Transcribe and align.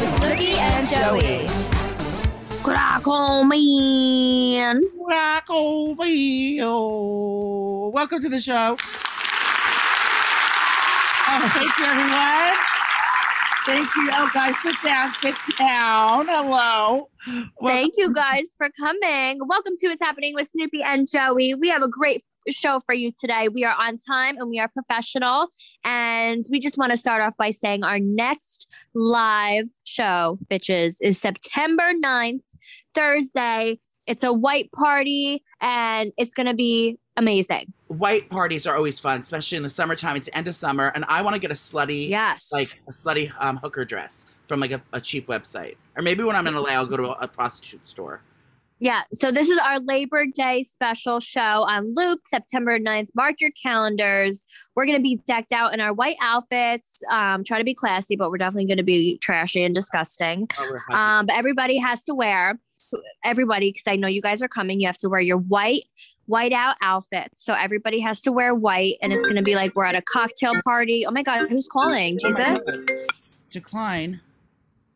with 0.00 0.10
Snooki 0.20 0.54
and 0.58 0.86
Joey. 0.88 1.48
Crackle 2.62 3.44
man. 3.44 4.82
Rockoville. 5.08 6.62
Welcome 7.92 8.20
to 8.20 8.28
the 8.28 8.40
show. 8.40 8.76
Oh, 11.28 11.48
thank 11.54 11.78
you, 11.78 11.84
everyone. 11.84 12.56
Thank 13.66 13.94
you. 13.96 14.10
Oh, 14.12 14.30
guys, 14.32 14.56
sit 14.62 14.80
down. 14.80 15.12
Sit 15.14 15.34
down. 15.58 16.26
Hello. 16.28 17.08
Thank 17.64 17.94
you 17.96 18.12
guys 18.12 18.54
for 18.56 18.68
coming. 18.78 19.40
Welcome 19.48 19.74
to 19.78 19.88
What's 19.88 20.00
Happening 20.00 20.34
with 20.34 20.48
Snooki 20.52 20.84
and 20.84 21.08
Joey. 21.10 21.54
We 21.54 21.68
have 21.70 21.82
a 21.82 21.88
great 21.88 22.22
show 22.48 22.80
for 22.86 22.94
you 22.94 23.10
today. 23.18 23.48
We 23.48 23.64
are 23.64 23.74
on 23.76 23.96
time 23.98 24.36
and 24.38 24.48
we 24.48 24.60
are 24.60 24.68
professional. 24.68 25.48
And 25.84 26.44
we 26.50 26.60
just 26.60 26.78
want 26.78 26.92
to 26.92 26.96
start 26.96 27.22
off 27.22 27.36
by 27.36 27.50
saying 27.50 27.82
our 27.82 27.98
next 27.98 28.65
live 28.96 29.66
show, 29.84 30.38
bitches, 30.50 30.96
is 31.02 31.20
September 31.20 31.92
9th, 32.02 32.42
Thursday. 32.94 33.78
It's 34.06 34.22
a 34.22 34.32
white 34.32 34.70
party 34.72 35.42
and 35.60 36.12
it's 36.16 36.32
going 36.32 36.46
to 36.46 36.54
be 36.54 36.98
amazing. 37.16 37.72
White 37.88 38.30
parties 38.30 38.66
are 38.66 38.74
always 38.76 38.98
fun, 38.98 39.20
especially 39.20 39.56
in 39.56 39.62
the 39.62 39.70
summertime. 39.70 40.16
It's 40.16 40.26
the 40.26 40.36
end 40.36 40.48
of 40.48 40.54
summer, 40.54 40.88
and 40.94 41.04
I 41.08 41.22
want 41.22 41.34
to 41.34 41.40
get 41.40 41.50
a 41.50 41.54
slutty, 41.54 42.08
Yes. 42.08 42.50
like 42.52 42.80
a 42.88 42.92
slutty 42.92 43.30
um, 43.38 43.58
hooker 43.58 43.84
dress 43.84 44.26
from 44.48 44.60
like 44.60 44.70
a, 44.70 44.80
a 44.92 45.00
cheap 45.00 45.26
website, 45.26 45.76
or 45.96 46.02
maybe 46.02 46.22
when 46.24 46.34
I'm 46.36 46.46
in 46.46 46.54
LA, 46.54 46.70
I'll 46.70 46.86
go 46.86 46.96
to 46.96 47.04
a, 47.10 47.24
a 47.24 47.28
prostitute 47.28 47.86
store. 47.86 48.22
Yeah. 48.78 49.02
So 49.12 49.30
this 49.30 49.48
is 49.48 49.58
our 49.58 49.80
Labor 49.80 50.26
Day 50.26 50.62
special 50.62 51.18
show 51.18 51.40
on 51.40 51.94
Loop, 51.94 52.20
September 52.24 52.78
9th. 52.78 53.08
Mark 53.14 53.40
your 53.40 53.50
calendars. 53.62 54.44
We're 54.74 54.84
going 54.84 54.98
to 54.98 55.02
be 55.02 55.18
decked 55.26 55.52
out 55.52 55.72
in 55.72 55.80
our 55.80 55.94
white 55.94 56.16
outfits. 56.20 57.00
Um, 57.10 57.42
try 57.42 57.58
to 57.58 57.64
be 57.64 57.72
classy, 57.72 58.16
but 58.16 58.30
we're 58.30 58.36
definitely 58.36 58.66
going 58.66 58.76
to 58.76 58.84
be 58.84 59.18
trashy 59.18 59.64
and 59.64 59.74
disgusting. 59.74 60.48
Oh. 60.58 60.94
Um, 60.94 61.26
but 61.26 61.36
everybody 61.36 61.78
has 61.78 62.02
to 62.04 62.14
wear, 62.14 62.58
everybody, 63.24 63.70
because 63.72 63.90
I 63.90 63.96
know 63.96 64.08
you 64.08 64.20
guys 64.20 64.42
are 64.42 64.48
coming, 64.48 64.80
you 64.80 64.86
have 64.88 64.98
to 64.98 65.08
wear 65.08 65.20
your 65.20 65.38
white, 65.38 65.84
white 66.26 66.52
out 66.52 66.76
outfits. 66.82 67.42
So 67.42 67.54
everybody 67.54 68.00
has 68.00 68.20
to 68.22 68.32
wear 68.32 68.54
white, 68.54 68.96
and 69.00 69.10
it's 69.10 69.24
going 69.24 69.36
to 69.36 69.42
be 69.42 69.54
like 69.54 69.74
we're 69.74 69.84
at 69.84 69.94
a 69.94 70.02
cocktail 70.02 70.52
party. 70.64 71.06
Oh 71.06 71.12
my 71.12 71.22
God, 71.22 71.48
who's 71.48 71.66
calling? 71.66 72.18
Jesus? 72.18 72.62
Decline. 73.50 74.20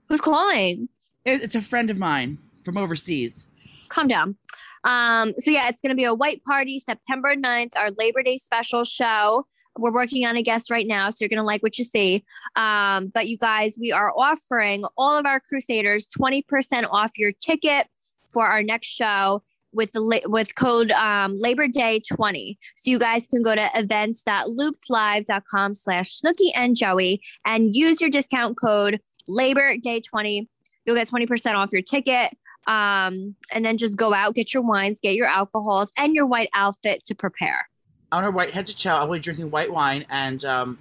Who's 0.09 0.21
calling? 0.21 0.91
It's 1.25 1.55
a 1.55 1.63
friend 1.63 1.89
of 1.89 1.99
mine 1.99 2.39
from 2.63 2.77
overseas. 2.77 3.47
Calm 3.91 4.09
down. 4.09 4.37
Um, 4.85 5.35
so 5.37 5.51
yeah, 5.51 5.69
it's 5.69 5.83
gonna 5.83 5.95
be 5.95 6.05
a 6.05 6.15
white 6.15 6.43
party 6.45 6.79
September 6.79 7.37
9th, 7.37 7.77
our 7.77 7.91
Labor 7.93 8.23
Day 8.23 8.39
special 8.39 8.85
show. 8.85 9.45
We're 9.79 9.93
working 9.93 10.25
on 10.27 10.37
a 10.37 10.43
guest 10.43 10.71
right 10.71 10.87
now, 10.87 11.11
so 11.11 11.19
you're 11.21 11.29
gonna 11.29 11.45
like 11.45 11.63
what 11.63 11.77
you 11.79 11.85
see. 11.85 12.25
Um, 12.57 13.09
but 13.09 13.29
you 13.29 13.37
guys, 13.37 13.77
we 13.79 13.93
are 13.93 14.11
offering 14.17 14.85
all 14.97 15.19
of 15.19 15.27
our 15.27 15.41
crusaders 15.41 16.07
20% 16.19 16.87
off 16.91 17.19
your 17.19 17.33
ticket 17.33 17.89
for 18.31 18.47
our 18.47 18.63
next 18.63 18.87
show 18.87 19.43
with 19.73 19.93
the 19.93 20.23
with 20.27 20.57
code 20.57 20.91
um, 20.93 21.35
Labor 21.37 21.69
Day 21.69 22.01
20. 22.01 22.59
So 22.77 22.91
you 22.91 22.99
guys 22.99 23.27
can 23.27 23.43
go 23.43 23.55
to 23.55 23.71
events.loopslive.com 23.75 25.75
slash 25.75 26.19
Snooki 26.21 26.51
and 26.55 26.75
Joey 26.77 27.21
and 27.45 27.75
use 27.75 28.01
your 28.01 28.09
discount 28.11 28.57
code 28.59 29.01
Labor 29.29 29.77
Day 29.77 30.01
20. 30.01 30.49
You'll 30.87 30.97
get 30.97 31.09
20% 31.09 31.55
off 31.55 31.73
your 31.73 31.83
ticket 31.83 32.35
um, 32.71 33.35
and 33.51 33.65
then 33.65 33.77
just 33.77 33.97
go 33.97 34.15
out, 34.15 34.35
get 34.35 34.55
your 34.55 34.63
wines, 34.63 35.01
get 35.01 35.17
your 35.17 35.27
alcohols, 35.27 35.91
and 35.97 36.15
your 36.15 36.25
white 36.25 36.51
outfit 36.55 37.03
to 37.07 37.15
prepare. 37.17 37.69
On 38.13 38.23
our 38.23 38.31
white 38.31 38.53
head 38.53 38.69
to 38.69 38.77
toe, 38.77 38.95
I'll 38.95 39.11
be 39.11 39.19
drinking 39.19 39.51
white 39.51 39.73
wine, 39.73 40.07
and 40.09 40.45
um, 40.45 40.79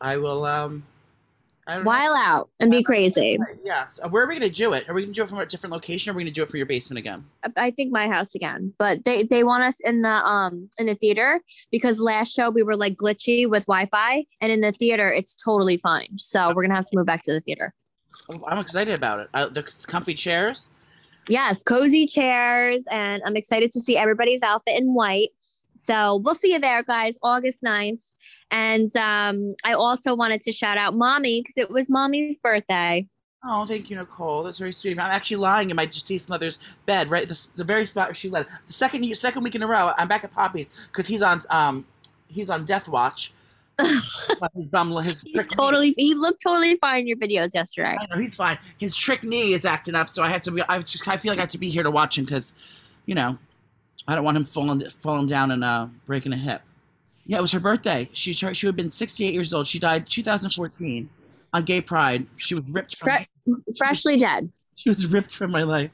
I 0.00 0.18
will. 0.18 0.44
Um, 0.44 0.84
I 1.66 1.76
don't 1.76 1.84
know. 1.84 1.88
While 1.88 2.14
out 2.14 2.50
and 2.60 2.70
be 2.70 2.82
crazy. 2.82 3.38
Yeah. 3.64 3.88
So 3.88 4.06
where 4.08 4.22
are 4.22 4.28
we 4.28 4.38
going 4.38 4.50
to 4.50 4.54
do 4.54 4.74
it? 4.74 4.86
Are 4.86 4.92
we 4.92 5.00
going 5.00 5.14
to 5.14 5.16
do 5.16 5.22
it 5.22 5.30
from 5.30 5.38
a 5.38 5.46
different 5.46 5.72
location, 5.72 6.10
or 6.10 6.12
are 6.12 6.16
we 6.16 6.24
going 6.24 6.32
to 6.34 6.38
do 6.38 6.42
it 6.42 6.50
from 6.50 6.58
your 6.58 6.66
basement 6.66 6.98
again? 6.98 7.24
I 7.56 7.70
think 7.70 7.90
my 7.90 8.06
house 8.06 8.34
again, 8.34 8.74
but 8.78 9.04
they 9.04 9.22
they 9.22 9.44
want 9.44 9.62
us 9.62 9.80
in 9.80 10.02
the 10.02 10.10
um 10.10 10.68
in 10.78 10.84
the 10.84 10.94
theater 10.94 11.40
because 11.70 11.98
last 11.98 12.34
show 12.34 12.50
we 12.50 12.62
were 12.62 12.76
like 12.76 12.96
glitchy 12.96 13.48
with 13.48 13.64
Wi-Fi, 13.64 14.26
and 14.42 14.52
in 14.52 14.60
the 14.60 14.72
theater 14.72 15.10
it's 15.10 15.34
totally 15.34 15.78
fine. 15.78 16.18
So 16.18 16.52
we're 16.54 16.62
gonna 16.62 16.74
have 16.74 16.90
to 16.90 16.96
move 16.98 17.06
back 17.06 17.22
to 17.22 17.32
the 17.32 17.40
theater. 17.40 17.72
Oh, 18.30 18.38
I'm 18.46 18.58
excited 18.58 18.92
about 18.92 19.20
it. 19.20 19.28
I, 19.32 19.46
the 19.46 19.62
comfy 19.86 20.12
chairs. 20.12 20.68
Yes, 21.28 21.62
cozy 21.62 22.06
chairs, 22.06 22.84
and 22.90 23.22
I'm 23.24 23.36
excited 23.36 23.70
to 23.72 23.80
see 23.80 23.96
everybody's 23.96 24.42
outfit 24.42 24.78
in 24.78 24.94
white. 24.94 25.30
So 25.74 26.16
we'll 26.16 26.34
see 26.34 26.52
you 26.52 26.58
there, 26.58 26.82
guys, 26.82 27.18
August 27.22 27.62
9th. 27.62 28.12
And 28.50 28.94
um, 28.96 29.54
I 29.64 29.72
also 29.72 30.14
wanted 30.14 30.40
to 30.42 30.52
shout 30.52 30.78
out 30.78 30.94
mommy 30.94 31.40
because 31.42 31.56
it 31.56 31.70
was 31.70 31.88
mommy's 31.90 32.36
birthday. 32.38 33.08
Oh, 33.46 33.66
thank 33.66 33.90
you, 33.90 33.96
Nicole. 33.96 34.42
That's 34.42 34.58
very 34.58 34.72
sweet. 34.72 34.98
I'm 34.98 35.10
actually 35.10 35.36
lying 35.36 35.68
in 35.68 35.76
my 35.76 35.84
deceased 35.84 36.30
mother's 36.30 36.58
bed, 36.86 37.10
right? 37.10 37.28
The, 37.28 37.48
the 37.56 37.64
very 37.64 37.84
spot 37.84 38.08
where 38.08 38.14
she 38.14 38.30
led. 38.30 38.46
The 38.66 38.72
second 38.72 39.14
second 39.16 39.42
week 39.42 39.54
in 39.54 39.62
a 39.62 39.66
row, 39.66 39.92
I'm 39.98 40.08
back 40.08 40.24
at 40.24 40.32
Poppy's 40.32 40.70
because 40.90 41.08
he's 41.08 41.20
on 41.20 41.42
um 41.50 41.84
he's 42.26 42.48
on 42.48 42.64
death 42.64 42.88
watch. 42.88 43.34
his 44.54 44.66
bum, 44.68 44.90
his 45.02 45.22
He's 45.22 45.34
trick 45.34 45.50
knee- 45.50 45.56
totally, 45.56 45.94
he 45.96 46.14
looked 46.14 46.42
totally 46.42 46.76
fine 46.76 47.00
in 47.02 47.06
your 47.08 47.16
videos 47.16 47.54
yesterday. 47.54 47.96
I 48.00 48.06
know 48.14 48.20
he's 48.20 48.34
fine. 48.34 48.58
His 48.78 48.94
trick 48.96 49.24
knee 49.24 49.52
is 49.52 49.64
acting 49.64 49.94
up, 49.94 50.08
so 50.10 50.22
I 50.22 50.28
had 50.28 50.42
to 50.44 50.50
be. 50.52 50.62
I 50.68 50.78
just 50.80 51.06
I 51.08 51.16
feel 51.16 51.32
like 51.32 51.38
I 51.38 51.42
have 51.42 51.48
to 51.50 51.58
be 51.58 51.70
here 51.70 51.82
to 51.82 51.90
watch 51.90 52.18
him 52.18 52.24
because, 52.24 52.54
you 53.06 53.14
know, 53.14 53.38
I 54.06 54.14
don't 54.14 54.24
want 54.24 54.36
him 54.36 54.44
falling 54.44 54.80
falling 55.00 55.26
down 55.26 55.50
and 55.50 55.64
uh 55.64 55.88
breaking 56.06 56.32
a 56.32 56.36
hip. 56.36 56.62
Yeah, 57.26 57.38
it 57.38 57.42
was 57.42 57.52
her 57.52 57.60
birthday. 57.60 58.08
She 58.12 58.32
she 58.32 58.44
would 58.46 58.72
have 58.72 58.76
been 58.76 58.92
68 58.92 59.32
years 59.32 59.52
old. 59.54 59.66
She 59.66 59.78
died 59.78 60.08
2014 60.08 61.08
on 61.52 61.62
Gay 61.64 61.80
Pride. 61.80 62.26
She 62.36 62.54
was 62.54 62.68
ripped 62.68 62.96
from 62.96 63.24
Fre- 63.46 63.52
freshly 63.78 64.16
dead. 64.18 64.50
she 64.76 64.88
was 64.90 65.06
ripped 65.06 65.32
from 65.34 65.50
my 65.50 65.62
life. 65.62 65.90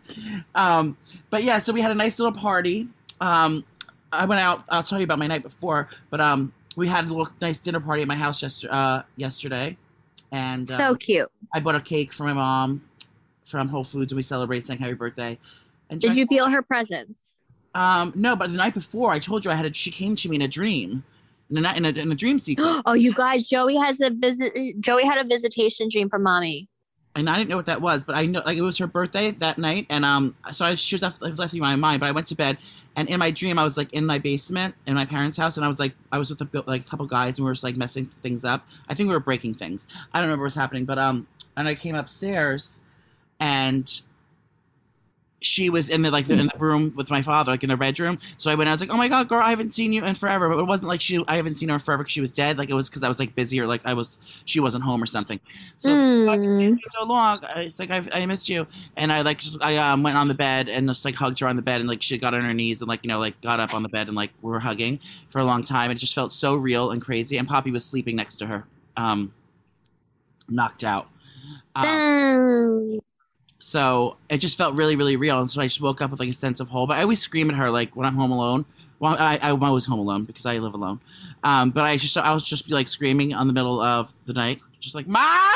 Um, 0.55 0.97
but 1.31 1.45
yeah, 1.45 1.59
so 1.61 1.73
we 1.73 1.81
had 1.81 1.91
a 1.91 1.95
nice 1.95 2.19
little 2.19 2.33
party. 2.39 2.89
Um, 3.21 3.65
I 4.13 4.25
went 4.25 4.41
out. 4.41 4.65
I'll 4.71 4.83
tell 4.83 4.99
you 4.99 5.05
about 5.05 5.19
my 5.21 5.29
night 5.29 5.43
before, 5.45 5.89
but 6.11 6.21
um, 6.21 6.53
we 6.77 6.89
had 6.89 7.05
a 7.05 7.09
little 7.09 7.29
nice 7.41 7.61
dinner 7.61 7.81
party 7.81 8.03
at 8.03 8.09
my 8.09 8.17
house 8.17 8.43
yester- 8.43 8.69
uh, 8.71 9.03
yesterday, 9.17 9.77
and 10.33 10.71
uh, 10.71 10.77
So 10.77 10.95
cute. 10.95 11.31
I 11.53 11.61
bought 11.61 11.75
a 11.75 11.81
cake 11.81 12.13
for 12.13 12.25
my 12.25 12.33
mom 12.33 12.83
from 13.45 13.69
Whole 13.69 13.85
Foods, 13.85 14.13
and 14.13 14.17
we 14.17 14.23
celebrated 14.23 14.67
saying 14.67 14.79
happy 14.79 14.95
birthday. 14.95 15.39
And 15.91 16.01
Did 16.01 16.15
you 16.15 16.27
feel 16.27 16.49
her 16.49 16.63
presence? 16.63 17.41
Um, 17.75 18.13
no, 18.15 18.37
but 18.37 18.51
the 18.51 18.57
night 18.57 18.75
before, 18.75 19.13
I 19.13 19.19
told 19.19 19.45
you 19.45 19.51
I 19.51 19.55
had. 19.55 19.67
A, 19.67 19.73
she 19.73 19.91
came 19.91 20.17
to 20.17 20.29
me 20.29 20.37
in 20.37 20.43
a 20.43 20.49
dream, 20.49 21.05
in 21.51 21.65
a 21.65 21.75
in 21.75 21.85
a, 21.85 21.89
in 21.91 22.11
a 22.13 22.15
dream 22.15 22.39
sequence. 22.39 22.83
Oh, 22.87 22.95
you 22.95 23.13
guys, 23.13 23.47
Joey 23.47 23.77
has 23.77 24.01
a 24.01 24.11
visit. 24.11 24.53
Joey 24.81 25.05
had 25.05 25.19
a 25.19 25.29
visitation 25.29 25.89
dream 25.91 26.09
from 26.09 26.23
mommy. 26.23 26.69
And 27.15 27.29
I 27.29 27.37
didn't 27.37 27.51
know 27.51 27.57
what 27.57 27.67
that 27.67 27.81
was, 27.81 28.05
but 28.05 28.17
I 28.17 28.27
know 28.27 28.43
like 28.45 28.57
it 28.57 28.63
was 28.63 28.79
her 28.79 28.87
birthday 28.87 29.33
that 29.33 29.59
night, 29.59 29.87
and 29.91 30.05
um, 30.05 30.37
so 30.53 30.65
I 30.65 30.75
she 30.75 30.95
was 30.95 31.03
left, 31.03 31.21
left 31.23 31.55
in 31.55 31.61
my 31.61 31.77
mind. 31.77 32.01
But 32.01 32.09
I 32.09 32.13
went 32.13 32.29
to 32.29 32.37
bed, 32.37 32.59
and 32.95 33.09
in 33.09 33.19
my 33.19 33.31
dream, 33.31 33.59
I 33.59 33.65
was 33.65 33.77
like 33.77 33.93
in 33.93 34.07
my 34.07 34.19
basement 34.19 34.75
in 34.87 34.95
my 34.95 35.05
parents' 35.05 35.37
house, 35.37 35.57
and 35.57 35.65
I 35.65 35.69
was 35.69 35.81
like 35.81 35.93
I 36.13 36.19
was 36.19 36.31
with 36.31 36.41
a, 36.41 36.63
like 36.67 36.87
a 36.87 36.89
couple 36.89 37.07
guys, 37.07 37.39
and 37.39 37.45
we 37.45 37.51
were 37.51 37.55
just 37.55 37.65
like 37.65 37.77
messing 37.77 38.07
things 38.23 38.45
up. 38.45 38.67
I 38.89 38.95
think 38.95 39.09
we 39.09 39.15
were 39.15 39.21
breaking 39.21 39.55
things. 39.55 39.89
I 40.13 40.19
don't 40.19 40.29
remember 40.29 40.43
what 40.43 40.47
was 40.47 40.55
happening, 40.55 40.85
but 40.85 40.99
um, 40.99 41.27
and 41.57 41.67
I 41.67 41.75
came 41.75 41.97
upstairs, 41.97 42.75
and 43.41 44.01
she 45.41 45.71
was 45.71 45.89
in 45.89 46.03
the 46.03 46.11
like 46.11 46.27
the, 46.27 46.35
in 46.35 46.47
the 46.47 46.59
room 46.59 46.93
with 46.97 47.11
my 47.11 47.23
father, 47.23 47.53
like 47.53 47.63
in 47.63 47.71
the 47.71 47.77
bedroom. 47.77 48.19
So 48.37 48.51
I 48.51 48.55
went. 48.55 48.69
I 48.69 48.73
was 48.73 48.81
like, 48.81 48.91
"Oh 48.91 48.97
my 48.97 49.09
god, 49.09 49.29
girl, 49.29 49.41
I 49.41 49.51
haven't 49.51 49.73
seen 49.73 49.93
you 49.93 50.05
in 50.05 50.15
forever." 50.15 50.49
But 50.49 50.59
it 50.59 50.65
wasn't 50.65 50.89
like 50.89 51.01
she. 51.01 51.25
I 51.29 51.37
haven't 51.37 51.57
seen 51.57 51.69
her 51.71 51.75
in 51.75 51.79
forever 51.79 52.03
because 52.03 52.13
she 52.13 52.21
was 52.21 52.31
dead. 52.31 52.59
Like 52.59 52.69
it 52.69 52.75
was 52.75 52.89
because 52.89 53.03
I 53.03 53.09
was 53.09 53.19
like 53.19 53.35
busy 53.35 53.59
or 53.61 53.67
like 53.67 53.81
I 53.85 53.95
was. 53.95 54.19
She 54.45 54.61
wasn't 54.61 54.85
home 54.85 55.03
or 55.03 55.07
something. 55.07 55.41
So 55.79 55.91
it's 55.91 56.29
like, 56.29 56.39
I 56.39 56.43
haven't 56.43 56.57
seen 56.57 56.71
you 56.71 56.91
so 56.91 57.07
long. 57.07 57.41
It's 57.57 57.81
like 57.81 57.91
I've, 57.91 58.09
I 58.13 58.27
missed 58.27 58.49
you, 58.49 58.67
and 58.97 59.11
I 59.11 59.23
like 59.23 59.39
just 59.39 59.59
I 59.63 59.77
um 59.79 60.03
went 60.03 60.17
on 60.17 60.29
the 60.29 60.35
bed 60.35 60.69
and 60.69 60.89
just 60.89 61.05
like 61.05 61.15
hugged 61.15 61.41
her 61.41 61.49
on 61.49 61.57
the 61.57 61.63
bed 61.63 61.81
and 61.81 61.89
like 61.89 62.03
she 62.03 62.19
got 62.19 62.35
on 62.35 62.45
her 62.45 62.55
knees 62.55 62.83
and 62.83 62.89
like 62.89 63.01
you 63.03 63.09
know 63.09 63.19
like 63.19 63.41
got 63.41 63.61
up 63.61 63.75
on 63.75 63.83
the 63.83 63.89
bed 63.89 64.09
and 64.09 64.17
like 64.17 64.31
we 64.43 64.51
were 64.51 64.61
hugging 64.61 65.01
for 65.31 65.39
a 65.39 65.45
long 65.45 65.63
time. 65.63 65.91
And 65.91 65.99
it 65.99 66.01
just 66.01 66.15
felt 66.15 66.33
so 66.33 66.55
real 66.55 66.91
and 66.91 67.01
crazy. 67.01 67.39
And 67.39 67.49
Poppy 67.49 67.71
was 67.71 67.85
sleeping 67.85 68.17
next 68.17 68.37
to 68.37 68.47
her, 68.47 68.67
um, 68.97 69.33
knocked 70.49 70.85
out. 70.85 71.09
Um. 71.75 73.01
So 73.61 74.17
it 74.29 74.39
just 74.39 74.59
felt 74.59 74.75
really, 74.75 74.97
really 74.97 75.17
real. 75.17 75.39
And 75.39 75.51
so 75.51 75.61
I 75.61 75.67
just 75.67 75.81
woke 75.81 76.01
up 76.01 76.11
with 76.11 76.19
like 76.19 76.31
a 76.31 76.35
sense 76.35 76.61
of 76.61 76.69
whole. 76.69 76.87
But 76.87 76.99
I 76.99 77.03
always 77.03 77.21
scream 77.21 77.51
at 77.51 77.57
her 77.57 77.71
like 77.71 77.95
when 77.95 78.07
I'm 78.07 78.17
home 78.17 78.33
alone. 78.33 78.65
Well, 78.99 79.17
I, 79.19 79.39
I 79.41 79.53
was 79.53 79.87
home 79.87 79.99
alone 79.99 80.25
because 80.25 80.45
I 80.45 80.59
live 80.59 80.75
alone. 80.75 81.01
Um, 81.45 81.71
but 81.71 81.85
I 81.85 81.97
just 81.97 82.17
I 82.19 82.33
was 82.35 82.43
just 82.43 82.67
be 82.67 82.75
like 82.75 82.89
screaming 82.89 83.33
on 83.33 83.47
the 83.47 83.53
middle 83.53 83.81
of 83.81 84.13
the 84.27 84.33
night, 84.33 84.61
just 84.79 84.95
like 84.95 85.07
ma, 85.07 85.49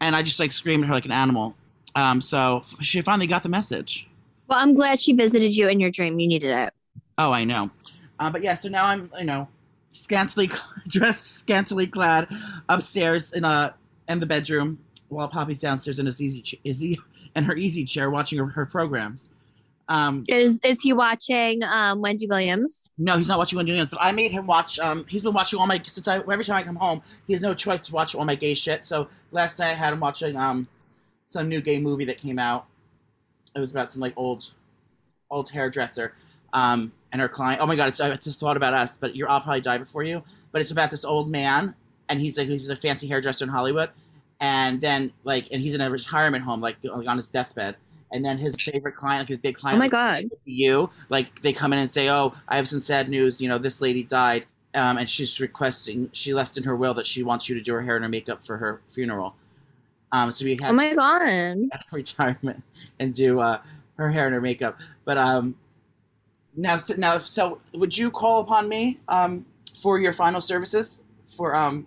and 0.00 0.16
I 0.16 0.22
just 0.22 0.40
like 0.40 0.52
screamed 0.52 0.84
at 0.84 0.88
her 0.88 0.94
like 0.94 1.04
an 1.04 1.12
animal. 1.12 1.54
Um, 1.94 2.20
so 2.20 2.62
she 2.80 3.00
finally 3.02 3.26
got 3.26 3.42
the 3.42 3.48
message. 3.48 4.08
Well, 4.46 4.58
I'm 4.58 4.74
glad 4.74 5.00
she 5.00 5.12
visited 5.12 5.54
you 5.54 5.68
in 5.68 5.80
your 5.80 5.90
dream. 5.90 6.18
You 6.18 6.28
needed 6.28 6.56
it. 6.56 6.72
Oh, 7.18 7.32
I 7.32 7.44
know. 7.44 7.70
Uh, 8.18 8.30
but 8.30 8.42
yeah, 8.42 8.54
so 8.54 8.68
now 8.68 8.86
I'm 8.86 9.10
you 9.18 9.24
know 9.24 9.48
scantily 9.92 10.50
dressed, 10.88 11.26
scantily 11.26 11.86
clad, 11.86 12.28
upstairs 12.68 13.32
in 13.32 13.44
a 13.44 13.74
in 14.08 14.20
the 14.20 14.26
bedroom 14.26 14.78
while 15.10 15.28
Poppy's 15.28 15.58
downstairs 15.58 15.98
in 15.98 16.06
his 16.06 16.20
easy 16.20 16.60
is 16.64 16.80
he, 16.80 16.98
in 17.36 17.44
her 17.44 17.56
easy 17.56 17.84
chair 17.84 18.10
watching 18.10 18.38
her, 18.38 18.46
her 18.46 18.66
programs. 18.66 19.30
Um, 19.88 20.22
is 20.28 20.60
is 20.62 20.80
he 20.80 20.92
watching 20.92 21.64
um, 21.64 22.00
Wendy 22.00 22.28
Williams? 22.28 22.88
No, 22.96 23.16
he's 23.16 23.26
not 23.26 23.38
watching 23.38 23.56
Wendy 23.56 23.72
Williams. 23.72 23.90
But 23.90 23.98
I 24.00 24.12
made 24.12 24.30
him 24.30 24.46
watch. 24.46 24.78
Um, 24.78 25.04
he's 25.08 25.24
been 25.24 25.34
watching 25.34 25.58
all 25.58 25.66
my 25.66 25.80
since 25.82 26.06
I 26.06 26.18
every 26.18 26.44
time 26.44 26.56
I 26.56 26.62
come 26.62 26.76
home, 26.76 27.02
he 27.26 27.32
has 27.32 27.42
no 27.42 27.54
choice 27.54 27.80
to 27.82 27.92
watch 27.92 28.14
all 28.14 28.24
my 28.24 28.36
gay 28.36 28.54
shit. 28.54 28.84
So 28.84 29.08
last 29.32 29.58
night 29.58 29.72
I 29.72 29.74
had 29.74 29.92
him 29.92 29.98
watching 29.98 30.36
um, 30.36 30.68
some 31.26 31.48
new 31.48 31.60
gay 31.60 31.80
movie 31.80 32.04
that 32.04 32.18
came 32.18 32.38
out. 32.38 32.66
It 33.56 33.58
was 33.58 33.72
about 33.72 33.90
some 33.90 34.00
like 34.00 34.12
old, 34.16 34.52
old 35.28 35.50
hairdresser, 35.50 36.14
um, 36.52 36.92
and 37.10 37.20
her 37.20 37.28
client. 37.28 37.60
Oh 37.60 37.66
my 37.66 37.74
god! 37.74 37.88
It's, 37.88 38.00
I 38.00 38.14
just 38.14 38.38
thought 38.38 38.56
about 38.56 38.74
us, 38.74 38.96
but 38.96 39.16
you're 39.16 39.28
I'll 39.28 39.40
probably 39.40 39.60
die 39.60 39.78
before 39.78 40.04
you. 40.04 40.22
But 40.52 40.60
it's 40.60 40.70
about 40.70 40.92
this 40.92 41.04
old 41.04 41.28
man, 41.28 41.74
and 42.08 42.20
he's 42.20 42.38
like 42.38 42.46
he's 42.46 42.68
a 42.68 42.76
fancy 42.76 43.08
hairdresser 43.08 43.44
in 43.44 43.48
Hollywood, 43.50 43.90
and 44.40 44.80
then 44.80 45.12
like 45.24 45.48
and 45.52 45.60
he's 45.60 45.74
in 45.74 45.80
a 45.80 45.90
retirement 45.90 46.44
home, 46.44 46.60
like, 46.60 46.76
like 46.82 47.06
on 47.06 47.16
his 47.16 47.28
deathbed 47.28 47.76
and 48.12 48.24
then 48.24 48.38
his 48.38 48.56
favorite 48.60 48.94
client, 48.94 49.20
like 49.20 49.28
his 49.28 49.38
big 49.38 49.56
client, 49.56 49.76
oh 49.76 49.78
my 49.78 49.88
god, 49.88 50.30
you 50.44 50.90
like 51.08 51.42
they 51.42 51.52
come 51.52 51.72
in 51.72 51.78
and 51.78 51.90
say, 51.90 52.08
"Oh, 52.08 52.34
I 52.48 52.56
have 52.56 52.68
some 52.68 52.80
sad 52.80 53.08
news. 53.08 53.40
You 53.40 53.48
know, 53.48 53.58
this 53.58 53.80
lady 53.80 54.02
died, 54.02 54.46
um, 54.74 54.98
and 54.98 55.08
she's 55.08 55.40
requesting. 55.40 56.10
She 56.12 56.34
left 56.34 56.56
in 56.56 56.64
her 56.64 56.74
will 56.74 56.94
that 56.94 57.06
she 57.06 57.22
wants 57.22 57.48
you 57.48 57.54
to 57.54 57.60
do 57.60 57.72
her 57.74 57.82
hair 57.82 57.96
and 57.96 58.04
her 58.04 58.08
makeup 58.08 58.44
for 58.44 58.58
her 58.58 58.80
funeral." 58.90 59.36
Um, 60.12 60.32
so 60.32 60.44
we 60.44 60.52
had 60.52 60.70
oh 60.70 60.72
my 60.72 60.94
god 60.94 61.58
retirement 61.92 62.64
and 62.98 63.14
do 63.14 63.40
uh, 63.40 63.60
her 63.96 64.10
hair 64.10 64.26
and 64.26 64.34
her 64.34 64.40
makeup. 64.40 64.78
But 65.04 65.18
um, 65.18 65.54
now, 66.56 66.78
so, 66.78 66.94
now, 66.94 67.18
so 67.18 67.60
would 67.74 67.96
you 67.96 68.10
call 68.10 68.40
upon 68.40 68.68
me 68.68 68.98
um, 69.08 69.46
for 69.80 70.00
your 70.00 70.12
final 70.12 70.40
services 70.40 70.98
for 71.36 71.54
um, 71.54 71.86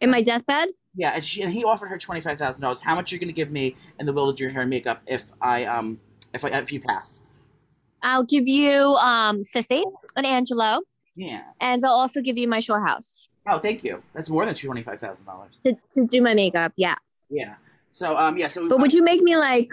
in 0.00 0.10
my 0.10 0.22
deathbed? 0.22 0.70
Yeah, 0.94 1.12
and, 1.14 1.24
she, 1.24 1.42
and 1.42 1.52
he 1.52 1.64
offered 1.64 1.88
her 1.88 1.98
twenty 1.98 2.20
five 2.20 2.38
thousand 2.38 2.62
dollars. 2.62 2.80
How 2.80 2.94
much 2.94 3.12
you're 3.12 3.18
going 3.18 3.28
to 3.28 3.34
give 3.34 3.50
me 3.50 3.76
in 3.98 4.06
the 4.06 4.12
will 4.12 4.32
to 4.32 4.36
do 4.36 4.44
your 4.44 4.52
hair 4.52 4.62
and 4.62 4.70
makeup 4.70 5.02
if 5.06 5.24
I 5.40 5.64
um 5.64 6.00
if 6.34 6.44
I 6.44 6.48
if 6.48 6.72
you 6.72 6.80
pass? 6.80 7.20
I'll 8.02 8.24
give 8.24 8.48
you 8.48 8.72
um 8.96 9.42
Sissy 9.42 9.84
and 10.16 10.26
Angelo. 10.26 10.80
Yeah. 11.14 11.42
And 11.60 11.84
I'll 11.84 11.92
also 11.92 12.20
give 12.20 12.38
you 12.38 12.48
my 12.48 12.60
shore 12.60 12.84
house. 12.84 13.28
Oh, 13.46 13.58
thank 13.58 13.84
you. 13.84 14.02
That's 14.14 14.28
more 14.28 14.44
than 14.46 14.54
twenty 14.54 14.82
five 14.82 15.00
thousand 15.00 15.24
dollars 15.24 15.52
to 15.64 15.76
to 15.90 16.06
do 16.06 16.22
my 16.22 16.34
makeup. 16.34 16.72
Yeah. 16.76 16.96
Yeah. 17.28 17.54
So 17.92 18.16
um 18.16 18.36
yeah. 18.36 18.48
So. 18.48 18.68
But 18.68 18.80
would 18.80 18.92
you 18.92 19.02
make 19.02 19.22
me 19.22 19.36
like? 19.36 19.70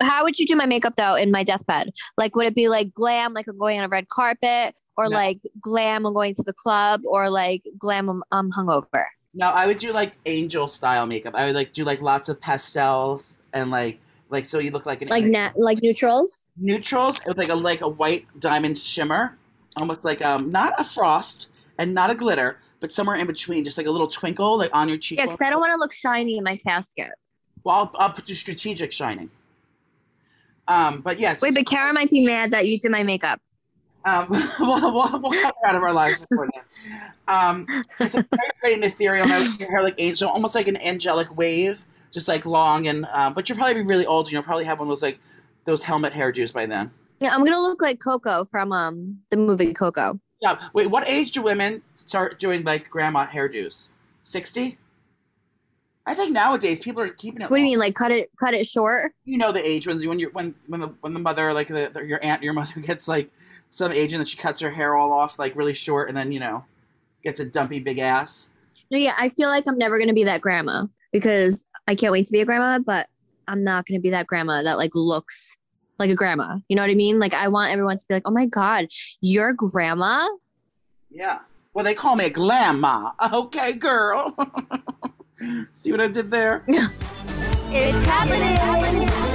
How 0.00 0.22
would 0.22 0.38
you 0.38 0.46
do 0.46 0.54
my 0.54 0.66
makeup 0.66 0.94
though 0.94 1.16
in 1.16 1.32
my 1.32 1.42
deathbed? 1.42 1.90
Like, 2.16 2.36
would 2.36 2.46
it 2.46 2.54
be 2.54 2.68
like 2.68 2.94
glam, 2.94 3.34
like 3.34 3.48
I'm 3.48 3.58
going 3.58 3.80
on 3.80 3.84
a 3.84 3.88
red 3.88 4.08
carpet, 4.08 4.76
or 4.96 5.08
no. 5.08 5.16
like 5.16 5.40
glam, 5.60 6.06
I'm 6.06 6.14
going 6.14 6.36
to 6.36 6.42
the 6.44 6.52
club, 6.52 7.00
or 7.04 7.28
like 7.30 7.62
glam, 7.80 8.08
I'm, 8.08 8.22
I'm 8.30 8.52
hungover? 8.52 9.06
No, 9.34 9.48
I 9.48 9.66
would 9.66 9.78
do 9.78 9.92
like 9.92 10.12
angel 10.26 10.68
style 10.68 11.06
makeup. 11.06 11.34
I 11.34 11.46
would 11.46 11.54
like 11.54 11.72
do 11.72 11.84
like 11.84 12.02
lots 12.02 12.28
of 12.28 12.40
pastels 12.40 13.24
and 13.52 13.70
like 13.70 13.98
like 14.28 14.46
so 14.46 14.58
you 14.58 14.70
look 14.70 14.86
like 14.86 15.02
an 15.02 15.08
like 15.08 15.24
nat- 15.24 15.58
like 15.58 15.82
neutrals. 15.82 16.48
Neutrals 16.56 17.20
with 17.26 17.38
like 17.38 17.48
a 17.48 17.54
like 17.54 17.80
a 17.80 17.88
white 17.88 18.26
diamond 18.38 18.78
shimmer, 18.78 19.38
almost 19.76 20.04
like 20.04 20.22
um 20.22 20.50
not 20.50 20.74
a 20.78 20.84
frost 20.84 21.48
and 21.78 21.94
not 21.94 22.10
a 22.10 22.14
glitter, 22.14 22.58
but 22.80 22.92
somewhere 22.92 23.16
in 23.16 23.26
between, 23.26 23.64
just 23.64 23.78
like 23.78 23.86
a 23.86 23.90
little 23.90 24.08
twinkle 24.08 24.58
like 24.58 24.70
on 24.74 24.88
your 24.88 24.98
cheek. 24.98 25.18
Yeah, 25.18 25.26
because 25.26 25.40
I 25.40 25.50
don't 25.50 25.60
want 25.60 25.72
to 25.72 25.78
look 25.78 25.92
shiny 25.92 26.36
in 26.36 26.44
my 26.44 26.56
casket. 26.56 27.12
Well, 27.64 27.92
I'll, 27.94 28.08
I'll 28.08 28.14
do 28.14 28.34
strategic 28.34 28.92
shining. 28.92 29.30
Um, 30.68 31.00
but 31.00 31.18
yes. 31.18 31.40
Wait, 31.40 31.54
but 31.54 31.66
Kara 31.66 31.92
might 31.92 32.10
be 32.10 32.24
mad 32.24 32.50
that 32.50 32.66
you 32.66 32.78
did 32.78 32.90
my 32.90 33.02
makeup. 33.02 33.40
Um, 34.04 34.26
we'll, 34.60 34.92
we'll, 34.92 35.20
we'll 35.20 35.42
cut 35.42 35.54
her 35.62 35.68
out 35.68 35.74
of 35.74 35.82
our 35.82 35.92
lives 35.92 36.18
before 36.18 36.48
then. 36.52 36.62
Um, 37.28 37.66
it's 38.00 38.14
a 38.14 38.26
very 38.30 38.50
pretty 38.60 38.74
and 38.74 38.84
ethereal. 38.84 39.26
My 39.26 39.38
hair 39.60 39.82
like 39.82 39.94
angel, 39.98 40.28
almost 40.28 40.54
like 40.54 40.68
an 40.68 40.76
angelic 40.78 41.36
wave, 41.36 41.84
just 42.12 42.28
like 42.28 42.44
long 42.46 42.86
and. 42.86 43.06
Uh, 43.12 43.30
but 43.30 43.48
you'll 43.48 43.58
probably 43.58 43.74
be 43.74 43.82
really 43.82 44.06
old. 44.06 44.26
And 44.26 44.32
you'll 44.32 44.42
probably 44.42 44.64
have 44.64 44.78
one 44.78 44.88
of 44.88 44.90
those 44.90 45.02
like 45.02 45.18
those 45.64 45.82
helmet 45.84 46.12
hairdos 46.12 46.52
by 46.52 46.66
then. 46.66 46.90
Yeah, 47.20 47.30
I'm 47.32 47.44
gonna 47.44 47.60
look 47.60 47.80
like 47.80 48.00
Coco 48.00 48.44
from 48.44 48.72
um 48.72 49.20
the 49.30 49.36
movie 49.36 49.72
Coco. 49.72 50.18
So 50.34 50.58
wait, 50.72 50.88
what 50.88 51.08
age 51.08 51.30
do 51.30 51.42
women 51.42 51.82
start 51.94 52.40
doing 52.40 52.64
like 52.64 52.90
grandma 52.90 53.26
hairdos? 53.26 53.88
Sixty. 54.22 54.78
I 56.04 56.14
think 56.14 56.32
nowadays 56.32 56.80
people 56.80 57.00
are 57.02 57.08
keeping 57.08 57.42
it. 57.42 57.50
What 57.50 57.58
do 57.58 57.62
you 57.62 57.68
mean, 57.68 57.78
like 57.78 57.94
cut 57.94 58.10
it, 58.10 58.30
cut 58.40 58.54
it 58.54 58.66
short? 58.66 59.12
You 59.24 59.38
know 59.38 59.52
the 59.52 59.64
age 59.64 59.86
when 59.86 60.04
when 60.08 60.18
you 60.18 60.30
when 60.32 60.56
when 60.66 60.80
the 60.80 60.88
when 61.00 61.12
the 61.12 61.20
mother 61.20 61.52
like 61.52 61.68
the, 61.68 61.92
the, 61.94 62.00
your 62.04 62.18
aunt 62.24 62.42
your 62.42 62.54
mother 62.54 62.80
gets 62.80 63.06
like 63.06 63.30
some 63.72 63.90
agent 63.90 64.20
that 64.20 64.28
she 64.28 64.36
cuts 64.36 64.60
her 64.60 64.70
hair 64.70 64.94
all 64.94 65.12
off 65.12 65.38
like 65.38 65.56
really 65.56 65.74
short 65.74 66.06
and 66.08 66.16
then 66.16 66.30
you 66.30 66.38
know 66.38 66.64
gets 67.24 67.40
a 67.40 67.44
dumpy 67.44 67.80
big 67.80 67.98
ass. 67.98 68.48
No, 68.90 68.98
yeah, 68.98 69.14
I 69.18 69.30
feel 69.30 69.48
like 69.48 69.64
I'm 69.66 69.78
never 69.78 69.98
gonna 69.98 70.12
be 70.12 70.24
that 70.24 70.40
grandma 70.40 70.86
because 71.10 71.64
I 71.88 71.96
can't 71.96 72.12
wait 72.12 72.26
to 72.26 72.32
be 72.32 72.40
a 72.40 72.44
grandma, 72.44 72.78
but 72.78 73.08
I'm 73.48 73.64
not 73.64 73.86
gonna 73.86 74.00
be 74.00 74.10
that 74.10 74.26
grandma 74.26 74.62
that 74.62 74.78
like 74.78 74.94
looks 74.94 75.56
like 75.98 76.10
a 76.10 76.14
grandma. 76.14 76.58
You 76.68 76.76
know 76.76 76.82
what 76.82 76.90
I 76.90 76.94
mean? 76.94 77.18
Like 77.18 77.34
I 77.34 77.48
want 77.48 77.72
everyone 77.72 77.96
to 77.96 78.04
be 78.06 78.14
like, 78.14 78.28
"Oh 78.28 78.30
my 78.30 78.46
god, 78.46 78.86
your 79.20 79.52
grandma." 79.54 80.28
Yeah. 81.10 81.40
Well, 81.74 81.84
they 81.84 81.94
call 81.94 82.16
me 82.16 82.26
a 82.26 82.30
grandma. 82.30 83.12
Okay, 83.32 83.72
girl. 83.72 84.36
See 85.74 85.90
what 85.90 86.00
I 86.00 86.08
did 86.08 86.30
there? 86.30 86.64
it's 86.68 88.04
happening. 88.04 89.31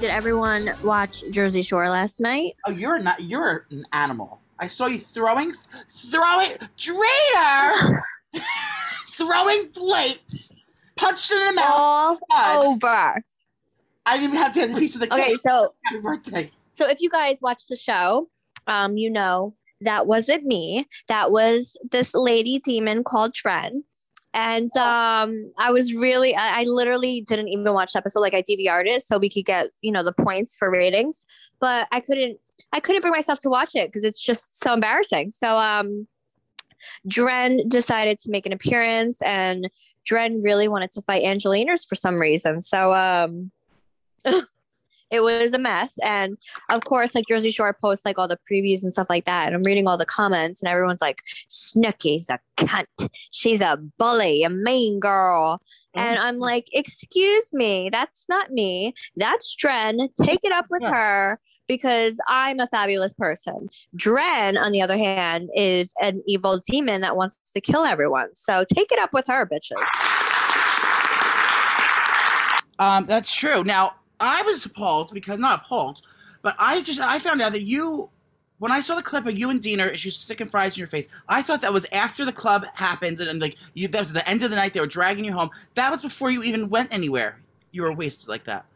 Did 0.00 0.08
everyone 0.08 0.70
watch 0.82 1.22
Jersey 1.28 1.60
Shore 1.60 1.90
last 1.90 2.22
night? 2.22 2.56
Oh, 2.66 2.70
you're 2.70 2.98
not. 2.98 3.20
You're 3.20 3.66
an 3.70 3.84
animal. 3.92 4.40
I 4.58 4.66
saw 4.66 4.86
you 4.86 5.00
throwing, 5.00 5.52
throwing, 5.90 6.52
traitor, 6.78 8.02
throwing 9.08 9.68
plates, 9.68 10.52
punched 10.96 11.30
in 11.30 11.48
the 11.48 11.52
mouth. 11.52 12.18
All 12.30 12.68
over. 12.68 13.22
I 14.06 14.16
didn't 14.16 14.30
even 14.30 14.36
have 14.36 14.54
to 14.54 14.60
have 14.60 14.74
a 14.74 14.78
piece 14.78 14.94
of 14.94 15.02
the 15.02 15.06
cake. 15.06 15.20
Okay, 15.20 15.36
so 15.36 15.74
happy 15.84 16.00
birthday. 16.00 16.50
So 16.72 16.88
if 16.88 17.02
you 17.02 17.10
guys 17.10 17.36
watch 17.42 17.64
the 17.68 17.76
show, 17.76 18.30
um, 18.66 18.96
you 18.96 19.10
know 19.10 19.54
that 19.82 20.06
wasn't 20.06 20.44
me. 20.44 20.88
That 21.08 21.30
was 21.30 21.76
this 21.90 22.14
lady 22.14 22.58
demon 22.58 23.04
called 23.04 23.34
Dren 23.34 23.84
and 24.32 24.74
um 24.76 25.52
i 25.58 25.72
was 25.72 25.92
really 25.92 26.34
I, 26.36 26.60
I, 26.60 26.64
literally 26.64 27.22
didn't 27.22 27.48
even 27.48 27.72
watch 27.72 27.94
the 27.94 27.98
episode 27.98 28.20
like 28.20 28.34
i 28.34 28.42
dvr'd 28.42 28.86
it 28.86 29.02
so 29.02 29.18
we 29.18 29.28
could 29.28 29.44
get 29.44 29.70
you 29.80 29.90
know 29.90 30.04
the 30.04 30.12
points 30.12 30.56
for 30.56 30.70
ratings 30.70 31.26
but 31.60 31.88
i 31.90 31.98
couldn't 31.98 32.38
i 32.72 32.80
couldn't 32.80 33.02
bring 33.02 33.12
myself 33.12 33.40
to 33.40 33.48
watch 33.48 33.74
it 33.74 33.88
because 33.88 34.04
it's 34.04 34.22
just 34.22 34.62
so 34.62 34.72
embarrassing. 34.72 35.30
So 35.30 35.56
um 35.56 36.06
dren 37.06 37.68
decided 37.68 38.18
to 38.20 38.30
make 38.30 38.46
an 38.46 38.52
appearance 38.52 39.20
and 39.22 39.68
dren 40.04 40.40
really 40.42 40.68
wanted 40.68 40.90
to 40.92 41.02
fight 41.02 41.22
angelina's 41.22 41.84
for 41.84 41.94
some 41.94 42.16
reason. 42.16 42.62
So 42.62 42.94
um 42.94 43.50
it 45.10 45.22
was 45.22 45.52
a 45.52 45.58
mess. 45.58 45.98
And 46.02 46.36
of 46.70 46.84
course, 46.84 47.14
like 47.14 47.24
Jersey 47.28 47.50
Shore 47.50 47.76
posts 47.80 48.04
like 48.04 48.18
all 48.18 48.28
the 48.28 48.38
previews 48.50 48.82
and 48.82 48.92
stuff 48.92 49.10
like 49.10 49.24
that. 49.26 49.46
And 49.48 49.56
I'm 49.56 49.62
reading 49.62 49.88
all 49.88 49.98
the 49.98 50.06
comments, 50.06 50.62
and 50.62 50.68
everyone's 50.68 51.00
like, 51.00 51.22
Snooki's 51.48 52.28
a 52.30 52.38
cunt. 52.56 53.10
She's 53.30 53.60
a 53.60 53.78
bully, 53.98 54.42
a 54.42 54.50
mean 54.50 55.00
girl. 55.00 55.60
And 55.94 56.18
I'm 56.18 56.34
mm-hmm. 56.34 56.42
like, 56.42 56.68
excuse 56.72 57.52
me, 57.52 57.90
that's 57.90 58.26
not 58.28 58.52
me. 58.52 58.94
That's 59.16 59.54
Dren. 59.56 60.08
Take 60.22 60.40
it 60.44 60.52
up 60.52 60.66
with 60.70 60.84
her 60.84 61.40
because 61.66 62.16
I'm 62.28 62.60
a 62.60 62.66
fabulous 62.66 63.12
person. 63.12 63.68
Dren, 63.94 64.56
on 64.56 64.72
the 64.72 64.82
other 64.82 64.98
hand, 64.98 65.50
is 65.54 65.92
an 66.00 66.22
evil 66.26 66.60
demon 66.68 67.00
that 67.00 67.16
wants 67.16 67.36
to 67.54 67.60
kill 67.60 67.84
everyone. 67.84 68.34
So 68.34 68.64
take 68.72 68.90
it 68.92 68.98
up 68.98 69.12
with 69.12 69.26
her, 69.28 69.46
bitches. 69.46 69.76
Um, 72.80 73.06
that's 73.06 73.34
true. 73.34 73.62
Now, 73.62 73.94
I 74.20 74.42
was 74.42 74.64
appalled 74.64 75.12
because 75.12 75.38
not 75.38 75.62
appalled, 75.64 76.02
but 76.42 76.54
I 76.58 76.82
just 76.82 77.00
I 77.00 77.18
found 77.18 77.40
out 77.42 77.52
that 77.52 77.62
you 77.62 78.10
when 78.58 78.70
I 78.70 78.82
saw 78.82 78.94
the 78.94 79.02
clip 79.02 79.24
of 79.24 79.38
you 79.38 79.48
and 79.48 79.60
Dina, 79.60 79.96
she's 79.96 80.16
sticking 80.16 80.48
fries 80.48 80.76
in 80.76 80.80
your 80.80 80.86
face. 80.86 81.08
I 81.28 81.40
thought 81.40 81.62
that 81.62 81.72
was 81.72 81.86
after 81.92 82.26
the 82.26 82.32
club 82.32 82.66
happened, 82.74 83.18
and, 83.20 83.30
and 83.30 83.40
like 83.40 83.56
you, 83.72 83.88
that 83.88 83.98
was 83.98 84.12
the 84.12 84.28
end 84.28 84.42
of 84.42 84.50
the 84.50 84.56
night. 84.56 84.74
They 84.74 84.80
were 84.80 84.86
dragging 84.86 85.24
you 85.24 85.32
home. 85.32 85.50
That 85.74 85.90
was 85.90 86.02
before 86.02 86.30
you 86.30 86.42
even 86.42 86.68
went 86.68 86.92
anywhere. 86.92 87.40
You 87.72 87.82
were 87.82 87.92
wasted 87.92 88.28
like 88.28 88.44
that. 88.44 88.66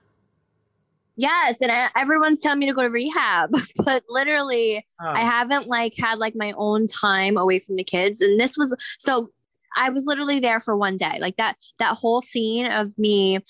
Yes, 1.16 1.60
and 1.60 1.70
I, 1.70 1.90
everyone's 1.96 2.40
telling 2.40 2.58
me 2.58 2.66
to 2.66 2.74
go 2.74 2.82
to 2.82 2.88
rehab, 2.88 3.50
but 3.84 4.02
literally, 4.08 4.84
oh. 5.00 5.06
I 5.06 5.20
haven't 5.20 5.66
like 5.66 5.92
had 5.98 6.18
like 6.18 6.34
my 6.34 6.54
own 6.56 6.86
time 6.86 7.36
away 7.36 7.58
from 7.58 7.76
the 7.76 7.84
kids, 7.84 8.20
and 8.20 8.40
this 8.40 8.56
was 8.56 8.74
so. 8.98 9.28
I 9.76 9.90
was 9.90 10.04
literally 10.06 10.38
there 10.38 10.60
for 10.60 10.76
one 10.76 10.96
day, 10.96 11.18
like 11.20 11.36
that. 11.36 11.56
That 11.78 11.94
whole 11.96 12.22
scene 12.22 12.66
of 12.66 12.96
me 12.96 13.40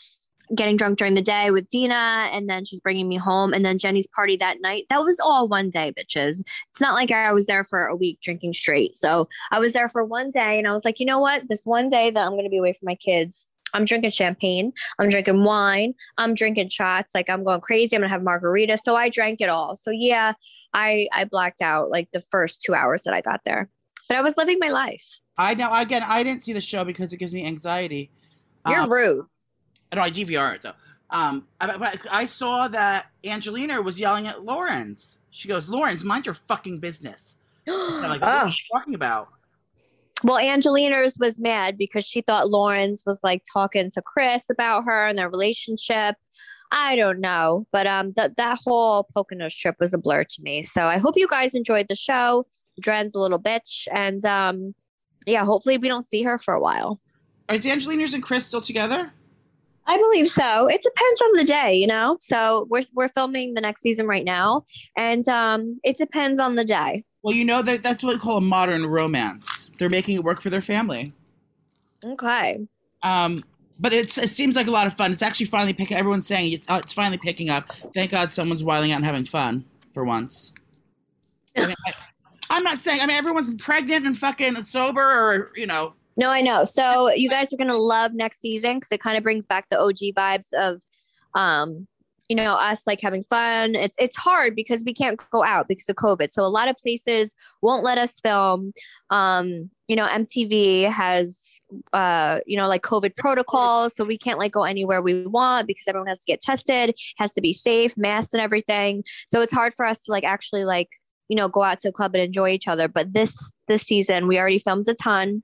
getting 0.55 0.77
drunk 0.77 0.99
during 0.99 1.15
the 1.15 1.23
day 1.23 1.51
with 1.51 1.69
Dina, 1.69 2.29
and 2.33 2.49
then 2.49 2.65
she's 2.65 2.81
bringing 2.81 3.09
me 3.09 3.17
home, 3.17 3.53
and 3.53 3.65
then 3.65 3.79
Jenny's 3.79 4.07
party 4.09 4.37
that 4.37 4.61
night. 4.61 4.85
That 4.91 5.05
was 5.05 5.21
all 5.21 5.49
one 5.49 5.71
day, 5.71 5.93
bitches. 5.99 6.43
It's 6.71 6.81
not 6.81 6.95
like 6.95 7.11
I 7.11 7.33
was 7.33 7.47
there 7.47 7.65
for 7.65 7.87
a 7.87 7.97
week 7.97 8.21
drinking 8.21 8.53
straight. 8.55 8.97
So 8.97 9.29
I 9.51 9.59
was 9.59 9.73
there 9.73 9.89
for 9.89 10.05
one 10.05 10.31
day, 10.31 10.59
and 10.59 10.67
I 10.67 10.73
was 10.73 10.85
like, 10.85 11.01
you 11.01 11.07
know 11.07 11.21
what? 11.21 11.49
This 11.49 11.65
one 11.65 11.89
day 11.89 12.11
that 12.11 12.27
I'm 12.27 12.33
going 12.33 12.45
to 12.45 12.51
be 12.51 12.59
away 12.59 12.73
from 12.73 12.87
my 12.87 12.97
kids, 12.97 13.47
I'm 13.75 13.85
drinking 13.85 14.13
champagne, 14.13 14.73
I'm 14.99 15.09
drinking 15.09 15.43
wine, 15.43 15.95
I'm 16.17 16.35
drinking 16.35 16.69
shots, 16.69 17.15
like 17.15 17.29
I'm 17.29 17.45
going 17.45 17.61
crazy. 17.61 17.97
I'm 17.97 18.03
gonna 18.03 18.11
have 18.11 18.23
margarita. 18.23 18.79
So 18.79 18.95
I 18.95 19.09
drank 19.09 19.41
it 19.41 19.49
all. 19.49 19.77
So 19.77 19.91
yeah, 19.91 20.35
I 20.73 21.09
I 21.13 21.25
blacked 21.25 21.61
out 21.61 21.91
like 21.91 22.09
the 22.13 22.21
first 22.21 22.63
two 22.63 22.75
hours 22.75 23.03
that 23.03 23.15
I 23.15 23.21
got 23.21 23.41
there, 23.45 23.69
but 24.09 24.17
I 24.17 24.23
was 24.23 24.37
living 24.37 24.59
my 24.61 24.69
life. 24.69 25.19
I 25.37 25.55
know. 25.55 25.73
Again, 25.73 26.05
I 26.07 26.23
didn't 26.23 26.45
see 26.45 26.53
the 26.53 26.61
show 26.61 26.85
because 26.85 27.13
it 27.13 27.17
gives 27.17 27.35
me 27.35 27.45
anxiety. 27.45 28.11
You're 28.69 28.81
Um, 28.81 28.93
rude. 28.93 29.27
No, 29.95 30.03
I 30.03 30.11
DVR 30.11 30.55
it 30.55 30.62
though. 30.62 30.73
Um, 31.11 31.47
I, 31.61 31.76
but 31.76 32.00
I 32.11 32.26
saw 32.26 32.69
that 32.69 33.07
Angelina 33.25 33.81
was 33.81 34.00
yelling 34.00 34.26
at 34.26 34.45
Lawrence. 34.45 35.19
She 35.31 35.49
goes, 35.49 35.69
"Lawrence, 35.69 36.05
mind 36.05 36.26
your 36.26 36.35
fucking 36.35 36.79
business." 36.79 37.37
I'm 37.69 38.03
like, 38.03 38.21
what 38.21 38.31
Ugh. 38.31 38.47
are 38.47 38.49
you 38.49 38.55
talking 38.73 38.95
about? 38.95 39.29
Well, 40.23 40.38
Angelina's 40.38 41.17
was 41.21 41.38
mad 41.38 41.76
because 41.76 42.05
she 42.05 42.23
thought 42.23 42.49
Lawrence 42.49 43.05
was 43.05 43.21
like 43.23 43.43
talking 43.53 43.91
to 43.91 44.03
Chris 44.03 44.49
about 44.50 44.85
her 44.85 45.07
and 45.07 45.19
their 45.19 45.29
relationship. 45.29 46.17
I 46.73 46.97
don't 46.97 47.21
know, 47.21 47.67
but 47.73 47.87
um, 47.87 48.12
that 48.17 48.37
that 48.37 48.59
whole 48.64 49.07
Poconos 49.14 49.55
trip 49.55 49.76
was 49.79 49.93
a 49.93 49.99
blur 49.99 50.25
to 50.25 50.43
me. 50.43 50.62
So 50.62 50.87
I 50.87 50.99
hope 50.99 51.14
you 51.17 51.29
guys 51.29 51.55
enjoyed 51.55 51.88
the 51.88 51.95
show. 51.95 52.47
Dren's 52.81 53.14
a 53.14 53.21
little 53.21 53.38
bitch, 53.38 53.87
and 53.93 54.25
um, 54.25 54.75
yeah, 55.26 55.45
hopefully 55.45 55.79
we 55.79 55.88
don't 55.88 56.03
see 56.03 56.23
her 56.23 56.38
for 56.38 56.55
a 56.55 56.61
while. 56.61 57.00
Is 57.53 57.67
Angelina's 57.67 58.14
and 58.14 58.23
Chris 58.23 58.47
still 58.47 58.62
together? 58.62 59.12
I 59.87 59.99
believe 59.99 60.29
so. 60.29 60.67
It 60.67 60.83
depends 60.83 61.21
on 61.21 61.37
the 61.37 61.45
day, 61.45 61.75
you 61.75 61.87
know. 61.87 62.17
So 62.21 62.67
we're 62.71 62.83
we're 62.95 63.09
filming 63.09 63.55
the 63.55 63.61
next 63.61 63.83
season 63.83 64.07
right 64.07 64.25
now, 64.25 64.64
and 64.97 65.29
um, 65.29 65.79
it 65.85 65.99
depends 65.99 66.41
on 66.41 66.55
the 66.55 66.64
day. 66.64 67.05
Well, 67.23 67.35
you 67.35 67.45
know 67.45 67.62
that 67.62 67.83
that's 67.83 68.03
what 68.03 68.14
we 68.14 68.21
call 68.21 68.38
a 68.38 68.43
modern 68.43 68.87
romance. 68.87 69.71
They're 69.79 69.91
making 69.91 70.17
it 70.17 70.25
work 70.25 70.41
for 70.41 70.50
their 70.50 70.61
family. 70.61 71.12
Okay. 72.05 72.67
Um, 73.03 73.37
but 73.79 73.93
it's 73.93 74.19
it 74.19 74.31
seems 74.31 74.57
like 74.57 74.67
a 74.67 74.71
lot 74.71 74.87
of 74.87 74.95
fun. 74.95 75.12
It's 75.12 75.23
actually 75.23 75.47
finally 75.47 75.73
picking. 75.73 75.97
Everyone's 75.97 76.26
saying 76.26 76.53
it's 76.53 76.69
uh, 76.69 76.81
it's 76.83 76.93
finally 76.93 77.19
picking 77.19 77.50
up. 77.50 77.71
Thank 77.95 78.11
God 78.11 78.33
someone's 78.33 78.64
wiling 78.64 78.93
out 78.93 78.97
and 78.97 79.05
having 79.05 79.25
fun 79.25 79.64
for 79.93 80.05
once. 80.05 80.53
I 81.57 81.67
mean, 81.67 81.76
I, 81.87 81.93
am 82.57 82.64
not 82.64 82.79
saying. 82.79 83.00
I 83.00 83.07
mean, 83.07 83.17
everyone's 83.17 83.53
pregnant 83.62 84.07
and 84.07 84.17
fucking 84.17 84.62
sober, 84.64 85.03
or 85.03 85.53
you 85.57 85.67
know. 85.67 85.95
No, 86.16 86.30
I 86.30 86.40
know. 86.40 86.64
So 86.64 87.11
you 87.14 87.28
guys 87.28 87.52
are 87.52 87.56
gonna 87.56 87.76
love 87.76 88.12
next 88.14 88.40
season 88.40 88.76
because 88.76 88.92
it 88.92 89.00
kind 89.00 89.16
of 89.16 89.23
brings 89.23 89.47
back 89.47 89.66
the 89.71 89.80
OG 89.80 90.14
vibes 90.16 90.52
of, 90.52 90.83
um, 91.35 91.87
you 92.28 92.37
know, 92.37 92.54
us 92.54 92.87
like 92.87 93.00
having 93.00 93.23
fun. 93.23 93.75
It's 93.75 93.97
it's 93.99 94.16
hard 94.16 94.54
because 94.56 94.83
we 94.85 94.94
can't 94.94 95.21
go 95.30 95.44
out 95.44 95.68
because 95.68 95.88
of 95.88 95.97
COVID. 95.97 96.33
So 96.33 96.44
a 96.44 96.49
lot 96.49 96.68
of 96.68 96.76
places 96.76 97.35
won't 97.62 97.85
let 97.85 97.99
us 97.99 98.21
film. 98.21 98.73
Um, 99.11 99.71
you 99.88 99.97
know, 99.97 100.06
MTV 100.06 100.90
has 100.90 101.61
uh, 101.92 102.40
you 102.47 102.56
know, 102.56 102.68
like 102.68 102.83
COVID 102.83 103.16
protocols, 103.16 103.97
so 103.97 104.04
we 104.04 104.18
can't 104.18 104.38
like 104.38 104.52
go 104.52 104.64
anywhere 104.64 105.02
we 105.02 105.26
want 105.26 105.66
because 105.66 105.85
everyone 105.88 106.09
has 106.09 106.21
to 106.21 106.26
get 106.26 106.40
tested, 106.40 106.94
has 107.18 107.33
to 107.33 107.40
be 107.40 107.52
safe, 107.52 107.97
masks 107.97 108.33
and 108.33 108.40
everything. 108.40 109.02
So 109.26 109.40
it's 109.40 109.52
hard 109.52 109.75
for 109.75 109.85
us 109.85 109.99
to 110.04 110.12
like 110.12 110.25
actually 110.25 110.64
like 110.64 110.90
you 111.28 111.37
know 111.37 111.49
go 111.49 111.62
out 111.62 111.78
to 111.80 111.88
a 111.88 111.92
club 111.92 112.14
and 112.14 112.23
enjoy 112.23 112.50
each 112.50 112.68
other. 112.68 112.88
But 112.88 113.12
this 113.12 113.52
this 113.68 113.83
season 113.83 114.28
we 114.28 114.38
already 114.38 114.59
filmed 114.59 114.88
a 114.88 114.94
ton 114.94 115.42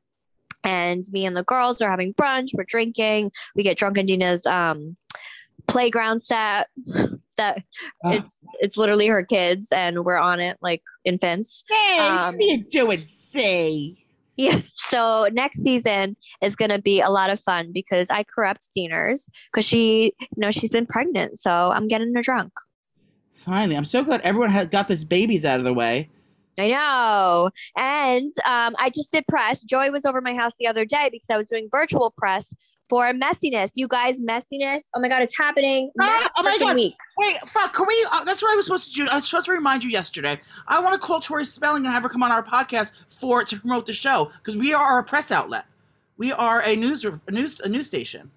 and 0.65 1.05
me 1.13 1.25
and 1.27 1.37
the 1.37 1.45
girls 1.45 1.81
are 1.81 1.91
having 1.91 2.13
brunch 2.15 2.49
we're 2.55 2.65
drinking 2.65 3.31
we 3.55 3.63
get 3.63 3.77
drunk 3.79 3.97
in 3.99 4.07
dina's 4.07 4.45
um 4.47 4.97
playground 5.69 6.21
set 6.21 6.67
that 7.37 7.63
it's 8.05 8.39
it's 8.61 8.77
literally 8.77 9.07
her 9.07 9.23
kids 9.23 9.69
and 9.73 10.05
we're 10.05 10.19
on 10.19 10.41
it 10.41 10.57
like 10.61 10.83
infants 11.05 11.63
Hey, 11.69 11.99
Um, 11.99 12.35
what 12.37 12.43
are 12.43 12.47
you 12.47 12.65
doing? 12.65 13.05
Say. 13.07 13.97
yeah 14.37 14.61
so 14.91 15.29
next 15.33 15.63
season 15.63 16.17
is 16.43 16.57
going 16.57 16.71
to 16.71 16.81
be 16.81 17.01
a 17.01 17.11
lot 17.11 17.31
of 17.31 17.39
fun 17.39 17.71
because 17.73 18.09
i 18.11 18.25
corrupt 18.25 18.69
diners 18.75 19.31
because 19.53 19.65
she 19.65 20.13
you 20.19 20.27
know 20.39 20.51
she's 20.51 20.71
been 20.71 20.87
pregnant 20.87 21.39
so 21.39 21.51
i'm 21.51 21.87
getting 21.89 22.13
her 22.15 22.23
drunk 22.23 22.53
Finally, 23.33 23.75
I'm 23.77 23.87
so 23.87 24.05
glad 24.05 24.21
everyone 24.21 24.51
got 24.69 24.89
those 24.89 25.05
babies 25.05 25.47
out 25.47 25.59
of 25.61 25.65
the 25.65 25.73
way. 25.73 26.11
I 26.59 26.69
know. 26.69 27.51
And 27.77 28.31
um, 28.45 28.75
I 28.79 28.91
just 28.95 29.11
did 29.11 29.25
press. 29.29 29.63
Joey 29.63 29.91
was 29.91 30.05
over 30.05 30.21
my 30.21 30.35
house 30.35 30.53
the 30.59 30.67
other 30.67 30.85
day 30.85 31.09
because 31.11 31.31
I 31.31 31.37
was 31.37 31.47
doing 31.47 31.69
virtual 31.71 32.13
press 32.17 32.53
for 32.89 33.13
Messyness. 33.13 33.71
You 33.77 33.87
guys, 33.89 34.21
Messyness. 34.21 34.81
Oh 34.95 35.01
my 35.01 35.09
God, 35.09 35.23
it's 35.23 35.39
happening 35.39 35.91
Ah, 36.01 36.29
oh 36.39 36.43
my 36.43 36.59
God. 36.59 36.75
week. 36.75 36.97
Wait, 37.19 37.37
fuck. 37.47 37.73
Can 37.73 37.87
we? 37.87 38.07
Uh, 38.13 38.25
that's 38.25 38.43
what 38.43 38.53
I 38.53 38.57
was 38.57 38.67
supposed 38.67 38.95
to 38.95 39.03
do. 39.05 39.09
I 39.09 39.15
was 39.17 39.29
supposed 39.29 39.47
to 39.47 39.53
remind 39.53 39.85
you 39.85 39.91
yesterday. 39.91 40.39
I 40.67 40.81
want 40.81 41.01
to 41.01 41.07
call 41.07 41.21
Tori 41.21 41.45
Spelling 41.47 41.85
and 41.87 41.93
have 41.95 42.03
her 42.03 42.09
come 42.09 42.23
on 42.23 42.33
our 42.33 42.43
podcast 42.43 42.93
for 43.21 43.45
to 43.45 43.61
promote 43.61 43.87
the 43.87 43.93
show 43.93 44.31
because 44.39 44.57
we 44.57 44.75
are 44.75 44.99
a 44.99 45.05
press 45.05 45.31
outlet. 45.31 45.65
We 46.19 46.33
are 46.33 46.61
a 46.63 46.75
news 46.77 47.05
a 47.05 47.19
news 47.31 47.61
a 47.61 47.69
news 47.69 47.87
station. 47.87 48.33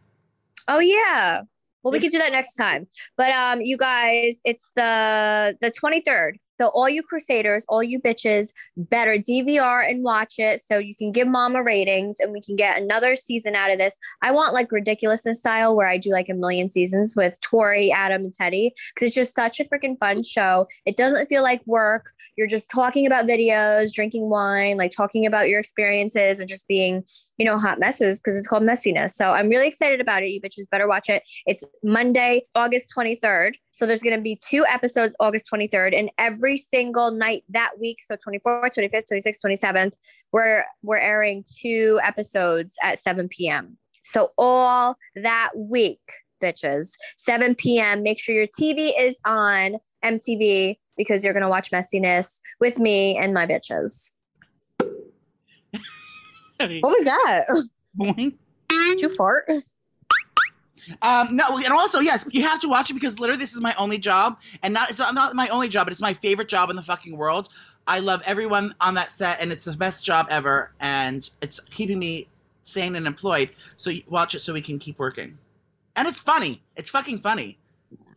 Oh 0.67 0.79
yeah. 0.79 1.41
Well, 1.81 1.91
we 1.91 1.99
could 1.99 2.11
do 2.11 2.19
that 2.19 2.31
next 2.31 2.53
time. 2.53 2.87
But 3.17 3.31
um, 3.31 3.59
you 3.59 3.75
guys, 3.75 4.39
it's 4.45 4.71
the 4.75 5.57
the 5.59 5.69
23rd. 5.71 6.35
So 6.63 6.69
all 6.69 6.87
you 6.87 7.03
crusaders, 7.03 7.65
all 7.67 7.83
you 7.83 7.99
bitches, 7.99 8.53
better 8.77 9.15
DVR 9.15 9.85
and 9.85 10.01
watch 10.01 10.35
it 10.37 10.61
so 10.61 10.77
you 10.77 10.95
can 10.95 11.11
give 11.11 11.27
mama 11.27 11.61
ratings 11.61 12.21
and 12.21 12.31
we 12.31 12.39
can 12.39 12.55
get 12.55 12.81
another 12.81 13.15
season 13.15 13.53
out 13.53 13.69
of 13.69 13.79
this. 13.79 13.97
I 14.21 14.31
want 14.31 14.53
like 14.53 14.71
ridiculousness 14.71 15.39
style 15.39 15.75
where 15.75 15.89
I 15.89 15.97
do 15.97 16.09
like 16.11 16.29
a 16.29 16.33
million 16.33 16.69
seasons 16.69 17.17
with 17.17 17.37
Tori, 17.41 17.91
Adam, 17.91 18.23
and 18.23 18.33
Teddy 18.33 18.71
because 18.95 19.07
it's 19.07 19.15
just 19.15 19.35
such 19.35 19.59
a 19.59 19.65
freaking 19.65 19.99
fun 19.99 20.23
show. 20.23 20.69
It 20.85 20.95
doesn't 20.95 21.25
feel 21.25 21.43
like 21.43 21.61
work. 21.65 22.05
You're 22.37 22.47
just 22.47 22.71
talking 22.71 23.05
about 23.05 23.25
videos, 23.25 23.91
drinking 23.91 24.29
wine, 24.29 24.77
like 24.77 24.93
talking 24.95 25.25
about 25.25 25.49
your 25.49 25.59
experiences 25.59 26.39
and 26.39 26.47
just 26.47 26.65
being, 26.69 27.03
you 27.37 27.45
know, 27.45 27.57
hot 27.57 27.77
messes 27.77 28.21
because 28.21 28.37
it's 28.37 28.47
called 28.47 28.63
Messyness. 28.63 29.09
So 29.09 29.31
I'm 29.31 29.49
really 29.49 29.67
excited 29.67 29.99
about 29.99 30.23
it. 30.23 30.29
You 30.29 30.39
bitches 30.39 30.69
better 30.71 30.87
watch 30.87 31.09
it. 31.09 31.23
It's 31.45 31.65
Monday, 31.83 32.45
August 32.55 32.93
23rd. 32.95 33.55
So 33.71 33.85
there's 33.85 34.01
going 34.01 34.15
to 34.15 34.21
be 34.21 34.39
two 34.47 34.65
episodes 34.65 35.13
August 35.19 35.49
23rd 35.51 35.97
and 35.97 36.09
every 36.17 36.52
single 36.57 37.11
night 37.11 37.43
that 37.49 37.71
week, 37.79 37.99
so 38.01 38.15
24th, 38.15 38.77
25th, 38.77 39.05
26th, 39.11 39.37
27th, 39.45 39.93
we're 40.31 40.65
we're 40.81 40.97
airing 40.97 41.45
two 41.47 41.99
episodes 42.03 42.75
at 42.81 42.99
7 42.99 43.27
p.m. 43.29 43.77
So 44.03 44.31
all 44.37 44.97
that 45.15 45.51
week, 45.55 46.01
bitches, 46.41 46.91
7 47.17 47.55
p.m. 47.55 48.03
Make 48.03 48.19
sure 48.19 48.35
your 48.35 48.47
TV 48.47 48.91
is 48.99 49.19
on 49.25 49.77
MTV 50.03 50.77
because 50.97 51.23
you're 51.23 51.33
going 51.33 51.43
to 51.43 51.49
watch 51.49 51.71
Messyness 51.71 52.39
with 52.59 52.79
me 52.79 53.17
and 53.17 53.33
my 53.33 53.45
bitches. 53.45 54.11
What 56.59 56.81
was 56.81 57.03
that? 57.03 57.45
Boing. 57.99 58.37
Did 58.69 59.01
you 59.01 59.09
fart? 59.09 59.49
Um, 61.01 61.35
no, 61.35 61.57
and 61.57 61.73
also 61.73 61.99
yes, 61.99 62.25
you 62.31 62.43
have 62.43 62.59
to 62.61 62.69
watch 62.69 62.89
it 62.89 62.93
because 62.93 63.19
literally 63.19 63.39
this 63.39 63.53
is 63.53 63.61
my 63.61 63.73
only 63.77 63.97
job, 63.97 64.39
and 64.61 64.73
not 64.73 64.89
it's 64.89 64.99
not, 64.99 65.13
not 65.13 65.35
my 65.35 65.47
only 65.49 65.69
job, 65.69 65.85
but 65.85 65.91
it's 65.91 66.01
my 66.01 66.13
favorite 66.13 66.47
job 66.47 66.69
in 66.69 66.75
the 66.75 66.81
fucking 66.81 67.17
world. 67.17 67.49
I 67.85 67.99
love 67.99 68.21
everyone 68.25 68.75
on 68.79 68.93
that 68.95 69.11
set, 69.11 69.41
and 69.41 69.51
it's 69.51 69.65
the 69.65 69.73
best 69.73 70.05
job 70.05 70.27
ever, 70.29 70.71
and 70.79 71.29
it's 71.41 71.59
keeping 71.71 71.99
me 71.99 72.27
sane 72.61 72.95
and 72.95 73.05
employed. 73.05 73.51
So 73.77 73.89
you 73.89 74.03
watch 74.09 74.35
it 74.35 74.39
so 74.39 74.53
we 74.53 74.61
can 74.61 74.79
keep 74.79 74.99
working, 74.99 75.37
and 75.95 76.07
it's 76.07 76.19
funny. 76.19 76.61
It's 76.75 76.89
fucking 76.89 77.19
funny. 77.19 77.57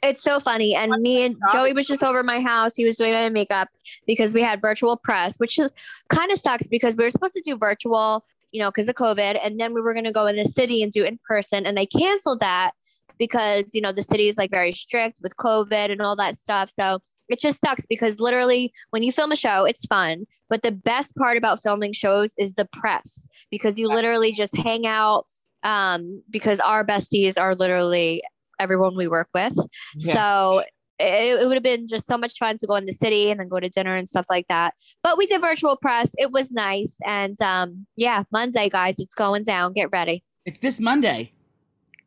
It's 0.03 0.23
so 0.23 0.41
funny. 0.41 0.75
And 0.75 0.93
me 1.01 1.25
and 1.25 1.37
Joey 1.53 1.73
was 1.73 1.87
just 1.87 2.03
over 2.03 2.23
my 2.23 2.41
house. 2.41 2.77
He 2.77 2.85
was 2.85 2.97
doing 2.97 3.13
my 3.13 3.29
makeup 3.29 3.69
because 4.07 4.35
we 4.35 4.43
had 4.43 4.61
virtual 4.61 4.97
press, 4.97 5.37
which 5.39 5.59
is 5.59 5.71
kind 6.09 6.31
of 6.31 6.39
sucks 6.39 6.67
because 6.67 6.97
we 6.97 7.05
were 7.05 7.11
supposed 7.11 7.35
to 7.35 7.41
do 7.41 7.57
virtual, 7.57 8.25
you 8.57 8.63
know, 8.63 8.71
because 8.71 8.89
of 8.89 8.95
COVID. 8.95 9.39
And 9.45 9.61
then 9.61 9.75
we 9.75 9.83
were 9.83 9.93
going 9.93 10.07
to 10.07 10.13
go 10.13 10.27
in 10.27 10.37
the 10.37 10.47
city 10.47 10.83
and 10.83 10.91
do 10.91 11.05
in 11.05 11.19
person. 11.29 11.67
And 11.67 11.77
they 11.77 11.85
canceled 11.85 12.41
that 12.41 12.71
because, 13.19 13.67
you 13.75 13.83
know, 13.83 13.93
the 13.93 14.01
city 14.01 14.29
is 14.29 14.39
like 14.39 14.51
very 14.51 14.73
strict 14.73 15.19
with 15.23 15.37
COVID 15.37 15.93
and 15.93 16.01
all 16.01 16.17
that 16.17 16.39
stuff. 16.39 16.71
So 16.71 17.01
it 17.29 17.39
just 17.39 17.61
sucks 17.61 17.85
because 17.85 18.19
literally 18.19 18.73
when 18.91 19.03
you 19.03 19.13
film 19.13 19.31
a 19.31 19.37
show, 19.37 19.67
it's 19.67 19.85
fun. 19.85 20.25
But 20.49 20.63
the 20.63 20.73
best 20.73 21.15
part 21.17 21.37
about 21.37 21.63
filming 21.63 21.93
shows 21.93 22.33
is 22.39 22.55
the 22.55 22.67
press 22.73 23.29
because 23.51 23.79
you 23.79 23.89
literally 23.89 24.33
just 24.33 24.57
hang 24.57 24.87
out 24.87 25.27
um, 25.63 26.23
because 26.31 26.59
our 26.61 26.83
besties 26.83 27.39
are 27.39 27.55
literally 27.55 28.23
everyone 28.59 28.97
we 28.97 29.07
work 29.07 29.29
with. 29.35 29.55
So 29.99 30.63
it, 30.99 31.43
it 31.43 31.47
would 31.47 31.55
have 31.57 31.63
been 31.63 31.89
just 31.89 32.07
so 32.07 32.17
much 32.17 32.39
fun 32.39 32.57
to 32.59 32.67
go 32.67 32.77
in 32.77 32.87
the 32.87 32.93
city 32.93 33.31
and 33.31 33.41
then 33.41 33.49
go 33.49 33.61
to 33.61 33.69
dinner 33.69 33.95
and 33.95 34.09
stuff 34.09 34.27
like 34.31 34.47
that. 34.49 34.75
But 35.03 35.19
we 35.19 35.27
did 35.27 35.41
virtual 35.41 35.77
press. 35.77 36.13
It 36.19 36.33
was 36.33 36.51
nice. 36.51 36.97
And 37.05 37.41
um, 37.41 37.87
yeah, 37.97 38.25
Monday, 38.31 38.69
guys, 38.69 38.99
it's 38.99 39.15
going 39.15 39.45
down. 39.45 39.73
Get 39.73 39.91
ready. 39.93 40.25
It's 40.45 40.61
this 40.61 40.81
Monday. 40.81 41.33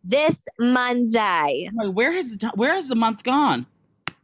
This 0.04 0.48
Monday. 0.58 1.70
I'm 1.70 1.94
where 1.94 2.14
has 2.14 2.38
the, 2.38 2.50
where 2.56 2.74
has 2.74 2.88
the 2.88 2.96
month 2.96 3.24
gone? 3.24 3.66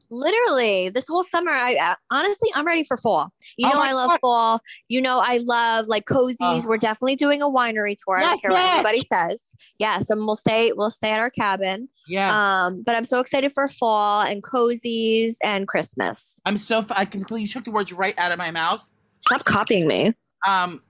Literally, 0.10 0.90
this 0.90 1.06
whole 1.08 1.24
summer, 1.24 1.52
I 1.52 1.76
uh, 1.76 1.96
honestly, 2.12 2.50
I'm 2.56 2.66
ready 2.66 2.84
for 2.84 2.98
fall. 2.98 3.32
You 3.58 3.68
Oh 3.70 3.74
know, 3.74 3.80
I 3.82 3.92
love 3.94 4.10
God. 4.10 4.20
fall. 4.22 4.60
You 4.88 5.02
know, 5.02 5.20
I 5.24 5.38
love 5.44 5.88
like 5.88 6.06
cozies. 6.06 6.36
Oh. 6.42 6.64
We're 6.68 6.78
definitely 6.78 7.16
doing 7.16 7.42
a 7.42 7.48
winery 7.50 7.96
tour. 8.06 8.18
I 8.18 8.22
Yes, 8.22 8.30
don't 8.32 8.42
care 8.42 8.52
what 8.52 8.74
anybody 8.74 9.00
says. 9.00 9.42
Yes, 9.80 10.10
and 10.10 10.26
we'll 10.26 10.36
stay. 10.36 10.72
We'll 10.74 10.90
stay 10.92 11.10
at 11.12 11.20
our 11.20 11.30
cabin. 11.30 11.90
Yeah. 12.08 12.66
Um, 12.66 12.84
but 12.84 12.96
I'm 12.96 13.04
so 13.04 13.20
excited 13.20 13.52
for 13.52 13.68
fall 13.68 14.22
and 14.22 14.44
cozies 14.44 15.36
and 15.44 15.68
Christmas. 15.68 16.40
I'm 16.46 16.58
so. 16.58 16.80
F- 16.80 16.92
I 16.92 17.06
completely 17.06 17.42
you 17.42 17.48
took 17.48 17.64
the 17.64 17.72
words 17.72 17.92
right 17.92 18.18
out 18.18 18.32
of 18.32 18.38
my 18.38 18.52
mouth. 18.52 18.88
Stop 19.22 19.46
copying 19.46 19.88
me. 19.88 20.14
Um. 20.48 20.82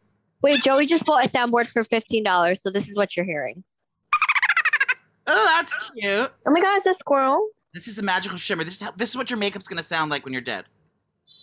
Wait, 0.41 0.62
Joey 0.62 0.86
just 0.86 1.05
bought 1.05 1.25
a 1.25 1.29
soundboard 1.29 1.67
for 1.69 1.84
fifteen 1.84 2.24
dollars, 2.24 2.62
so 2.62 2.69
this 2.69 2.88
is 2.88 2.95
what 2.95 3.15
you're 3.15 3.25
hearing. 3.25 3.63
Oh, 5.27 5.45
that's 5.57 5.91
cute. 5.91 6.31
Oh 6.45 6.51
my 6.51 6.62
god, 6.62 6.77
it's 6.77 6.86
a 6.86 6.93
squirrel. 6.93 7.48
This 7.75 7.89
is 7.89 7.98
the 7.98 8.03
magical 8.03 8.38
shimmer. 8.38 8.63
This 8.63 8.75
is 8.75 8.82
how, 8.82 8.91
this 8.91 9.10
is 9.10 9.17
what 9.17 9.29
your 9.29 9.38
makeup's 9.38 9.67
gonna 9.67 9.84
sound 9.84 10.10
like 10.10 10.24
when 10.24 10.34
you're 10.34 10.41
dead. 10.41 10.65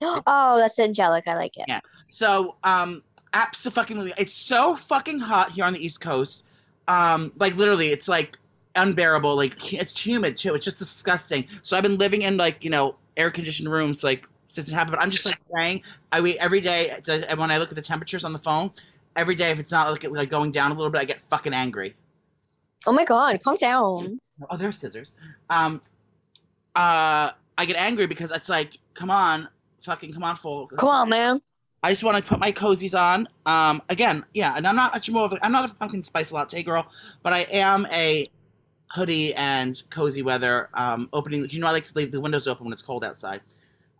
Oh, 0.00 0.56
that's 0.58 0.78
angelic. 0.78 1.26
I 1.26 1.34
like 1.34 1.56
it. 1.56 1.64
Yeah. 1.66 1.80
So, 2.06 2.54
um, 2.62 3.02
absolutely, 3.32 4.12
it's 4.16 4.32
so 4.32 4.76
fucking 4.76 5.18
hot 5.18 5.50
here 5.50 5.64
on 5.64 5.72
the 5.72 5.84
East 5.84 6.00
Coast. 6.00 6.44
Um, 6.86 7.32
like 7.36 7.56
literally, 7.56 7.88
it's 7.88 8.06
like 8.06 8.38
unbearable. 8.76 9.34
Like 9.34 9.72
it's 9.72 10.00
humid 10.00 10.36
too. 10.36 10.54
It's 10.54 10.64
just 10.64 10.78
disgusting. 10.78 11.46
So 11.62 11.76
I've 11.76 11.82
been 11.82 11.98
living 11.98 12.22
in 12.22 12.36
like 12.36 12.62
you 12.62 12.70
know 12.70 12.94
air 13.16 13.32
conditioned 13.32 13.68
rooms 13.68 14.04
like 14.04 14.28
since 14.46 14.68
it 14.68 14.72
happened. 14.72 14.92
But 14.92 15.02
I'm 15.02 15.10
just 15.10 15.26
like 15.26 15.40
praying. 15.50 15.82
I 16.12 16.20
wait 16.20 16.36
every 16.36 16.60
day. 16.60 16.96
To, 17.02 17.34
when 17.34 17.50
I 17.50 17.58
look 17.58 17.70
at 17.70 17.74
the 17.74 17.82
temperatures 17.82 18.24
on 18.24 18.32
the 18.32 18.38
phone, 18.38 18.70
every 19.16 19.34
day 19.34 19.50
if 19.50 19.58
it's 19.58 19.72
not 19.72 19.90
like, 19.90 20.04
like 20.08 20.30
going 20.30 20.52
down 20.52 20.70
a 20.70 20.74
little 20.74 20.90
bit, 20.90 21.00
I 21.00 21.06
get 21.06 21.22
fucking 21.22 21.52
angry. 21.52 21.96
Oh 22.86 22.92
my 22.92 23.04
god, 23.04 23.42
calm 23.42 23.56
down. 23.56 24.20
Oh, 24.50 24.56
there's 24.56 24.78
scissors. 24.78 25.12
Um, 25.50 25.80
uh, 26.74 27.32
I 27.56 27.64
get 27.66 27.76
angry 27.76 28.06
because 28.06 28.30
it's 28.30 28.48
like, 28.48 28.78
come 28.94 29.10
on, 29.10 29.48
fucking 29.82 30.12
come 30.12 30.22
on, 30.24 30.36
full. 30.36 30.68
Come 30.68 30.88
on, 30.88 31.08
man. 31.08 31.40
I 31.82 31.90
just 31.92 32.02
want 32.04 32.16
to 32.16 32.22
put 32.22 32.38
my 32.40 32.52
cozies 32.52 32.98
on. 32.98 33.28
Um, 33.46 33.80
again, 33.88 34.24
yeah, 34.34 34.54
and 34.56 34.66
I'm 34.66 34.76
not 34.76 34.92
much 34.92 35.10
more 35.10 35.24
of 35.24 35.32
a, 35.32 35.44
I'm 35.44 35.52
not 35.52 35.70
a 35.70 35.74
pumpkin 35.74 36.02
spice 36.02 36.32
latte 36.32 36.62
girl, 36.62 36.86
but 37.22 37.32
I 37.32 37.40
am 37.52 37.86
a 37.92 38.28
hoodie 38.90 39.34
and 39.34 39.80
cozy 39.90 40.22
weather. 40.22 40.70
Um, 40.74 41.08
opening, 41.12 41.48
you 41.50 41.60
know, 41.60 41.66
I 41.66 41.72
like 41.72 41.84
to 41.86 41.92
leave 41.96 42.10
the 42.12 42.20
windows 42.20 42.48
open 42.48 42.64
when 42.66 42.72
it's 42.72 42.82
cold 42.82 43.04
outside. 43.04 43.40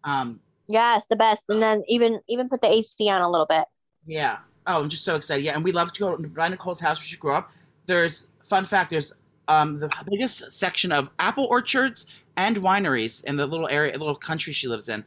Um, 0.04 0.40
Yes, 0.70 1.04
the 1.08 1.16
best. 1.16 1.44
And 1.48 1.62
then 1.62 1.82
even 1.88 2.20
even 2.28 2.48
put 2.48 2.60
the 2.60 2.70
AC 2.70 3.08
on 3.08 3.22
a 3.22 3.30
little 3.30 3.46
bit. 3.46 3.64
yeah. 4.06 4.38
Oh, 4.66 4.82
I'm 4.82 4.90
just 4.90 5.02
so 5.02 5.14
excited. 5.16 5.42
Yeah, 5.46 5.54
and 5.54 5.64
we 5.64 5.72
love 5.72 5.94
to 5.94 6.00
go 6.00 6.14
to 6.14 6.28
Brian 6.28 6.52
Nicole's 6.52 6.80
house 6.80 6.98
where 6.98 7.04
she 7.04 7.16
grew 7.16 7.32
up. 7.32 7.50
There's 7.86 8.26
fun 8.44 8.66
fact. 8.66 8.90
There's 8.90 9.14
um 9.48 9.80
the 9.80 9.90
biggest 10.10 10.50
section 10.52 10.92
of 10.92 11.08
apple 11.18 11.46
orchards 11.50 12.06
and 12.36 12.58
wineries 12.58 13.24
in 13.24 13.36
the 13.36 13.46
little 13.46 13.68
area, 13.68 13.92
little 13.98 14.14
country 14.14 14.52
she 14.52 14.68
lives 14.68 14.88
in, 14.88 15.04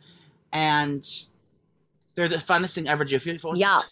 and 0.51 1.07
they're 2.15 2.27
the 2.27 2.35
funnest 2.35 2.75
thing 2.75 2.87
ever 2.89 3.05
to 3.05 3.09
do. 3.09 3.15
If 3.15 3.25
you 3.25 3.33
if 3.33 3.43
you 3.43 3.47
want 3.47 3.59
Yes. 3.59 3.89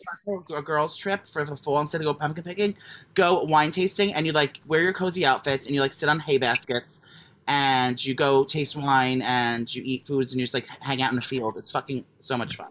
a 0.53 0.62
girls 0.62 0.98
trip 0.98 1.25
for 1.25 1.46
the 1.46 1.56
fall 1.56 1.79
instead 1.79 2.01
of 2.01 2.06
go 2.06 2.13
pumpkin 2.13 2.44
picking, 2.44 2.75
go 3.13 3.44
wine 3.44 3.72
tasting, 3.72 4.13
and 4.13 4.25
you 4.25 4.34
like 4.34 4.60
wear 4.68 4.82
your 4.82 4.91
cozy 4.91 5.25
outfits 5.25 5.68
and 5.68 5.74
you 5.75 5.79
like 5.82 5.94
sit 5.94 6.10
on 6.10 6.20
hay 6.20 6.38
baskets. 6.38 7.00
And 7.48 8.03
you 8.06 8.13
go 8.13 8.44
taste 8.44 8.75
wine 8.75 9.24
and 9.24 9.74
you 9.74 9.82
eat 9.84 10.06
foods 10.06 10.34
and 10.34 10.39
you 10.39 10.46
just 10.46 10.53
like 10.53 10.68
hang 10.82 11.01
out 11.01 11.10
in 11.12 11.15
the 11.15 11.22
field. 11.24 11.58
It's 11.58 11.72
fucking 11.72 12.06
so 12.20 12.38
much 12.38 12.58
fun. 12.58 12.68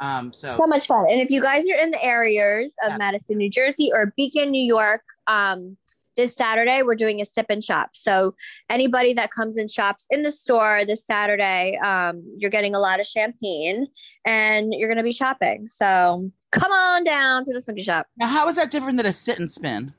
Um, 0.00 0.32
so, 0.32 0.48
So 0.48 0.66
much 0.66 0.88
fun. 0.88 1.06
And 1.08 1.20
if 1.20 1.30
you 1.30 1.40
guys 1.40 1.64
are 1.64 1.80
in 1.80 1.92
the 1.92 2.02
areas 2.04 2.74
of 2.82 2.90
Yeah. 2.90 2.96
Madison, 2.96 3.36
New 3.38 3.48
Jersey 3.48 3.92
or 3.94 4.12
Beacon, 4.16 4.50
New 4.50 4.64
York, 4.64 5.02
um, 5.28 5.76
this 6.16 6.34
Saturday 6.34 6.82
we're 6.82 6.94
doing 6.94 7.20
a 7.20 7.24
sip 7.24 7.46
and 7.48 7.62
shop. 7.62 7.90
So 7.92 8.34
anybody 8.70 9.12
that 9.14 9.30
comes 9.30 9.56
and 9.56 9.70
shops 9.70 10.06
in 10.10 10.22
the 10.22 10.30
store 10.30 10.84
this 10.84 11.04
Saturday, 11.04 11.78
um, 11.84 12.22
you're 12.36 12.50
getting 12.50 12.74
a 12.74 12.78
lot 12.78 13.00
of 13.00 13.06
champagne 13.06 13.86
and 14.24 14.72
you're 14.74 14.88
gonna 14.88 15.02
be 15.02 15.12
shopping. 15.12 15.66
So 15.66 16.30
come 16.50 16.70
on 16.72 17.04
down 17.04 17.44
to 17.44 17.52
the 17.52 17.58
Snooki 17.60 17.82
shop. 17.82 18.06
now 18.16 18.28
how 18.28 18.48
is 18.48 18.56
that 18.56 18.70
different 18.70 18.96
than 18.96 19.06
a 19.06 19.12
sit 19.12 19.38
and 19.38 19.50
spin? 19.50 19.92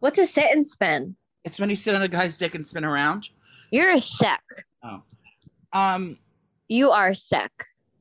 What's 0.00 0.18
a 0.18 0.26
sit 0.26 0.50
and 0.52 0.64
spin? 0.64 1.16
It's 1.44 1.58
when 1.58 1.70
you 1.70 1.76
sit 1.76 1.94
on 1.94 2.02
a 2.02 2.08
guy's 2.08 2.36
dick 2.38 2.54
and 2.54 2.66
spin 2.66 2.84
around. 2.84 3.28
You're 3.70 3.90
a 3.90 3.98
sick. 3.98 4.40
Um, 5.72 6.18
You 6.68 6.90
are 6.90 7.14
sick. 7.14 7.50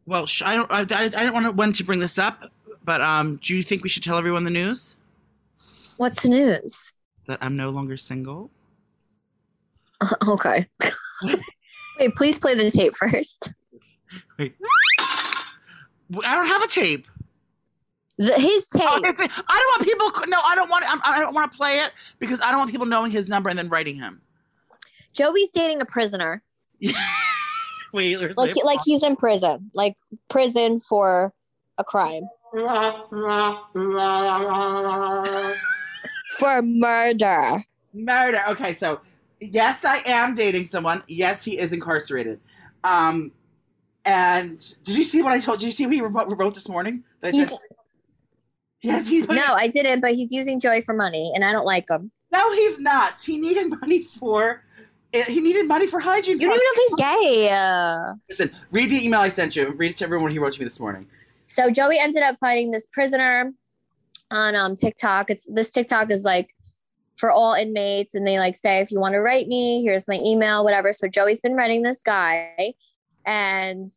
well, 0.06 0.26
I 0.44 0.56
don't, 0.56 0.72
I, 0.72 0.80
I, 0.80 1.04
I 1.06 1.10
don't 1.10 1.34
want 1.34 1.46
to 1.46 1.52
when 1.52 1.72
to 1.74 1.84
bring 1.84 2.00
this 2.00 2.18
up, 2.18 2.52
but 2.84 3.00
um, 3.02 3.40
do 3.44 3.56
you 3.56 3.62
think 3.64 3.84
we 3.84 3.90
should 3.90 4.04
tell 4.04 4.18
everyone 4.18 4.44
the 4.44 4.50
news 4.50 4.96
What's 6.00 6.24
the 6.24 6.30
news? 6.30 6.94
that 7.28 7.40
I'm 7.42 7.58
no 7.58 7.72
longer 7.72 7.98
single? 7.98 8.50
okay. 10.28 10.66
Wait, 12.00 12.16
please 12.16 12.40
play 12.40 12.56
the 12.56 12.72
tape 12.72 12.96
first. 12.96 13.52
Wait. 14.38 14.56
I 14.98 16.36
don't 16.36 16.48
have 16.48 16.64
a 16.64 16.68
tape. 16.68 17.06
The, 18.18 18.34
his 18.34 18.66
oh, 18.76 18.80
tape. 18.80 18.88
Oh, 18.90 18.98
it's- 18.98 19.20
I 19.20 19.26
don't 19.28 19.38
want 19.38 19.84
people. 19.84 20.30
No, 20.30 20.40
I 20.46 20.56
don't 20.56 20.70
want. 20.70 20.86
I'm- 20.86 21.02
I 21.04 21.20
don't 21.20 21.36
want 21.36 21.52
to 21.52 21.58
play 21.58 21.80
it 21.80 21.92
because 22.18 22.40
I 22.40 22.50
don't 22.50 22.60
want 22.60 22.72
people 22.72 22.88
knowing 22.88 23.12
his 23.12 23.28
number 23.28 23.50
and 23.50 23.60
then 23.60 23.68
writing 23.68 23.98
him. 23.98 24.22
Joey's 25.12 25.50
dating 25.50 25.82
a 25.82 25.86
prisoner. 25.86 26.42
Wait, 27.94 28.16
there's 28.16 28.38
Like 28.38 28.54
he, 28.54 28.64
like 28.64 28.80
he's 28.86 29.04
in 29.04 29.18
prison. 29.18 29.70
Like 29.74 29.98
prison 30.30 30.80
for 30.80 31.34
a 31.78 31.84
crime. 31.84 32.24
For 36.38 36.62
murder. 36.62 37.64
murder. 37.94 38.42
Okay, 38.50 38.74
so 38.76 39.02
yes, 39.40 39.84
I 39.86 39.98
am 40.06 40.36
dating 40.36 40.66
someone. 40.66 41.02
Yes, 41.08 41.44
he 41.44 41.58
is 41.58 41.74
incarcerated. 41.74 42.40
Um, 42.84 43.32
and 44.06 44.60
did 44.84 44.96
you 44.96 45.04
see 45.04 45.22
what 45.22 45.34
I 45.34 45.40
told? 45.40 45.60
Did 45.60 45.66
you 45.68 45.72
see 45.72 45.86
what 45.86 45.94
he 45.96 46.02
wrote, 46.02 46.54
this 46.54 46.70
morning? 46.70 47.04
He's, 47.24 47.50
said, 47.50 47.58
yes, 48.82 49.08
he's 49.08 49.28
no, 49.28 49.44
I 49.54 49.68
didn't, 49.68 50.00
but 50.02 50.14
he's 50.14 50.32
using 50.32 50.60
Joey 50.60 50.82
for 50.82 50.94
money 50.94 51.32
and 51.36 51.44
I 51.44 51.52
don't 51.52 51.66
like 51.66 51.90
him. 51.90 52.12
No, 52.32 52.54
he's 52.54 52.80
not. 52.80 53.20
He 53.20 53.40
needed 53.40 53.70
money 53.82 54.04
for. 54.20 54.64
eh, 55.14 55.26
He 55.28 55.42
needed 55.42 55.68
money 55.68 55.88
for 55.88 56.00
hygiene. 56.00 56.40
You 56.40 56.48
don't 56.48 56.56
even 56.56 56.64
know 56.64 56.72
if 56.76 56.90
he's 56.90 57.36
gay. 57.36 57.50
Uh, 57.52 58.14
Listen, 58.30 58.52
read 58.72 58.90
the 58.92 59.06
email 59.06 59.20
I 59.20 59.30
sent 59.30 59.56
you. 59.56 59.68
And 59.68 59.80
read 59.80 59.92
it 59.92 59.98
to 59.98 60.06
everyone 60.06 60.32
he 60.32 60.40
wrote 60.40 60.54
to 60.54 60.60
me 60.60 60.66
this 60.66 60.80
morning. 60.80 61.08
so 61.48 61.70
Joey 61.72 62.00
ended 62.00 62.22
up 62.24 62.38
finding 62.40 62.72
this 62.72 62.86
prisoner 62.94 63.52
on 64.32 64.56
um 64.56 64.76
TikTok. 64.76 65.30
It's 65.30 65.48
this 65.52 65.70
TikTok 65.70 66.12
is 66.12 66.24
like 66.24 66.50
for 67.18 67.32
all 67.32 67.54
inmates, 67.54 68.16
and 68.16 68.26
they 68.26 68.40
like 68.40 68.56
say 68.56 68.80
if 68.80 68.92
you 68.92 69.00
want 69.00 69.14
to 69.14 69.20
write 69.20 69.48
me, 69.48 69.84
here's 69.84 70.08
my 70.08 70.20
email, 70.24 70.64
whatever. 70.64 70.92
So 70.92 71.08
Joey's 71.08 71.42
been 71.42 71.56
writing 71.56 71.84
this 71.84 72.02
guy, 72.02 72.74
and 73.26 73.90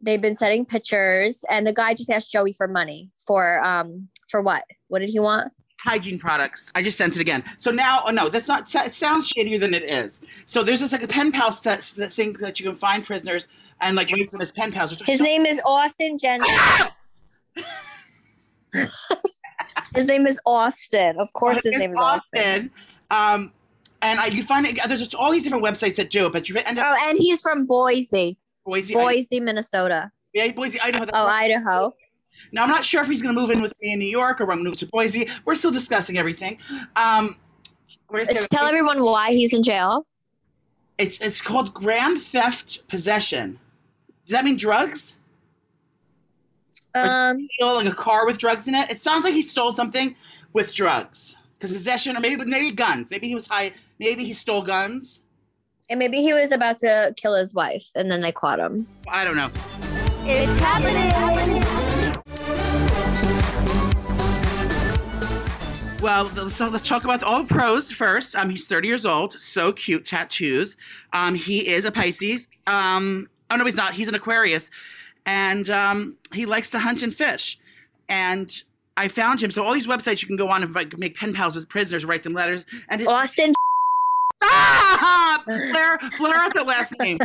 they've 0.00 0.22
been 0.22 0.34
sending 0.36 0.64
pictures, 0.64 1.44
and 1.50 1.66
the 1.66 1.72
guy 1.72 1.94
just 1.94 2.10
asked 2.10 2.30
Joey 2.30 2.52
for 2.52 2.68
money 2.68 3.10
for 3.16 3.62
um 3.64 4.08
for 4.28 4.42
what? 4.42 4.64
What 4.88 5.00
did 5.00 5.08
he 5.10 5.20
want? 5.20 5.52
hygiene 5.84 6.18
products. 6.18 6.72
I 6.74 6.82
just 6.82 6.96
sent 6.96 7.14
it 7.16 7.20
again. 7.20 7.44
So 7.58 7.70
now, 7.70 8.02
oh 8.06 8.10
no, 8.10 8.28
that's 8.28 8.48
not. 8.48 8.74
It 8.74 8.94
sounds 8.94 9.28
shadier 9.28 9.58
than 9.58 9.74
it 9.74 9.90
is. 9.90 10.20
So 10.46 10.62
there's 10.62 10.80
this 10.80 10.92
like 10.92 11.02
a 11.02 11.06
pen 11.06 11.30
pal 11.30 11.52
set, 11.52 11.92
that 11.98 12.12
thing 12.12 12.32
that 12.40 12.58
you 12.58 12.66
can 12.66 12.74
find 12.74 13.04
prisoners 13.04 13.48
and 13.80 13.96
like 13.96 14.10
rate 14.10 14.30
them 14.30 14.40
as 14.40 14.50
pen 14.50 14.72
pals. 14.72 14.96
His 15.04 15.18
so- 15.18 15.24
name 15.24 15.44
is 15.46 15.60
Austin 15.64 16.16
Jensen. 16.18 16.50
His 19.94 20.06
name 20.06 20.26
is 20.26 20.40
Austin. 20.44 21.16
Of 21.18 21.32
course, 21.32 21.56
his 21.58 21.66
It's 21.66 21.78
name 21.78 21.90
is 21.90 21.96
Austin. 21.96 22.70
Um, 23.10 23.52
and 24.02 24.18
I, 24.20 24.26
you 24.26 24.42
find 24.42 24.66
it. 24.66 24.78
There's 24.86 25.00
just 25.00 25.14
all 25.14 25.30
these 25.32 25.44
different 25.44 25.64
websites 25.64 25.96
that 25.96 26.10
do 26.10 26.26
it, 26.26 26.32
but 26.32 26.48
you 26.48 26.56
end 26.56 26.78
up 26.78 26.86
Oh, 26.98 27.08
and 27.08 27.18
he's 27.18 27.40
from 27.40 27.66
Boise, 27.66 28.36
Boise, 28.64 28.94
Boise, 28.94 29.40
Minnesota. 29.40 30.10
yeah, 30.34 30.50
Boise, 30.52 30.80
Idaho. 30.80 31.06
Oh, 31.12 31.26
Idaho. 31.26 31.94
Now 32.52 32.64
I'm 32.64 32.68
not 32.68 32.84
sure 32.84 33.00
if 33.00 33.06
he's 33.08 33.22
going 33.22 33.34
to 33.34 33.40
move 33.40 33.50
in 33.50 33.62
with 33.62 33.72
me 33.80 33.92
in 33.92 34.00
New 34.00 34.08
York 34.08 34.40
or 34.40 34.44
I'm 34.44 34.48
going 34.50 34.64
to 34.64 34.70
move 34.70 34.78
to 34.80 34.86
Boise. 34.86 35.28
We're 35.44 35.54
still 35.54 35.70
discussing 35.70 36.18
everything. 36.18 36.58
Um, 36.96 37.36
we're 38.10 38.24
Tell 38.24 38.66
everyone 38.66 39.02
why 39.04 39.30
he's 39.30 39.52
in 39.54 39.62
jail. 39.62 40.06
it's 40.98 41.18
it's 41.20 41.40
called 41.40 41.72
grand 41.72 42.18
theft 42.18 42.86
possession. 42.88 43.58
Does 44.26 44.32
that 44.32 44.44
mean 44.44 44.56
drugs? 44.56 45.18
Um, 46.94 47.38
steal 47.40 47.74
like 47.74 47.86
a 47.86 47.94
car 47.94 48.24
with 48.26 48.38
drugs 48.38 48.68
in 48.68 48.74
it. 48.74 48.90
It 48.90 48.98
sounds 49.00 49.24
like 49.24 49.34
he 49.34 49.42
stole 49.42 49.72
something 49.72 50.14
with 50.52 50.72
drugs. 50.74 51.36
Because 51.58 51.70
possession, 51.70 52.16
or 52.16 52.20
maybe 52.20 52.36
with 52.36 52.46
maybe 52.48 52.70
guns. 52.74 53.10
Maybe 53.10 53.26
he 53.28 53.34
was 53.34 53.46
high. 53.46 53.72
Maybe 53.98 54.24
he 54.24 54.32
stole 54.32 54.62
guns. 54.62 55.22
and 55.90 55.98
maybe 55.98 56.18
he 56.22 56.32
was 56.32 56.52
about 56.52 56.78
to 56.78 57.12
kill 57.16 57.34
his 57.34 57.52
wife, 57.54 57.90
and 57.94 58.10
then 58.10 58.20
they 58.20 58.32
caught 58.32 58.58
him. 58.58 58.86
I 59.08 59.24
don't 59.24 59.36
know. 59.36 59.50
It's 60.26 60.58
happening. 60.60 61.62
Well, 66.00 66.28
th- 66.28 66.52
so 66.52 66.68
let's 66.68 66.86
talk 66.86 67.04
about 67.04 67.22
all 67.22 67.42
the 67.44 67.54
pros 67.54 67.90
first. 67.90 68.36
Um, 68.36 68.50
he's 68.50 68.68
30 68.68 68.88
years 68.88 69.06
old, 69.06 69.32
so 69.32 69.72
cute, 69.72 70.04
tattoos. 70.04 70.76
Um, 71.14 71.34
he 71.34 71.66
is 71.66 71.86
a 71.86 71.90
Pisces. 71.90 72.46
Um, 72.66 73.30
oh 73.50 73.56
no, 73.56 73.64
he's 73.64 73.74
not. 73.74 73.94
He's 73.94 74.08
an 74.08 74.14
Aquarius, 74.14 74.70
and 75.26 75.70
um, 75.70 76.16
he 76.32 76.46
likes 76.46 76.70
to 76.70 76.78
hunt 76.78 77.02
and 77.02 77.14
fish. 77.14 77.58
And 78.08 78.62
I 78.96 79.08
found 79.08 79.42
him. 79.42 79.50
So 79.50 79.64
all 79.64 79.74
these 79.74 79.86
websites 79.86 80.22
you 80.22 80.28
can 80.28 80.36
go 80.36 80.48
on 80.48 80.62
and 80.62 80.98
make 80.98 81.16
pen 81.16 81.32
pals 81.34 81.54
with 81.54 81.68
prisoners, 81.68 82.04
write 82.04 82.22
them 82.22 82.34
letters, 82.34 82.64
and 82.88 83.00
his 83.00 83.08
Austin. 83.08 83.52
Stop! 84.36 85.44
Blur, 85.46 85.98
blur 86.18 86.34
out 86.34 86.52
the 86.54 86.64
last 86.64 86.94
name. 86.98 87.18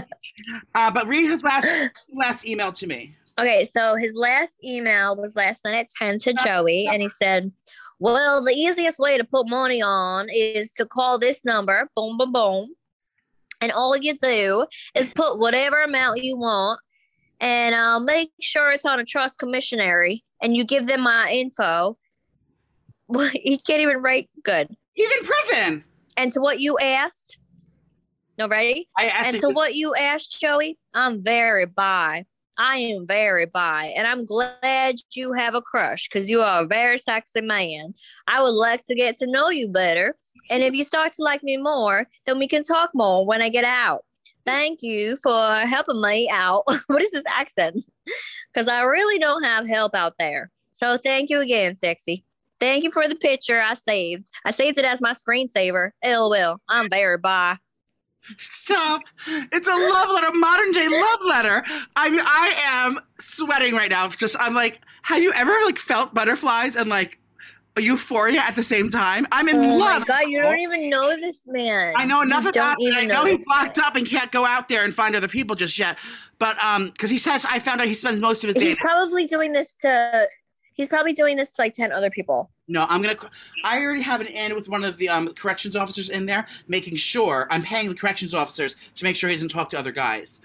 Uh, 0.75 0.91
but 0.91 1.07
read 1.07 1.27
his 1.27 1.43
last 1.43 1.67
his 1.67 2.15
last 2.15 2.47
email 2.47 2.71
to 2.71 2.87
me. 2.87 3.15
Okay, 3.39 3.63
so 3.63 3.95
his 3.95 4.15
last 4.15 4.55
email 4.63 5.15
was 5.15 5.35
last 5.35 5.63
night 5.63 5.75
at 5.75 5.87
10 5.97 6.19
to 6.19 6.33
Joey, 6.33 6.87
and 6.91 7.01
he 7.01 7.07
said, 7.07 7.51
Well, 7.97 8.43
the 8.43 8.51
easiest 8.51 8.99
way 8.99 9.17
to 9.17 9.23
put 9.23 9.49
money 9.49 9.81
on 9.81 10.27
is 10.29 10.73
to 10.73 10.85
call 10.85 11.17
this 11.17 11.45
number, 11.45 11.89
boom, 11.95 12.17
boom, 12.17 12.33
boom. 12.33 12.75
And 13.61 13.71
all 13.71 13.95
you 13.95 14.17
do 14.17 14.65
is 14.93 15.13
put 15.13 15.39
whatever 15.39 15.81
amount 15.81 16.21
you 16.21 16.37
want, 16.37 16.81
and 17.39 17.75
I'll 17.75 17.99
make 17.99 18.31
sure 18.41 18.71
it's 18.71 18.85
on 18.85 18.99
a 18.99 19.05
trust 19.05 19.39
commissionary, 19.39 20.23
and 20.41 20.55
you 20.55 20.63
give 20.63 20.87
them 20.87 21.01
my 21.01 21.31
info. 21.31 21.97
Well, 23.07 23.29
he 23.33 23.57
can't 23.57 23.81
even 23.81 23.97
write 23.97 24.29
good. 24.43 24.75
He's 24.93 25.13
in 25.15 25.23
prison. 25.23 25.83
And 26.17 26.31
to 26.33 26.41
what 26.41 26.59
you 26.59 26.77
asked, 26.79 27.37
no, 28.37 28.47
ready? 28.47 28.87
I 28.97 29.07
asked 29.07 29.33
And 29.33 29.41
to 29.41 29.49
what 29.49 29.75
you 29.75 29.95
asked, 29.95 30.39
Joey, 30.39 30.77
I'm 30.93 31.21
very 31.21 31.65
bi. 31.65 32.25
I 32.57 32.75
am 32.75 33.07
very 33.07 33.45
bi, 33.45 33.93
and 33.95 34.05
I'm 34.05 34.25
glad 34.25 34.95
you 35.13 35.31
have 35.31 35.55
a 35.55 35.61
crush 35.61 36.09
because 36.09 36.29
you 36.29 36.41
are 36.41 36.63
a 36.63 36.67
very 36.67 36.97
sexy 36.97 37.39
man. 37.39 37.93
I 38.27 38.41
would 38.43 38.49
like 38.53 38.83
to 38.85 38.95
get 38.95 39.15
to 39.17 39.27
know 39.27 39.49
you 39.49 39.69
better, 39.69 40.17
and 40.51 40.61
if 40.61 40.73
you 40.73 40.83
start 40.83 41.13
to 41.13 41.23
like 41.23 41.41
me 41.41 41.55
more, 41.55 42.07
then 42.25 42.37
we 42.37 42.49
can 42.49 42.63
talk 42.63 42.89
more 42.93 43.25
when 43.25 43.41
I 43.41 43.47
get 43.47 43.63
out. 43.63 44.03
Thank 44.45 44.81
you 44.81 45.15
for 45.17 45.51
helping 45.59 46.01
me 46.01 46.29
out. 46.31 46.63
what 46.87 47.01
is 47.01 47.11
this 47.11 47.23
accent? 47.27 47.85
Because 48.53 48.67
I 48.67 48.81
really 48.81 49.19
don't 49.19 49.43
have 49.43 49.67
help 49.67 49.95
out 49.95 50.15
there. 50.17 50.49
So 50.73 50.97
thank 50.97 51.29
you 51.29 51.41
again, 51.41 51.75
sexy. 51.75 52.23
Thank 52.59 52.83
you 52.83 52.91
for 52.91 53.07
the 53.07 53.15
picture 53.15 53.61
I 53.61 53.73
saved. 53.73 54.29
I 54.45 54.51
saved 54.51 54.77
it 54.77 54.85
as 54.85 54.99
my 54.99 55.13
screensaver. 55.13 55.91
LOL. 56.03 56.57
I'm 56.67 56.89
very 56.89 57.17
bi. 57.17 57.57
Stop. 58.37 59.03
It's 59.27 59.67
a 59.67 59.71
love 59.71 60.09
letter, 60.09 60.31
modern 60.33 60.71
day 60.71 60.87
love 60.89 61.19
letter. 61.25 61.63
I 61.95 62.09
mean, 62.09 62.21
I 62.21 62.53
am 62.65 62.99
sweating 63.19 63.75
right 63.75 63.89
now. 63.89 64.09
Just, 64.09 64.35
I'm 64.39 64.53
like, 64.53 64.81
have 65.03 65.23
you 65.23 65.31
ever 65.33 65.55
like 65.65 65.77
felt 65.77 66.13
butterflies 66.13 66.75
and 66.75 66.89
like 66.89 67.19
euphoria 67.77 68.39
at 68.41 68.55
the 68.55 68.63
same 68.63 68.89
time? 68.89 69.25
I'm 69.31 69.47
in 69.47 69.57
Oh 69.57 69.75
love. 69.77 70.01
my 70.01 70.05
god, 70.05 70.21
you 70.29 70.41
don't 70.41 70.59
even 70.59 70.89
know 70.89 71.15
this 71.15 71.45
man. 71.47 71.93
I 71.95 72.05
know 72.05 72.21
enough 72.21 72.43
You 72.43 72.49
about 72.49 72.77
it. 72.79 72.93
I 72.93 72.97
even 72.97 73.07
know 73.07 73.25
he's 73.25 73.45
locked 73.47 73.77
man. 73.77 73.85
up 73.85 73.95
and 73.95 74.05
can't 74.07 74.31
go 74.31 74.45
out 74.45 74.67
there 74.69 74.83
and 74.83 74.93
find 74.93 75.15
other 75.15 75.27
people 75.27 75.55
just 75.55 75.77
yet. 75.79 75.97
But 76.39 76.61
um, 76.63 76.87
because 76.87 77.09
he 77.09 77.17
says 77.17 77.45
I 77.49 77.59
found 77.59 77.79
out 77.81 77.87
he 77.87 77.93
spends 77.93 78.19
most 78.19 78.43
of 78.43 78.47
his 78.49 78.55
day. 78.55 78.69
He's 78.69 78.77
probably 78.77 79.25
doing 79.25 79.51
this 79.53 79.71
to. 79.81 80.27
He's 80.73 80.87
probably 80.87 81.11
doing 81.11 81.35
this 81.35 81.53
to 81.55 81.61
like 81.61 81.73
ten 81.73 81.91
other 81.91 82.09
people. 82.09 82.49
No, 82.69 82.85
I'm 82.89 83.01
gonna. 83.01 83.17
I 83.65 83.83
already 83.83 84.01
have 84.01 84.21
an 84.21 84.27
in 84.27 84.55
with 84.55 84.69
one 84.69 84.83
of 84.85 84.95
the 84.97 85.09
um, 85.09 85.33
corrections 85.33 85.75
officers 85.75 86.09
in 86.09 86.25
there, 86.25 86.47
making 86.69 86.95
sure 86.95 87.47
I'm 87.49 87.63
paying 87.63 87.89
the 87.89 87.95
corrections 87.95 88.33
officers 88.33 88.77
to 88.95 89.03
make 89.03 89.15
sure 89.17 89.29
he 89.29 89.35
doesn't 89.35 89.49
talk 89.49 89.69
to 89.69 89.79
other 89.79 89.91
guys. 89.91 90.39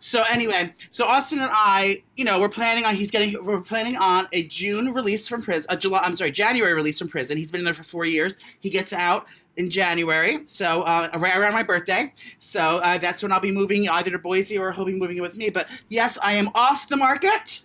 So 0.00 0.24
anyway, 0.30 0.74
so 0.90 1.04
Austin 1.04 1.40
and 1.40 1.50
I, 1.52 2.02
you 2.16 2.24
know, 2.24 2.40
we're 2.40 2.48
planning 2.48 2.86
on 2.86 2.94
he's 2.94 3.10
getting 3.10 3.44
we're 3.44 3.60
planning 3.60 3.96
on 3.96 4.26
a 4.32 4.44
June 4.44 4.92
release 4.92 5.28
from 5.28 5.42
prison, 5.42 5.66
a 5.68 5.76
July 5.76 6.00
I'm 6.02 6.16
sorry, 6.16 6.30
January 6.30 6.72
release 6.72 6.98
from 6.98 7.08
prison. 7.08 7.36
He's 7.36 7.52
been 7.52 7.60
in 7.60 7.64
there 7.66 7.74
for 7.74 7.84
four 7.84 8.06
years. 8.06 8.36
He 8.60 8.70
gets 8.70 8.94
out 8.94 9.26
in 9.56 9.68
January, 9.68 10.38
so 10.46 10.82
uh, 10.82 11.08
right 11.18 11.36
around 11.36 11.52
my 11.52 11.62
birthday. 11.62 12.12
So 12.38 12.78
uh, 12.78 12.96
that's 12.96 13.22
when 13.22 13.30
I'll 13.30 13.40
be 13.40 13.52
moving 13.52 13.88
either 13.90 14.10
to 14.10 14.18
Boise 14.18 14.56
or 14.56 14.72
he'll 14.72 14.86
be 14.86 14.94
moving 14.94 15.20
with 15.20 15.36
me. 15.36 15.50
But 15.50 15.68
yes, 15.90 16.18
I 16.22 16.32
am 16.32 16.48
off 16.54 16.88
the 16.88 16.96
market. 16.96 17.62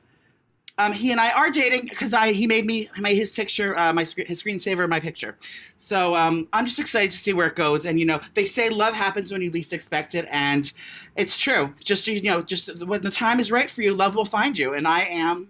Um, 0.78 0.92
he 0.92 1.12
and 1.12 1.22
I 1.22 1.32
are 1.32 1.50
dating 1.50 1.88
because 1.90 2.14
I 2.14 2.34
he 2.34 2.48
made 2.48 2.66
me 2.66 2.90
made 3.00 3.16
his 3.16 3.32
picture 3.32 3.78
uh, 3.78 3.94
my 3.94 4.02
his 4.02 4.44
screensaver 4.44 4.90
my 4.90 5.00
picture. 5.00 5.38
So 5.80 6.16
um, 6.16 6.48
I'm 6.52 6.66
just 6.66 6.80
excited 6.80 7.12
to 7.12 7.18
see 7.18 7.32
where 7.34 7.48
it 7.48 7.56
goes. 7.56 7.86
And 7.86 8.00
you 8.00 8.06
know 8.06 8.20
they 8.34 8.46
say 8.46 8.70
love 8.70 8.94
happens 8.94 9.32
when 9.32 9.42
you 9.42 9.52
least 9.52 9.72
expect 9.72 10.16
it, 10.16 10.28
and 10.30 10.72
it's 11.16 11.38
true. 11.38 11.74
Just 11.84 12.08
you 12.08 12.22
know 12.22 12.42
just 12.42 12.84
when 12.86 13.02
the 13.02 13.12
time 13.12 13.40
is 13.40 13.52
right 13.52 13.70
for 13.70 13.84
you, 13.84 13.94
love 13.94 14.16
will 14.16 14.26
find 14.26 14.58
you. 14.58 14.74
And 14.74 14.88
I 14.88 15.02
am 15.02 15.50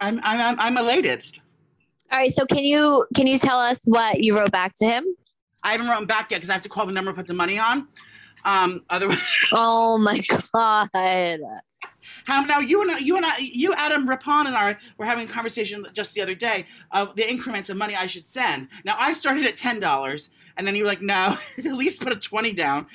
I'm 0.00 0.20
I'm 0.22 0.40
I'm, 0.40 0.60
I'm 0.60 0.76
elated. 0.76 1.24
All 2.12 2.18
right, 2.18 2.30
so 2.30 2.46
can 2.46 2.64
you 2.64 3.06
can 3.14 3.26
you 3.26 3.38
tell 3.38 3.58
us 3.58 3.84
what 3.86 4.22
you 4.22 4.36
wrote 4.36 4.52
back 4.52 4.74
to 4.76 4.84
him? 4.84 5.04
I 5.62 5.72
haven't 5.72 5.88
written 5.88 6.06
back 6.06 6.30
yet 6.30 6.38
because 6.38 6.50
I 6.50 6.52
have 6.52 6.62
to 6.62 6.68
call 6.68 6.86
the 6.86 6.92
number 6.92 7.10
and 7.10 7.16
put 7.16 7.26
the 7.26 7.34
money 7.34 7.58
on. 7.58 7.88
Um, 8.44 8.84
otherwise, 8.90 9.18
Oh 9.52 9.98
my 9.98 10.20
god. 10.52 11.40
How 12.24 12.40
now 12.42 12.60
you 12.60 12.82
and 12.82 12.90
I, 12.90 12.98
you 12.98 13.16
and 13.16 13.26
I, 13.26 13.38
you 13.38 13.72
Adam 13.74 14.08
Rippon 14.08 14.46
and 14.46 14.56
I 14.56 14.76
were 14.98 15.04
having 15.04 15.28
a 15.28 15.32
conversation 15.32 15.86
just 15.92 16.14
the 16.14 16.22
other 16.22 16.34
day 16.34 16.66
of 16.90 17.14
the 17.16 17.28
increments 17.28 17.70
of 17.70 17.76
money 17.76 17.94
I 17.94 18.06
should 18.06 18.26
send. 18.26 18.68
Now 18.84 18.96
I 18.98 19.12
started 19.12 19.44
at 19.46 19.56
ten 19.56 19.80
dollars, 19.80 20.30
and 20.56 20.66
then 20.66 20.74
you 20.74 20.84
were 20.84 20.88
like, 20.88 21.02
no, 21.02 21.36
at 21.58 21.64
least 21.64 22.02
put 22.02 22.12
a 22.12 22.16
twenty 22.16 22.52
down, 22.52 22.86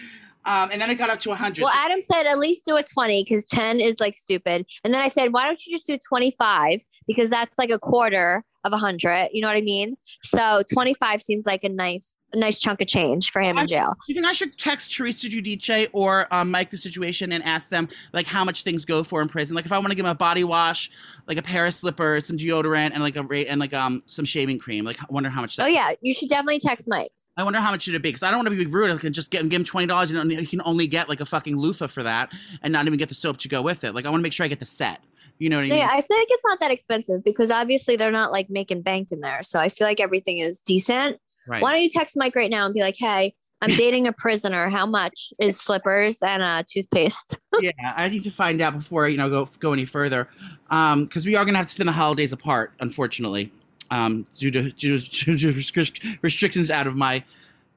um, 0.46 0.70
and 0.72 0.82
then 0.82 0.90
it 0.90 0.96
got 0.96 1.10
up 1.10 1.20
to 1.20 1.32
a 1.32 1.36
hundred. 1.36 1.64
Well, 1.64 1.74
Adam 1.76 2.02
said 2.02 2.26
at 2.26 2.40
least 2.40 2.66
do 2.66 2.76
a 2.76 2.84
20 2.84 3.24
because 3.24 3.46
10 3.46 3.80
is 3.80 4.00
like 4.00 4.16
stupid. 4.16 4.66
And 4.84 4.94
then 4.94 5.02
I 5.02 5.08
said, 5.08 5.34
why 5.34 5.46
don't 5.46 5.64
you 5.66 5.76
just 5.76 5.88
do 5.88 5.98
25? 5.98 6.82
Because 7.08 7.30
that's 7.30 7.58
like 7.60 7.70
a 7.70 7.80
quarter 7.80 8.44
of 8.64 8.74
a 8.74 8.78
hundred. 8.78 9.30
You 9.32 9.42
know 9.42 9.48
what 9.48 9.58
I 9.58 9.62
mean? 9.62 9.98
So 10.24 10.64
25 10.74 11.22
seems 11.22 11.46
like 11.46 11.64
a 11.64 11.70
nice, 11.70 12.18
a 12.34 12.38
nice 12.38 12.60
chunk 12.60 12.82
of 12.82 12.88
change 12.88 13.32
for 13.32 13.42
him 13.42 13.58
I 13.58 13.62
in 13.62 13.68
should- 13.68 13.74
jail. 13.76 13.94
Do 14.08 14.14
you 14.14 14.16
think 14.16 14.28
I 14.28 14.34
should 14.34 14.58
text 14.58 14.94
Teresa 14.94 15.28
Giudice 15.28 15.90
or 15.94 16.28
um, 16.32 16.52
Mike 16.52 16.70
the 16.70 16.78
situation 16.78 17.32
and 17.32 17.44
ask 17.44 17.70
them 17.70 17.90
like 18.14 18.26
how 18.28 18.44
much 18.44 18.64
things 18.64 18.86
go 18.86 19.04
for 19.04 19.22
in 19.22 19.28
prison? 19.30 19.56
Like 19.56 19.66
if 19.66 19.72
I 19.72 19.78
want 19.78 19.90
to 19.90 19.96
give 19.96 20.06
him 20.06 20.12
a 20.12 20.16
body 20.16 20.44
wash, 20.44 20.90
like 21.28 21.38
a 21.38 21.42
pair 21.42 21.66
of 21.66 21.74
slippers, 21.74 22.26
some 22.26 22.38
deodorant, 22.38 22.92
and 22.94 23.02
like 23.02 23.16
a 23.16 23.50
and 23.50 23.60
like 23.60 23.74
um 23.74 24.04
some 24.06 24.26
shaving 24.26 24.60
cream. 24.60 24.86
Like 24.86 25.02
I 25.02 25.06
wonder 25.10 25.30
how 25.30 25.42
much 25.42 25.56
that. 25.58 25.64
Oh 25.64 25.68
yeah, 25.68 25.92
you 26.02 26.14
should 26.14 26.30
definitely 26.30 26.60
text 26.60 26.88
Mike. 26.88 27.12
I 27.38 27.44
wonder 27.44 27.60
how 27.60 27.72
much 27.72 27.84
should 27.84 27.96
it 27.96 28.02
be 28.02 28.10
because 28.10 28.24
I 28.24 28.30
don't 28.30 28.40
want 28.40 28.50
to 28.50 28.56
be 28.56 28.66
rude. 28.72 28.92
I 28.92 28.98
can 28.98 29.14
just 29.14 29.32
get 29.32 29.42
give 29.50 29.60
him 29.60 29.66
twenty 29.66 29.88
dollars 29.88 30.12
and 30.12 30.32
he 30.32 30.46
can 30.46 30.62
only 30.66 30.88
get 30.88 31.10
like 31.10 31.22
a 31.22 31.26
fucking 31.26 31.58
loofah 31.58 31.88
for 31.88 32.04
that 32.04 32.32
and 32.62 32.72
not 32.74 32.86
even 32.88 32.98
get 32.98 33.10
the 33.10 33.16
soap 33.16 33.38
to 33.40 33.48
go 33.50 33.62
with 33.62 33.84
it. 33.84 33.94
Like 33.96 34.06
I 34.06 34.10
want 34.10 34.22
to 34.22 34.24
make 34.24 34.34
sure 34.34 34.44
I 34.46 34.50
get 34.50 34.60
the 34.60 34.66
set. 34.66 35.02
You 35.40 35.50
know 35.50 35.56
what 35.58 35.66
I 35.66 35.70
mean? 35.70 35.78
Yeah, 35.80 35.88
I 35.90 36.02
feel 36.02 36.18
like 36.18 36.28
it's 36.30 36.44
not 36.46 36.60
that 36.60 36.70
expensive 36.70 37.24
because 37.24 37.50
obviously 37.50 37.96
they're 37.96 38.12
not 38.12 38.32
like 38.32 38.52
making 38.52 38.84
bank 38.84 39.08
in 39.12 39.22
there. 39.22 39.42
So 39.42 39.60
I 39.60 39.70
feel 39.70 39.88
like 39.88 40.00
everything 40.00 40.38
is 40.38 40.62
decent. 40.62 41.18
Right. 41.48 41.62
Why 41.62 41.72
don't 41.74 41.82
you 41.82 41.90
text 41.90 42.16
Mike 42.18 42.36
right 42.36 42.50
now 42.50 42.66
and 42.66 42.74
be 42.74 42.82
like, 42.82 42.96
hey, 42.98 43.34
I'm 43.62 43.70
dating 43.76 44.08
a 44.08 44.14
prisoner. 44.14 44.70
How 44.70 44.88
much 44.88 45.34
is 45.40 45.60
slippers 45.60 46.18
and 46.24 46.42
uh, 46.42 46.64
toothpaste? 46.68 47.38
yeah, 47.62 47.72
I 47.96 48.10
need 48.10 48.24
to 48.24 48.32
find 48.32 48.60
out 48.60 48.80
before 48.80 49.08
you 49.08 49.18
know 49.18 49.30
go 49.30 49.48
go 49.60 49.72
any 49.72 49.86
further, 49.86 50.28
because 50.70 51.26
we 51.26 51.36
are 51.36 51.46
gonna 51.46 51.60
have 51.60 51.68
to 51.68 51.74
spend 51.74 51.88
the 51.88 51.94
holidays 51.94 52.34
apart, 52.34 52.74
unfortunately, 52.80 53.52
um, 53.92 54.26
due 54.36 54.50
to 54.50 54.72
due 54.72 54.98
to, 54.98 55.36
due 55.36 55.38
to 55.38 56.18
restrictions 56.22 56.72
out 56.72 56.88
of 56.88 56.96
my 56.96 57.24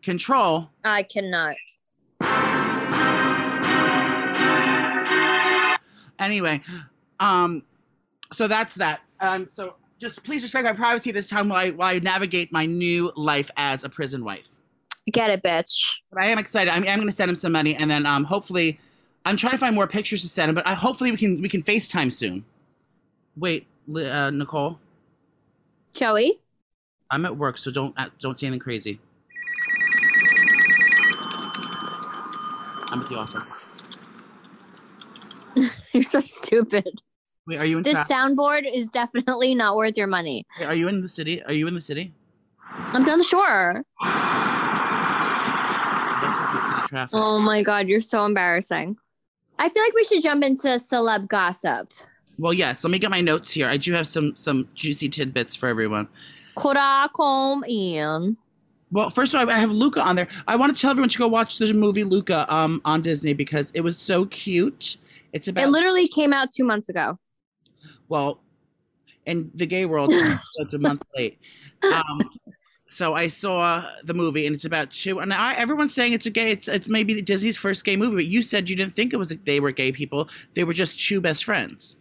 control. 0.02 0.70
I 0.84 1.02
cannot. 1.02 1.56
Anyway, 6.18 6.62
um, 7.20 7.62
so 8.32 8.48
that's 8.48 8.76
that. 8.76 9.00
Um, 9.20 9.46
so 9.46 9.74
just 10.04 10.22
please 10.22 10.42
respect 10.42 10.64
my 10.64 10.72
privacy 10.72 11.10
this 11.10 11.28
time 11.28 11.48
while 11.48 11.58
I, 11.58 11.70
while 11.70 11.88
I 11.88 11.98
navigate 11.98 12.52
my 12.52 12.66
new 12.66 13.10
life 13.16 13.50
as 13.56 13.84
a 13.84 13.88
prison 13.88 14.22
wife. 14.22 14.50
Get 15.10 15.30
it, 15.30 15.42
bitch. 15.42 15.96
But 16.12 16.22
I 16.22 16.26
am 16.26 16.38
excited. 16.38 16.70
I'm, 16.70 16.82
I'm 16.86 16.98
going 16.98 17.08
to 17.08 17.12
send 17.12 17.30
him 17.30 17.36
some 17.36 17.52
money, 17.52 17.74
and 17.74 17.90
then 17.90 18.06
um, 18.06 18.24
hopefully, 18.24 18.78
I'm 19.24 19.36
trying 19.36 19.52
to 19.52 19.58
find 19.58 19.74
more 19.74 19.86
pictures 19.86 20.22
to 20.22 20.28
send 20.28 20.50
him. 20.50 20.54
But 20.54 20.66
I, 20.66 20.74
hopefully, 20.74 21.10
we 21.10 21.16
can 21.16 21.40
we 21.40 21.48
can 21.48 21.62
FaceTime 21.62 22.12
soon. 22.12 22.44
Wait, 23.36 23.66
uh, 23.96 24.30
Nicole, 24.30 24.78
Joey? 25.94 26.40
I'm 27.10 27.24
at 27.24 27.36
work, 27.36 27.58
so 27.58 27.70
don't 27.70 27.94
uh, 27.98 28.08
don't 28.18 28.38
say 28.38 28.46
anything 28.46 28.60
crazy. 28.60 29.00
I'm 32.90 33.00
at 33.00 33.08
the 33.08 33.16
office. 33.16 33.50
You're 35.92 36.02
so 36.02 36.20
stupid. 36.20 37.02
Wait, 37.46 37.58
are 37.58 37.64
you 37.64 37.78
in? 37.78 37.82
This 37.82 37.98
soundboard 37.98 38.62
is 38.72 38.88
definitely 38.88 39.54
not 39.54 39.76
worth 39.76 39.96
your 39.96 40.06
money. 40.06 40.46
Wait, 40.58 40.66
are 40.66 40.74
you 40.74 40.88
in 40.88 41.00
the 41.00 41.08
city? 41.08 41.42
Are 41.44 41.52
you 41.52 41.66
in 41.68 41.74
the 41.74 41.80
city? 41.80 42.12
I'm 42.70 43.02
down 43.02 43.18
the 43.18 43.24
shore. 43.24 43.84
That's 46.22 46.34
supposed 46.36 46.50
to 46.50 46.54
be 46.54 46.60
city 46.60 46.88
traffic. 46.88 47.14
Oh 47.14 47.38
my 47.38 47.62
god, 47.62 47.88
you're 47.88 48.00
so 48.00 48.24
embarrassing. 48.24 48.96
I 49.58 49.68
feel 49.68 49.82
like 49.82 49.94
we 49.94 50.04
should 50.04 50.22
jump 50.22 50.42
into 50.42 50.68
celeb 50.68 51.28
gossip. 51.28 51.92
Well, 52.38 52.52
yes. 52.52 52.82
Let 52.82 52.90
me 52.90 52.98
get 52.98 53.10
my 53.10 53.20
notes 53.20 53.52
here. 53.52 53.68
I 53.68 53.76
do 53.76 53.92
have 53.92 54.06
some 54.06 54.34
some 54.34 54.68
juicy 54.74 55.08
tidbits 55.08 55.54
for 55.54 55.68
everyone. 55.68 56.08
Korakom 56.56 57.62
in. 57.68 58.36
Well, 58.90 59.10
first 59.10 59.34
of 59.34 59.40
all, 59.40 59.50
I 59.50 59.58
have 59.58 59.70
Luca 59.72 60.00
on 60.00 60.16
there. 60.16 60.28
I 60.46 60.56
want 60.56 60.74
to 60.74 60.80
tell 60.80 60.90
everyone 60.90 61.08
to 61.10 61.18
go 61.18 61.26
watch 61.28 61.58
the 61.58 61.72
movie 61.72 62.04
Luca 62.04 62.46
um, 62.52 62.80
on 62.84 63.02
Disney 63.02 63.34
because 63.34 63.70
it 63.72 63.80
was 63.80 63.98
so 63.98 64.24
cute. 64.26 64.96
It's 65.32 65.48
about 65.48 65.64
It 65.64 65.68
literally 65.68 66.06
came 66.06 66.32
out 66.32 66.52
two 66.52 66.64
months 66.64 66.88
ago. 66.88 67.18
Well, 68.08 68.40
in 69.26 69.50
the 69.54 69.66
gay 69.66 69.86
world, 69.86 70.10
it's 70.56 70.74
a 70.74 70.78
month 70.78 71.02
late. 71.16 71.38
Um, 71.82 72.30
so 72.86 73.14
I 73.14 73.28
saw 73.28 73.88
the 74.04 74.14
movie, 74.14 74.46
and 74.46 74.54
it's 74.54 74.64
about 74.64 74.90
two. 74.90 75.18
And 75.20 75.32
I, 75.32 75.54
everyone's 75.54 75.94
saying 75.94 76.12
it's 76.12 76.26
a 76.26 76.30
gay. 76.30 76.50
It's, 76.52 76.68
it's 76.68 76.88
maybe 76.88 77.20
Disney's 77.22 77.56
first 77.56 77.84
gay 77.84 77.96
movie. 77.96 78.16
But 78.16 78.26
you 78.26 78.42
said 78.42 78.68
you 78.70 78.76
didn't 78.76 78.94
think 78.94 79.12
it 79.12 79.16
was 79.16 79.34
they 79.44 79.60
were 79.60 79.72
gay 79.72 79.92
people. 79.92 80.28
They 80.54 80.64
were 80.64 80.74
just 80.74 81.00
two 81.00 81.20
best 81.20 81.44
friends. 81.44 81.96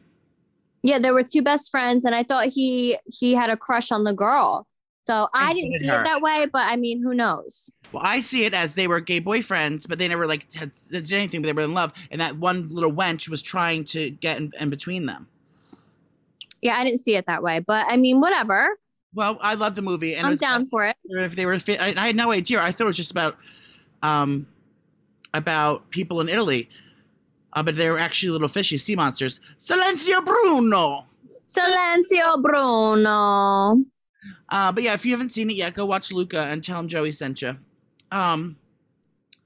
Yeah, 0.84 1.00
there 1.00 1.14
were 1.14 1.24
two 1.24 1.42
best 1.42 1.72
friends, 1.72 2.04
and 2.06 2.14
I 2.14 2.24
thought 2.24 2.48
he 2.48 2.98
he 3.06 3.34
had 3.34 3.50
a 3.50 3.58
crush 3.58 3.92
on 3.92 4.04
the 4.04 4.14
girl. 4.14 4.68
So 5.08 5.28
I 5.34 5.52
And 5.52 5.56
didn't 5.56 5.80
see 5.80 5.88
her. 5.88 5.96
it 5.96 6.04
that 6.04 6.22
way, 6.22 6.48
but 6.52 6.68
I 6.68 6.78
mean, 6.78 7.02
who 7.02 7.14
knows? 7.14 7.70
Well, 7.92 8.04
I 8.06 8.20
see 8.22 8.46
it 8.46 8.54
as 8.54 8.76
they 8.76 8.88
were 8.88 9.00
gay 9.02 9.20
boyfriends, 9.22 9.86
but 9.88 10.00
they 10.00 10.08
never 10.08 10.26
like 10.28 10.54
had, 10.54 10.72
did 10.92 11.12
anything. 11.12 11.42
But 11.42 11.48
they 11.48 11.54
were 11.54 11.62
in 11.64 11.74
love, 11.74 11.94
and 12.12 12.22
that 12.22 12.38
one 12.38 12.70
little 12.70 12.92
wench 12.92 13.30
was 13.30 13.42
trying 13.42 13.84
to 13.86 14.10
get 14.10 14.38
in, 14.38 14.52
in 14.60 14.70
between 14.70 15.06
them. 15.06 15.28
Yeah, 16.64 16.76
I 16.78 16.84
didn't 16.84 17.00
see 17.00 17.16
it 17.16 17.26
that 17.28 17.44
way, 17.44 17.60
but 17.60 17.86
I 17.90 17.98
mean, 17.98 18.20
whatever. 18.22 18.70
Well, 19.14 19.38
I 19.42 19.54
love 19.56 19.76
the 19.76 19.82
movie, 19.84 20.16
and 20.16 20.26
I'm 20.26 20.38
down 20.38 20.66
for 20.66 20.88
it. 20.88 20.96
if 21.06 21.36
they 21.36 21.46
were. 21.46 21.60
I, 21.80 21.94
I 21.96 22.08
had 22.08 22.16
no 22.16 22.32
idea. 22.32 22.62
I 22.62 22.72
thought 22.72 22.86
it 22.86 22.88
was 22.88 22.98
just 22.98 23.12
about 23.12 23.38
um 24.02 24.48
about 25.34 25.90
people 25.92 26.22
in 26.22 26.30
Italy. 26.30 26.70
Uh, 27.56 27.62
but 27.62 27.76
they 27.76 27.88
were 27.90 28.00
actually 28.00 28.32
little 28.32 28.48
fishy 28.48 28.78
sea 28.80 28.96
monsters. 28.96 29.40
Silencio 29.64 30.26
Bruno. 30.26 31.06
Silencio 31.48 32.42
Bruno. 32.42 33.84
Uh, 34.50 34.72
but 34.72 34.82
yeah, 34.84 34.94
if 34.94 35.06
you 35.06 35.12
haven't 35.12 35.32
seen 35.32 35.50
it 35.52 35.56
yet, 35.56 35.76
go 35.76 35.86
watch 35.86 36.12
Luca 36.12 36.46
and 36.46 36.64
tell 36.64 36.80
him 36.80 36.88
Joey 36.88 37.12
sent 37.12 37.44
you. 37.44 37.58
Um, 38.12 38.56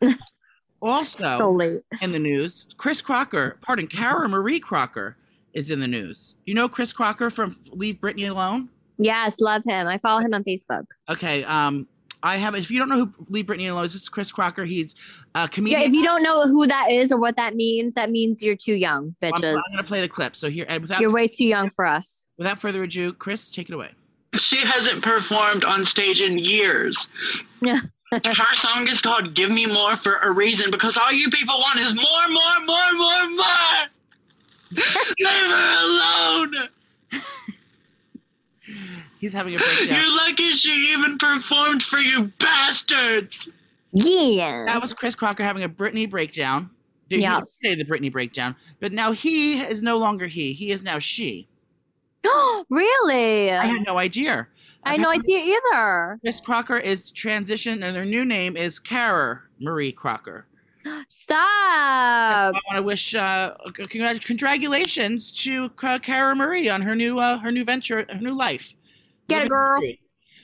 also 0.81 1.37
So 1.37 1.51
late. 1.51 1.81
in 2.01 2.11
the 2.13 2.19
news, 2.19 2.65
Chris 2.77 3.01
Crocker, 3.01 3.57
pardon, 3.61 3.87
Cara 3.87 4.29
Marie 4.29 4.59
Crocker 4.59 5.17
is 5.57 5.71
in 5.71 5.79
the 5.79 5.87
news. 5.87 6.35
You 6.45 6.53
know 6.53 6.69
Chris 6.69 6.93
Crocker 6.93 7.31
from 7.31 7.57
Leave 7.71 7.95
Britney 7.95 8.29
Alone? 8.29 8.69
Yes, 8.99 9.39
love 9.41 9.63
him. 9.65 9.87
I 9.87 9.97
follow 9.97 10.21
him 10.21 10.33
on 10.33 10.43
Facebook. 10.43 10.85
Okay. 11.09 11.43
Um, 11.43 11.87
I 12.21 12.37
have. 12.37 12.55
If 12.55 12.69
you 12.69 12.79
don't 12.79 12.89
know 12.89 13.05
who 13.05 13.13
Leave 13.29 13.45
Britney 13.45 13.69
Alone 13.69 13.85
is, 13.85 13.93
this 13.93 14.03
is 14.03 14.09
Chris 14.09 14.31
Crocker. 14.31 14.65
He's 14.65 14.95
a 15.33 15.47
comedian. 15.47 15.81
Yeah, 15.81 15.87
if 15.87 15.93
you 15.93 16.03
don't 16.03 16.21
know 16.21 16.43
who 16.43 16.67
that 16.67 16.91
is 16.91 17.11
or 17.11 17.19
what 17.19 17.35
that 17.37 17.55
means, 17.55 17.95
that 17.95 18.11
means 18.11 18.41
you're 18.41 18.55
too 18.55 18.75
young, 18.75 19.15
I'm, 19.21 19.31
bitches. 19.31 19.55
I'm 19.55 19.75
gonna 19.75 19.87
play 19.87 20.01
the 20.01 20.09
clip. 20.09 20.35
So 20.35 20.49
here, 20.49 20.65
and 20.67 20.81
without 20.81 20.99
You're 20.99 21.11
way 21.11 21.27
too 21.27 21.45
young 21.45 21.69
for 21.69 21.85
us. 21.85 22.25
without 22.37 22.59
further 22.59 22.83
ado, 22.83 23.13
Chris, 23.13 23.51
take 23.51 23.69
it 23.69 23.73
away. 23.73 23.89
She 24.35 24.57
hasn't 24.63 25.03
performed 25.03 25.63
on 25.63 25.85
stage 25.85 26.19
in 26.19 26.37
years. 26.37 27.07
Yeah. 27.61 27.79
Her 28.11 28.55
song 28.55 28.87
is 28.87 29.01
called 29.01 29.35
Give 29.35 29.49
Me 29.49 29.65
More 29.65 29.97
for 29.97 30.17
a 30.17 30.31
reason 30.31 30.71
because 30.71 30.97
all 30.97 31.11
you 31.11 31.29
people 31.29 31.57
want 31.59 31.79
is 31.79 31.93
more, 31.95 32.27
more, 32.29 32.65
more, 32.65 32.93
more, 32.93 33.29
more. 33.29 33.87
Leave 35.19 35.27
her 35.27 35.77
alone. 35.79 36.53
He's 39.19 39.33
having 39.33 39.55
a 39.55 39.57
breakdown. 39.57 39.87
You're 39.87 40.15
lucky 40.15 40.51
she 40.51 40.69
even 40.97 41.17
performed 41.17 41.83
for 41.83 41.99
you 41.99 42.31
bastards. 42.39 43.49
Yeah. 43.93 44.65
That 44.65 44.81
was 44.81 44.93
Chris 44.93 45.15
Crocker 45.15 45.43
having 45.43 45.63
a 45.63 45.69
Britney 45.69 46.09
breakdown. 46.09 46.69
He 47.09 47.15
didn't 47.15 47.23
Yes. 47.31 47.57
say 47.61 47.73
the 47.75 47.85
Britney 47.85 48.11
breakdown, 48.11 48.55
but 48.81 48.91
now 48.91 49.13
he 49.13 49.59
is 49.61 49.81
no 49.81 49.97
longer 49.97 50.27
he. 50.27 50.53
He 50.53 50.71
is 50.71 50.83
now 50.83 50.99
she. 50.99 51.47
Oh, 52.25 52.65
really? 52.69 53.51
I 53.51 53.63
I, 53.63 53.65
had 53.67 53.85
no 53.85 53.97
idea. 53.97 54.47
I 54.83 54.91
had 54.91 55.01
no 55.01 55.09
idea 55.09 55.39
either. 55.39 56.19
Chris 56.21 56.41
Crocker 56.41 56.77
is 56.77 57.09
transitioned, 57.11 57.83
and 57.83 57.95
her 57.95 58.05
new 58.05 58.25
name 58.25 58.57
is 58.57 58.79
Cara 58.79 59.41
Marie 59.59 59.91
Crocker. 59.93 60.45
Stop. 61.09 61.39
I 61.39 62.51
want 62.51 62.77
to 62.77 62.83
wish 62.83 63.15
uh, 63.15 63.55
congrat- 63.73 64.23
congratulations 64.23 65.31
to 65.43 65.69
Ca- 65.69 65.99
Cara 65.99 66.35
Marie 66.35 66.69
on 66.69 66.81
her 66.81 66.95
new 66.95 67.19
uh, 67.19 67.37
her 67.37 67.51
new 67.51 67.63
venture, 67.63 68.05
her 68.09 68.19
new 68.19 68.35
life. 68.35 68.73
Get 69.27 69.37
Living 69.37 69.49
girl. 69.49 69.81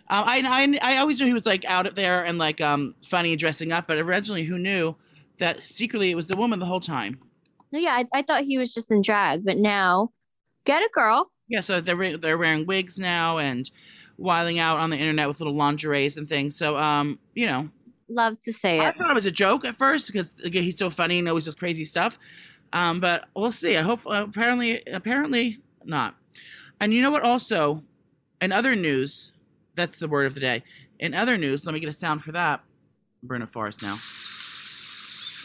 Um, 0.09 0.25
I, 0.27 0.77
I 0.81 0.93
I 0.93 0.97
always 0.97 1.19
knew 1.19 1.27
he 1.27 1.33
was 1.33 1.45
like 1.45 1.65
out 1.65 1.93
there 1.95 2.25
and 2.25 2.37
like 2.37 2.61
um 2.61 2.95
funny 3.03 3.35
dressing 3.35 3.71
up, 3.71 3.87
but 3.87 3.97
originally 3.97 4.43
who 4.43 4.59
knew 4.59 4.95
that 5.37 5.63
secretly 5.63 6.11
it 6.11 6.15
was 6.15 6.27
the 6.27 6.37
woman 6.37 6.59
the 6.59 6.65
whole 6.65 6.79
time. 6.79 7.19
No, 7.71 7.79
yeah, 7.79 7.91
I, 7.91 8.05
I 8.13 8.21
thought 8.21 8.43
he 8.43 8.57
was 8.57 8.73
just 8.73 8.91
in 8.91 9.01
drag, 9.01 9.43
but 9.43 9.57
now, 9.57 10.11
get 10.65 10.83
a 10.83 10.89
girl. 10.93 11.31
Yeah, 11.47 11.61
so 11.61 11.81
they're 11.81 12.17
they're 12.17 12.37
wearing 12.37 12.65
wigs 12.65 12.99
now 12.99 13.37
and 13.39 13.69
whiling 14.17 14.59
out 14.59 14.77
on 14.77 14.89
the 14.89 14.97
internet 14.97 15.27
with 15.27 15.39
little 15.39 15.55
lingeries 15.55 16.17
and 16.17 16.29
things. 16.29 16.55
So 16.55 16.77
um, 16.77 17.19
you 17.33 17.47
know, 17.47 17.69
Love 18.13 18.39
to 18.41 18.53
say 18.53 18.77
it. 18.79 18.83
I 18.83 18.91
thought 18.91 19.11
it 19.11 19.15
was 19.15 19.25
a 19.25 19.31
joke 19.31 19.65
at 19.65 19.75
first 19.75 20.07
because 20.07 20.35
again 20.43 20.63
he's 20.63 20.77
so 20.77 20.89
funny 20.89 21.19
and 21.19 21.27
always 21.27 21.45
does 21.45 21.55
crazy 21.55 21.85
stuff. 21.85 22.17
Um, 22.73 22.99
but 22.99 23.25
we'll 23.35 23.51
see. 23.51 23.77
I 23.77 23.81
hope 23.81 24.01
uh, 24.07 24.25
apparently 24.27 24.81
apparently 24.87 25.59
not. 25.85 26.15
And 26.79 26.93
you 26.93 27.01
know 27.01 27.11
what? 27.11 27.23
Also, 27.23 27.83
in 28.41 28.51
other 28.51 28.75
news, 28.75 29.31
that's 29.75 29.99
the 29.99 30.07
word 30.07 30.25
of 30.25 30.33
the 30.33 30.39
day. 30.39 30.63
In 30.99 31.13
other 31.13 31.37
news, 31.37 31.65
let 31.65 31.73
me 31.73 31.79
get 31.79 31.89
a 31.89 31.93
sound 31.93 32.23
for 32.23 32.31
that. 32.33 32.61
Bruno 33.21 33.45
Forest 33.47 33.81
now. 33.81 33.97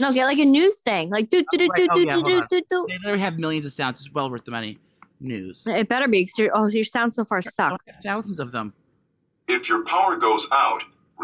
No, 0.00 0.12
get 0.12 0.26
like 0.26 0.38
a 0.38 0.44
news 0.44 0.78
thing, 0.80 1.10
like 1.10 1.28
do 1.30 1.44
do 1.50 1.58
do 1.58 1.68
do 1.68 1.88
Oh, 1.90 1.94
do 1.96 2.04
do 2.04 2.22
do 2.22 2.46
do 2.50 2.60
do. 2.70 2.86
They 2.88 3.08
already 3.08 3.22
have 3.22 3.38
millions 3.38 3.66
of 3.66 3.72
sounds. 3.72 4.00
It's 4.00 4.12
well 4.12 4.30
worth 4.30 4.44
the 4.44 4.50
money. 4.52 4.78
News. 5.20 5.64
It 5.66 5.88
better 5.88 6.06
be. 6.06 6.24
'cause 6.24 6.34
you're- 6.38 6.50
oh, 6.54 6.68
your 6.68 6.84
sound 6.84 7.12
so 7.12 7.24
far 7.24 7.42
suck. 7.42 7.80
Thousands 8.04 8.38
of 8.38 8.52
them. 8.52 8.72
If 9.48 9.68
your 9.68 9.84
power 9.84 10.16
goes 10.16 10.46
out, 10.52 10.82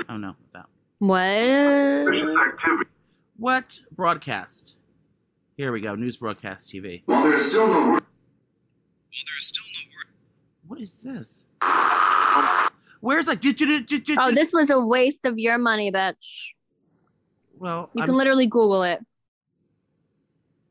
Oh 0.09 0.17
no, 0.17 0.35
that. 0.53 0.67
What? 1.07 1.27
suspicious 1.29 2.37
activity. 2.49 2.91
What 3.37 3.81
broadcast? 3.93 4.75
Here 5.57 5.71
we 5.73 5.81
go. 5.81 5.95
News 5.95 6.17
broadcast 6.17 6.73
TV. 6.73 7.03
Well, 7.07 7.23
there 7.25 7.35
is 7.35 7.47
still 7.49 7.67
no 7.67 7.89
word. 7.91 8.03
What 10.67 10.81
is 10.81 10.99
this? 10.99 11.41
Where's 13.01 13.27
like? 13.27 13.41
do, 13.41 13.53
do, 13.53 13.67
do, 13.67 13.81
do, 13.83 13.99
do, 13.99 14.17
Oh, 14.19 14.33
this 14.33 14.53
was 14.53 14.71
a 14.71 14.81
waste 14.81 15.25
of 15.27 15.39
your 15.39 15.59
money, 15.59 15.93
bitch. 15.93 16.53
Well, 17.59 17.91
You 17.95 18.01
I'm- 18.03 18.09
can 18.09 18.17
literally 18.17 18.47
Google 18.47 18.83
it. 18.83 19.01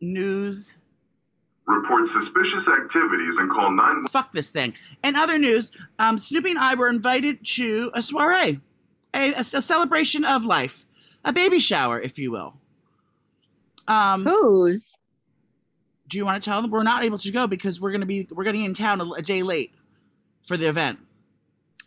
news. 0.01 0.77
Report 1.65 2.01
suspicious 2.11 2.67
activities 2.77 3.35
and 3.39 3.49
call 3.51 3.71
911. 3.71 4.07
Fuck 4.09 4.33
this 4.33 4.51
thing. 4.51 4.73
And 5.03 5.15
other 5.15 5.37
news. 5.37 5.71
Um, 5.99 6.17
Snooki 6.17 6.49
and 6.49 6.59
I 6.59 6.75
were 6.75 6.89
invited 6.89 7.45
to 7.55 7.89
a 7.93 8.01
soiree, 8.01 8.59
a, 9.13 9.33
a, 9.33 9.39
a 9.39 9.43
celebration 9.43 10.25
of 10.25 10.45
life, 10.45 10.85
a 11.23 11.33
baby 11.33 11.59
shower, 11.59 12.01
if 12.01 12.17
you 12.17 12.31
will. 12.31 12.55
Um, 13.87 14.23
Whose? 14.23 14.95
do 16.13 16.17
you 16.17 16.25
want 16.25 16.41
to 16.41 16.47
tell 16.47 16.61
them 16.61 16.69
we're 16.69 16.83
not 16.83 17.03
able 17.03 17.17
to 17.17 17.31
go 17.31 17.47
because 17.47 17.81
we're 17.81 17.91
gonna 17.91 18.05
be 18.05 18.27
we're 18.31 18.43
gonna 18.43 18.53
be 18.53 18.65
in 18.65 18.73
town 18.73 19.01
a, 19.01 19.11
a 19.13 19.21
day 19.21 19.41
late 19.41 19.73
for 20.43 20.57
the 20.57 20.69
event? 20.69 20.99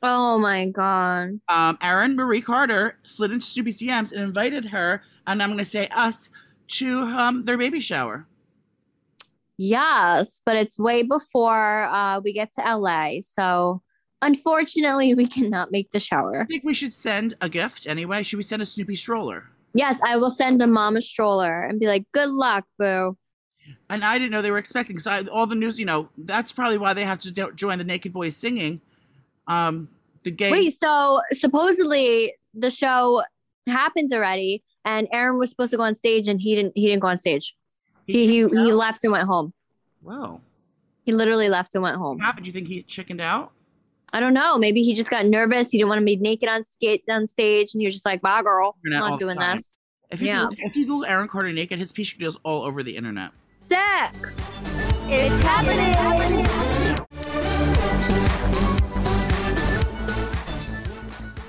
Oh 0.02 0.38
my 0.38 0.66
god. 0.66 1.40
um, 1.48 1.78
Aaron 1.80 2.16
Marie 2.16 2.40
Carter 2.40 2.98
slid 3.04 3.30
into 3.32 3.46
Snooki's 3.46 3.80
DMs 3.80 4.12
and 4.12 4.20
invited 4.20 4.64
her, 4.66 5.02
and 5.26 5.42
I'm 5.42 5.48
going 5.48 5.58
to 5.58 5.64
say 5.64 5.88
us, 5.88 6.30
to 6.68 7.02
um, 7.02 7.44
their 7.44 7.56
baby 7.56 7.80
shower. 7.80 8.26
Yes, 9.56 10.42
but 10.44 10.56
it's 10.56 10.78
way 10.78 11.02
before 11.02 11.84
uh, 11.84 12.20
we 12.20 12.34
get 12.34 12.52
to 12.54 12.76
LA. 12.76 13.20
So 13.20 13.80
unfortunately, 14.22 15.14
we 15.14 15.26
cannot 15.26 15.70
make 15.70 15.90
the 15.90 16.00
shower. 16.00 16.42
I 16.42 16.44
think 16.46 16.64
we 16.64 16.74
should 16.74 16.94
send 16.94 17.35
a 17.40 17.48
gift 17.48 17.87
anyway. 17.87 18.22
Should 18.22 18.37
we 18.37 18.42
send 18.42 18.62
a 18.62 18.66
Snoopy 18.66 18.96
stroller? 18.96 19.50
Yes, 19.74 20.00
I 20.05 20.16
will 20.16 20.31
send 20.31 20.62
a 20.62 20.66
mama 20.66 21.00
stroller 21.00 21.62
and 21.62 21.79
be 21.79 21.87
like, 21.87 22.05
good 22.12 22.31
luck, 22.31 22.64
boo. 22.79 23.16
And 23.90 24.05
I 24.05 24.18
didn't 24.18 24.31
know 24.31 24.42
they 24.42 24.50
were 24.50 24.59
expecting. 24.59 24.98
So 24.98 25.11
I, 25.11 25.24
all 25.31 25.46
the 25.46 25.55
news, 25.55 25.79
you 25.79 25.85
know, 25.85 26.09
that's 26.16 26.52
probably 26.52 26.79
why 26.79 26.94
they 26.94 27.05
have 27.05 27.18
to 27.20 27.31
do- 27.31 27.52
join 27.52 27.79
the 27.79 27.85
Naked 27.85 28.12
Boys 28.12 28.37
singing. 28.37 28.81
Um, 29.48 29.88
the 30.24 30.31
gay. 30.31 30.50
Wait, 30.50 30.74
so 30.81 31.20
supposedly 31.33 32.35
the 32.55 32.70
show 32.70 33.22
happens 33.66 34.12
already, 34.12 34.64
and 34.85 35.09
Aaron 35.12 35.38
was 35.38 35.50
supposed 35.50 35.72
to 35.72 35.76
go 35.76 35.83
on 35.83 35.94
stage, 35.94 36.26
and 36.26 36.40
he 36.40 36.55
didn't. 36.55 36.72
He 36.74 36.87
didn't 36.87 37.00
go 37.00 37.09
on 37.09 37.16
stage. 37.16 37.57
He 38.07 38.26
he, 38.26 38.42
chickened 38.42 38.61
he 38.61 38.72
left 38.72 39.05
and 39.05 39.12
went 39.12 39.26
home. 39.26 39.52
Whoa. 40.02 40.40
He 41.05 41.12
literally 41.12 41.48
left 41.48 41.74
and 41.74 41.83
went 41.83 41.96
home. 41.96 42.18
What 42.18 42.24
happened? 42.24 42.44
Do 42.44 42.48
you 42.48 42.52
think 42.52 42.68
he 42.68 42.83
chickened 42.83 43.20
out? 43.20 43.52
I 44.12 44.21
don't 44.21 44.35
know. 44.35 44.57
Maybe 44.57 44.83
he 44.83 44.95
just 44.95 45.11
got 45.11 45.27
nervous. 45.27 45.71
He 45.71 45.79
didn't 45.79 45.88
want 45.88 45.99
to 46.01 46.05
be 46.05 46.16
naked 46.16 46.49
on 46.49 46.62
skate 46.64 47.03
on 47.11 47.27
stage, 47.27 47.75
and 47.75 47.81
he 47.81 47.87
was 47.87 47.95
just 47.95 48.07
like, 48.07 48.23
"Bye, 48.23 48.42
girl, 48.42 48.77
I'm 48.87 48.92
not 48.92 49.19
doing 49.19 49.37
time. 49.37 49.57
this." 49.59 49.77
If 50.11 50.21
you 50.21 50.29
Yeah. 50.29 50.42
Google, 50.49 50.57
if 50.61 50.77
you 50.77 50.87
Google 50.87 51.05
Aaron 51.07 51.29
Carter 51.29 51.53
naked, 51.53 51.79
his 51.81 51.92
picture 51.92 52.16
deals 52.16 52.38
all 52.45 52.62
over 52.62 52.83
the 52.85 52.97
internet. 52.97 53.33
Sick. 53.69 54.12
It's 55.09 55.42
happening. 55.42 55.92
happening. 55.95 56.47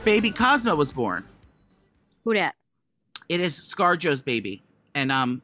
Baby 0.04 0.32
Cosmo 0.32 0.76
was 0.76 0.92
born. 0.92 1.26
Who 2.24 2.34
dat? 2.34 2.56
It 3.30 3.42
is 3.42 3.54
ScarJo's 3.60 4.22
baby, 4.22 4.64
and 4.96 5.12
um, 5.12 5.42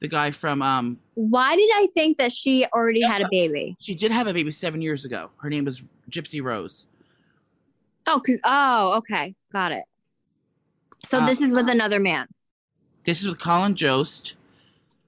the 0.00 0.08
guy 0.08 0.30
from 0.30 0.62
um, 0.62 0.98
Why 1.14 1.56
did 1.56 1.70
I 1.74 1.88
think 1.92 2.18
that 2.18 2.32
she 2.32 2.66
already 2.72 3.02
had 3.02 3.22
a 3.22 3.28
baby? 3.30 3.76
She 3.80 3.94
did 3.94 4.10
have 4.10 4.26
a 4.26 4.32
baby 4.32 4.50
seven 4.50 4.80
years 4.80 5.04
ago. 5.04 5.30
Her 5.38 5.50
name 5.50 5.64
was 5.64 5.82
Gypsy 6.10 6.42
Rose. 6.42 6.86
Oh, 8.06 8.20
cause 8.24 8.40
oh, 8.44 8.96
okay, 8.98 9.34
got 9.52 9.72
it. 9.72 9.84
So 11.04 11.18
Uh, 11.18 11.26
this 11.26 11.40
is 11.40 11.52
with 11.52 11.68
another 11.68 12.00
man. 12.00 12.26
This 13.04 13.20
is 13.20 13.28
with 13.28 13.38
Colin 13.38 13.74
Jost. 13.74 14.34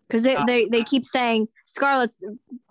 Because 0.07 0.23
they, 0.23 0.37
Uh, 0.37 0.45
they 0.45 0.67
they 0.67 0.83
keep 0.83 1.05
saying 1.05 1.49
Scarlett's 1.67 2.23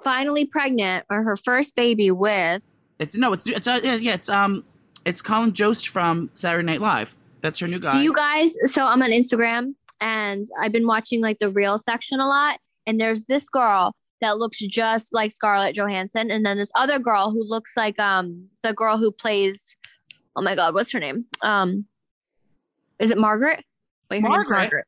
finally 0.03 0.45
pregnant 0.45 1.05
or 1.09 1.23
her 1.23 1.35
first 1.35 1.75
baby 1.75 2.11
with. 2.11 2.69
It's 2.99 3.15
no, 3.15 3.33
it's 3.33 3.47
it's 3.47 3.67
uh, 3.67 3.79
yeah, 3.81 3.95
yeah, 3.95 4.13
it's 4.13 4.29
um, 4.29 4.65
it's 5.05 5.21
Colin 5.21 5.53
Jost 5.53 5.87
from 5.87 6.29
Saturday 6.35 6.65
Night 6.65 6.81
Live. 6.81 7.15
That's 7.41 7.59
her 7.59 7.67
new 7.67 7.79
guy. 7.79 7.93
Do 7.93 7.99
you 7.99 8.13
guys? 8.13 8.55
So 8.65 8.85
I'm 8.85 9.01
on 9.01 9.09
Instagram 9.11 9.75
and 10.01 10.45
I've 10.59 10.71
been 10.71 10.87
watching 10.87 11.21
like 11.21 11.39
the 11.39 11.49
real 11.49 11.77
section 11.77 12.19
a 12.19 12.27
lot. 12.27 12.59
And 12.87 12.99
there's 12.99 13.25
this 13.25 13.49
girl 13.49 13.93
that 14.21 14.37
looks 14.37 14.59
just 14.59 15.13
like 15.13 15.31
Scarlett 15.31 15.75
Johansson, 15.75 16.31
and 16.31 16.45
then 16.45 16.57
this 16.57 16.71
other 16.75 16.99
girl 16.99 17.31
who 17.31 17.43
looks 17.43 17.77
like 17.77 17.99
um 17.99 18.47
the 18.63 18.73
girl 18.73 18.97
who 18.97 19.11
plays 19.11 19.75
oh 20.35 20.41
my 20.41 20.55
god, 20.55 20.73
what's 20.73 20.91
her 20.91 20.99
name? 20.99 21.25
Um, 21.41 21.85
is 22.99 23.11
it 23.11 23.17
Margaret? 23.17 23.63
Wait, 24.09 24.21
her 24.21 24.29
name's 24.29 24.49
Margaret? 24.49 24.59
Margaret. 24.59 24.85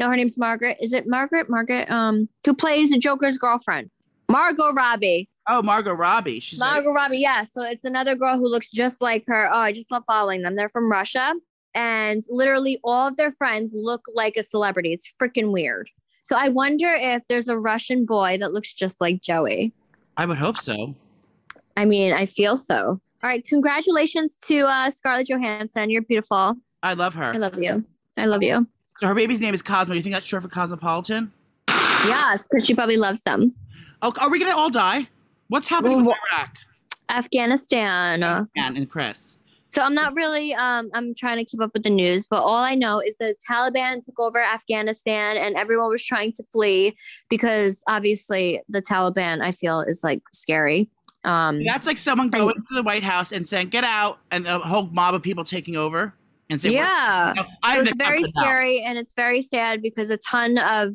No, 0.00 0.08
her 0.08 0.16
name's 0.16 0.38
Margaret. 0.38 0.78
Is 0.80 0.92
it 0.92 1.06
Margaret? 1.06 1.48
Margaret, 1.48 1.90
um, 1.90 2.28
who 2.44 2.54
plays 2.54 2.90
the 2.90 2.98
Joker's 2.98 3.38
girlfriend? 3.38 3.90
Margot 4.28 4.72
Robbie. 4.72 5.28
Oh, 5.48 5.62
Margot 5.62 5.92
Robbie. 5.92 6.40
She's 6.40 6.58
Margot 6.58 6.92
Robbie, 6.92 7.18
yeah. 7.18 7.42
So 7.42 7.62
it's 7.62 7.84
another 7.84 8.14
girl 8.14 8.36
who 8.38 8.48
looks 8.48 8.70
just 8.70 9.02
like 9.02 9.24
her. 9.26 9.48
Oh, 9.52 9.58
I 9.58 9.72
just 9.72 9.90
love 9.90 10.04
following 10.06 10.42
them. 10.42 10.56
They're 10.56 10.68
from 10.68 10.90
Russia. 10.90 11.34
And 11.74 12.22
literally 12.30 12.78
all 12.84 13.08
of 13.08 13.16
their 13.16 13.30
friends 13.30 13.72
look 13.74 14.02
like 14.14 14.36
a 14.36 14.42
celebrity. 14.42 14.92
It's 14.92 15.14
freaking 15.20 15.52
weird. 15.52 15.88
So 16.22 16.36
I 16.38 16.48
wonder 16.50 16.92
if 16.96 17.26
there's 17.28 17.48
a 17.48 17.58
Russian 17.58 18.04
boy 18.04 18.38
that 18.38 18.52
looks 18.52 18.72
just 18.74 19.00
like 19.00 19.22
Joey. 19.22 19.72
I 20.16 20.26
would 20.26 20.38
hope 20.38 20.58
so. 20.58 20.94
I 21.76 21.84
mean, 21.84 22.12
I 22.12 22.26
feel 22.26 22.56
so. 22.56 22.76
All 23.22 23.28
right. 23.30 23.44
Congratulations 23.46 24.36
to 24.46 24.60
uh, 24.66 24.90
Scarlett 24.90 25.28
Johansson. 25.28 25.88
You're 25.90 26.02
beautiful. 26.02 26.54
I 26.82 26.94
love 26.94 27.14
her. 27.14 27.32
I 27.34 27.38
love 27.38 27.56
you. 27.58 27.84
I 28.18 28.26
love 28.26 28.42
you. 28.42 28.66
so 29.00 29.06
her 29.06 29.14
baby's 29.14 29.40
name 29.40 29.54
is 29.54 29.62
Cosmo. 29.62 29.94
You 29.94 30.02
think 30.02 30.14
that's 30.14 30.26
short 30.26 30.42
for 30.42 30.48
Cosmopolitan? 30.48 31.32
Yes, 31.68 32.46
because 32.50 32.66
she 32.66 32.74
probably 32.74 32.96
loves 32.96 33.22
them. 33.22 33.54
Oh, 34.02 34.12
are 34.20 34.28
we 34.28 34.38
gonna 34.40 34.56
all 34.56 34.70
die? 34.70 35.08
What's 35.48 35.68
happening 35.68 36.04
Well, 36.04 36.06
with 36.06 36.16
Iraq? 36.32 36.54
Afghanistan. 37.10 38.22
Ann 38.22 38.76
and 38.76 38.90
Chris. 38.90 39.36
So 39.72 39.80
I'm 39.80 39.94
not 39.94 40.14
really 40.14 40.52
um 40.54 40.90
I'm 40.92 41.14
trying 41.14 41.38
to 41.38 41.46
keep 41.46 41.62
up 41.62 41.70
with 41.72 41.82
the 41.82 41.90
news, 41.90 42.28
but 42.28 42.42
all 42.42 42.58
I 42.58 42.74
know 42.74 43.00
is 43.00 43.16
the 43.18 43.34
Taliban 43.50 44.04
took 44.04 44.20
over 44.20 44.38
Afghanistan 44.38 45.38
and 45.38 45.56
everyone 45.56 45.88
was 45.88 46.04
trying 46.04 46.32
to 46.34 46.44
flee 46.52 46.94
because 47.30 47.82
obviously 47.88 48.60
the 48.68 48.82
Taliban 48.82 49.40
I 49.40 49.50
feel 49.50 49.80
is 49.80 50.04
like 50.04 50.20
scary. 50.34 50.90
Um 51.24 51.64
That's 51.64 51.86
like 51.86 51.96
someone 51.96 52.28
going 52.28 52.54
to 52.54 52.74
the 52.74 52.82
White 52.82 53.02
House 53.02 53.32
and 53.32 53.48
saying, 53.48 53.68
"Get 53.68 53.84
out," 53.84 54.18
and 54.30 54.46
a 54.46 54.58
whole 54.58 54.88
mob 54.88 55.14
of 55.14 55.22
people 55.22 55.42
taking 55.42 55.76
over 55.76 56.12
and 56.50 56.60
saying, 56.60 56.74
yeah. 56.74 57.32
no, 57.34 57.42
So 57.74 57.80
it's 57.80 57.96
very 57.96 58.20
captain 58.20 58.32
now." 58.36 58.42
scary 58.42 58.80
and 58.82 58.98
it's 58.98 59.14
very 59.14 59.40
sad 59.40 59.80
because 59.80 60.10
a 60.10 60.18
ton 60.18 60.58
of 60.58 60.94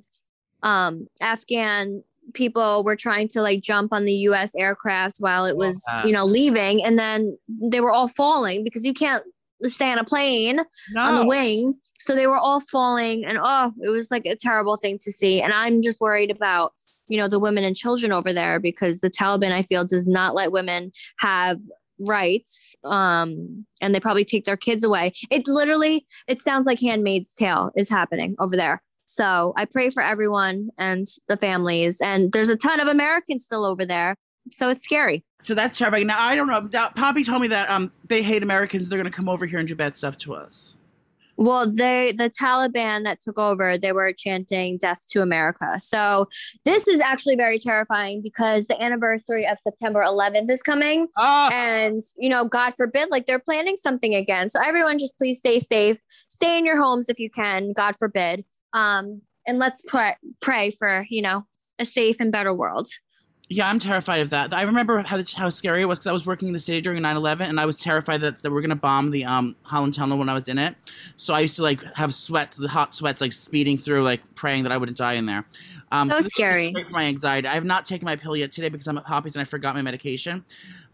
um 0.61 1.07
Afghan 1.19 2.03
people 2.37 2.83
were 2.83 2.95
trying 2.95 3.27
to 3.29 3.41
like 3.41 3.61
jump 3.61 3.91
on 3.91 4.05
the 4.05 4.13
US 4.13 4.55
aircraft 4.55 5.17
while 5.19 5.45
it 5.45 5.57
was, 5.57 5.83
you 6.05 6.13
know, 6.13 6.23
leaving 6.23 6.83
and 6.83 6.97
then 6.97 7.37
they 7.49 7.81
were 7.81 7.91
all 7.91 8.07
falling 8.07 8.63
because 8.63 8.85
you 8.85 8.93
can't 8.93 9.23
stay 9.63 9.91
on 9.91 9.97
a 9.97 10.03
plane 10.03 10.59
on 10.97 11.15
the 11.15 11.25
wing. 11.25 11.73
So 11.99 12.15
they 12.15 12.27
were 12.27 12.37
all 12.37 12.59
falling 12.59 13.25
and 13.25 13.39
oh, 13.41 13.73
it 13.81 13.89
was 13.89 14.11
like 14.11 14.25
a 14.25 14.35
terrible 14.35 14.77
thing 14.77 14.99
to 15.03 15.11
see. 15.11 15.41
And 15.41 15.51
I'm 15.51 15.81
just 15.81 15.99
worried 15.99 16.31
about, 16.31 16.73
you 17.09 17.17
know, 17.17 17.27
the 17.27 17.39
women 17.39 17.63
and 17.63 17.75
children 17.75 18.11
over 18.11 18.31
there 18.31 18.59
because 18.59 18.99
the 18.99 19.09
Taliban 19.09 19.51
I 19.51 19.63
feel 19.63 19.83
does 19.83 20.07
not 20.07 20.35
let 20.35 20.51
women 20.51 20.91
have 21.19 21.59
rights 21.99 22.75
um 22.83 23.65
and 23.81 23.95
they 23.95 23.99
probably 23.99 24.23
take 24.23 24.45
their 24.45 24.57
kids 24.57 24.83
away. 24.83 25.11
It 25.31 25.47
literally 25.47 26.05
it 26.27 26.39
sounds 26.39 26.67
like 26.67 26.79
handmaid's 26.79 27.33
tale 27.33 27.71
is 27.75 27.89
happening 27.89 28.35
over 28.39 28.55
there. 28.55 28.83
So 29.17 29.53
I 29.57 29.65
pray 29.65 29.89
for 29.89 30.03
everyone 30.03 30.69
and 30.77 31.07
the 31.27 31.37
families 31.37 31.99
and 32.01 32.31
there's 32.31 32.49
a 32.49 32.55
ton 32.55 32.79
of 32.79 32.87
Americans 32.87 33.45
still 33.45 33.65
over 33.65 33.83
there. 33.83 34.15
So 34.51 34.69
it's 34.69 34.83
scary. 34.83 35.25
So 35.41 35.55
that's 35.55 35.75
terrifying. 35.79 36.05
Now 36.05 36.21
I 36.23 36.35
don't 36.35 36.47
know. 36.47 36.69
Now, 36.71 36.89
Poppy 36.89 37.23
told 37.23 37.41
me 37.41 37.47
that 37.47 37.67
um 37.71 37.91
they 38.07 38.21
hate 38.21 38.43
Americans. 38.43 38.89
They're 38.89 38.99
gonna 38.99 39.09
come 39.09 39.27
over 39.27 39.47
here 39.47 39.57
and 39.57 39.67
do 39.67 39.73
bad 39.75 39.97
stuff 39.97 40.19
to 40.19 40.35
us. 40.35 40.75
Well, 41.35 41.71
they 41.71 42.13
the 42.15 42.29
Taliban 42.29 43.03
that 43.05 43.19
took 43.19 43.39
over, 43.39 43.75
they 43.77 43.91
were 43.91 44.13
chanting 44.13 44.77
"Death 44.77 45.03
to 45.09 45.21
America." 45.23 45.79
So 45.79 46.27
this 46.63 46.87
is 46.87 46.99
actually 46.99 47.35
very 47.35 47.57
terrifying 47.57 48.21
because 48.21 48.67
the 48.67 48.79
anniversary 48.81 49.47
of 49.47 49.57
September 49.59 50.01
11th 50.01 50.49
is 50.49 50.61
coming, 50.61 51.07
Oh, 51.17 51.49
and 51.51 52.01
you 52.17 52.29
know, 52.29 52.45
God 52.45 52.73
forbid, 52.77 53.09
like 53.09 53.25
they're 53.25 53.39
planning 53.39 53.77
something 53.77 54.13
again. 54.13 54.49
So 54.49 54.59
everyone, 54.63 54.97
just 54.99 55.17
please 55.17 55.39
stay 55.39 55.59
safe, 55.59 55.97
stay 56.27 56.57
in 56.57 56.65
your 56.65 56.81
homes 56.81 57.09
if 57.09 57.19
you 57.19 57.29
can. 57.29 57.73
God 57.73 57.95
forbid, 57.99 58.43
um, 58.73 59.21
and 59.45 59.59
let's 59.59 59.81
pray 59.87 60.15
pray 60.41 60.69
for 60.69 61.05
you 61.09 61.21
know 61.21 61.45
a 61.79 61.85
safe 61.85 62.19
and 62.19 62.31
better 62.31 62.53
world. 62.53 62.87
yeah, 63.49 63.69
I'm 63.69 63.79
terrified 63.79 64.19
of 64.19 64.29
that. 64.31 64.53
I 64.53 64.63
remember 64.63 65.01
how 65.03 65.21
how 65.35 65.49
scary 65.49 65.81
it 65.81 65.85
was 65.85 65.99
because 65.99 66.07
I 66.07 66.11
was 66.11 66.25
working 66.25 66.49
in 66.49 66.53
the 66.53 66.59
city 66.59 66.81
during 66.81 67.01
9/11, 67.01 67.47
and 67.47 67.59
I 67.59 67.65
was 67.65 67.79
terrified 67.79 68.21
that 68.21 68.41
they 68.43 68.49
were 68.49 68.61
gonna 68.61 68.75
bomb 68.75 69.11
the 69.11 69.23
um 69.25 69.55
Holland 69.63 69.93
Tunnel 69.93 70.17
when 70.17 70.27
I 70.29 70.33
was 70.33 70.47
in 70.47 70.57
it. 70.57 70.75
So 71.17 71.33
I 71.33 71.39
used 71.41 71.55
to 71.57 71.63
like 71.63 71.81
have 71.95 72.13
sweats, 72.13 72.57
the 72.57 72.67
hot 72.67 72.93
sweats, 72.93 73.21
like 73.21 73.33
speeding 73.33 73.77
through, 73.77 74.03
like 74.03 74.21
praying 74.35 74.63
that 74.63 74.71
I 74.71 74.77
wouldn't 74.77 74.97
die 74.97 75.13
in 75.13 75.25
there. 75.25 75.45
Um, 75.91 76.09
So 76.09 76.17
is 76.17 76.25
scary. 76.27 76.73
for 76.73 76.91
my 76.91 77.05
anxiety. 77.05 77.47
I 77.47 77.53
have 77.53 77.63
not 77.63 77.85
taken 77.85 78.05
my 78.05 78.17
pill 78.17 78.35
yet 78.35 78.51
today 78.51 78.67
because 78.67 78.87
I'm 78.87 78.97
at 78.97 79.05
Poppy's 79.05 79.35
and 79.37 79.41
I 79.41 79.45
forgot 79.45 79.73
my 79.73 79.81
medication. 79.81 80.43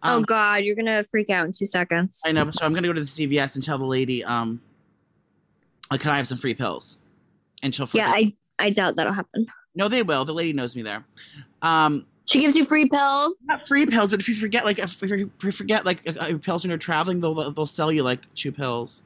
oh 0.03 0.17
Um, 0.17 0.21
God, 0.23 0.63
you're 0.63 0.75
gonna 0.75 1.01
freak 1.01 1.31
out 1.31 1.45
in 1.47 1.51
two 1.51 1.65
seconds. 1.65 2.21
I 2.23 2.31
know, 2.31 2.51
so 2.51 2.63
I'm 2.65 2.73
gonna 2.73 2.87
go 2.87 2.93
to 2.93 3.01
the 3.01 3.07
CVS 3.07 3.55
and 3.55 3.63
tell 3.63 3.79
the 3.79 3.85
lady, 3.85 4.23
um, 4.23 4.61
like, 5.89 6.01
can 6.01 6.11
I 6.11 6.17
have 6.17 6.27
some 6.27 6.37
free 6.37 6.53
pills? 6.53 6.99
And 7.63 7.73
she'll 7.73 7.89
yeah. 7.93 8.11
I 8.11 8.33
I 8.59 8.69
doubt 8.69 8.95
that'll 8.97 9.13
happen. 9.13 9.47
no, 9.73 9.87
they 9.87 10.03
will. 10.03 10.25
The 10.25 10.33
lady 10.33 10.53
knows 10.53 10.75
me 10.75 10.83
there. 10.83 11.03
Um, 11.63 12.05
She 12.25 12.39
gives 12.41 12.55
you 12.55 12.63
free 12.65 12.87
pills. 12.87 13.35
not 13.45 13.67
free 13.67 13.85
pills, 13.87 14.11
but 14.11 14.19
if 14.19 14.29
you 14.29 14.35
forget, 14.35 14.63
like, 14.65 14.77
if 14.79 15.01
you 15.01 15.51
forget, 15.51 15.85
like, 15.85 16.07
uh, 16.07 16.37
pills 16.37 16.63
when 16.63 16.69
you're 16.69 16.77
traveling, 16.77 17.19
they'll 17.21 17.51
they'll 17.51 17.65
sell 17.65 17.91
you 17.91 18.03
like 18.03 18.21
two 18.35 18.51
pills. 18.51 19.01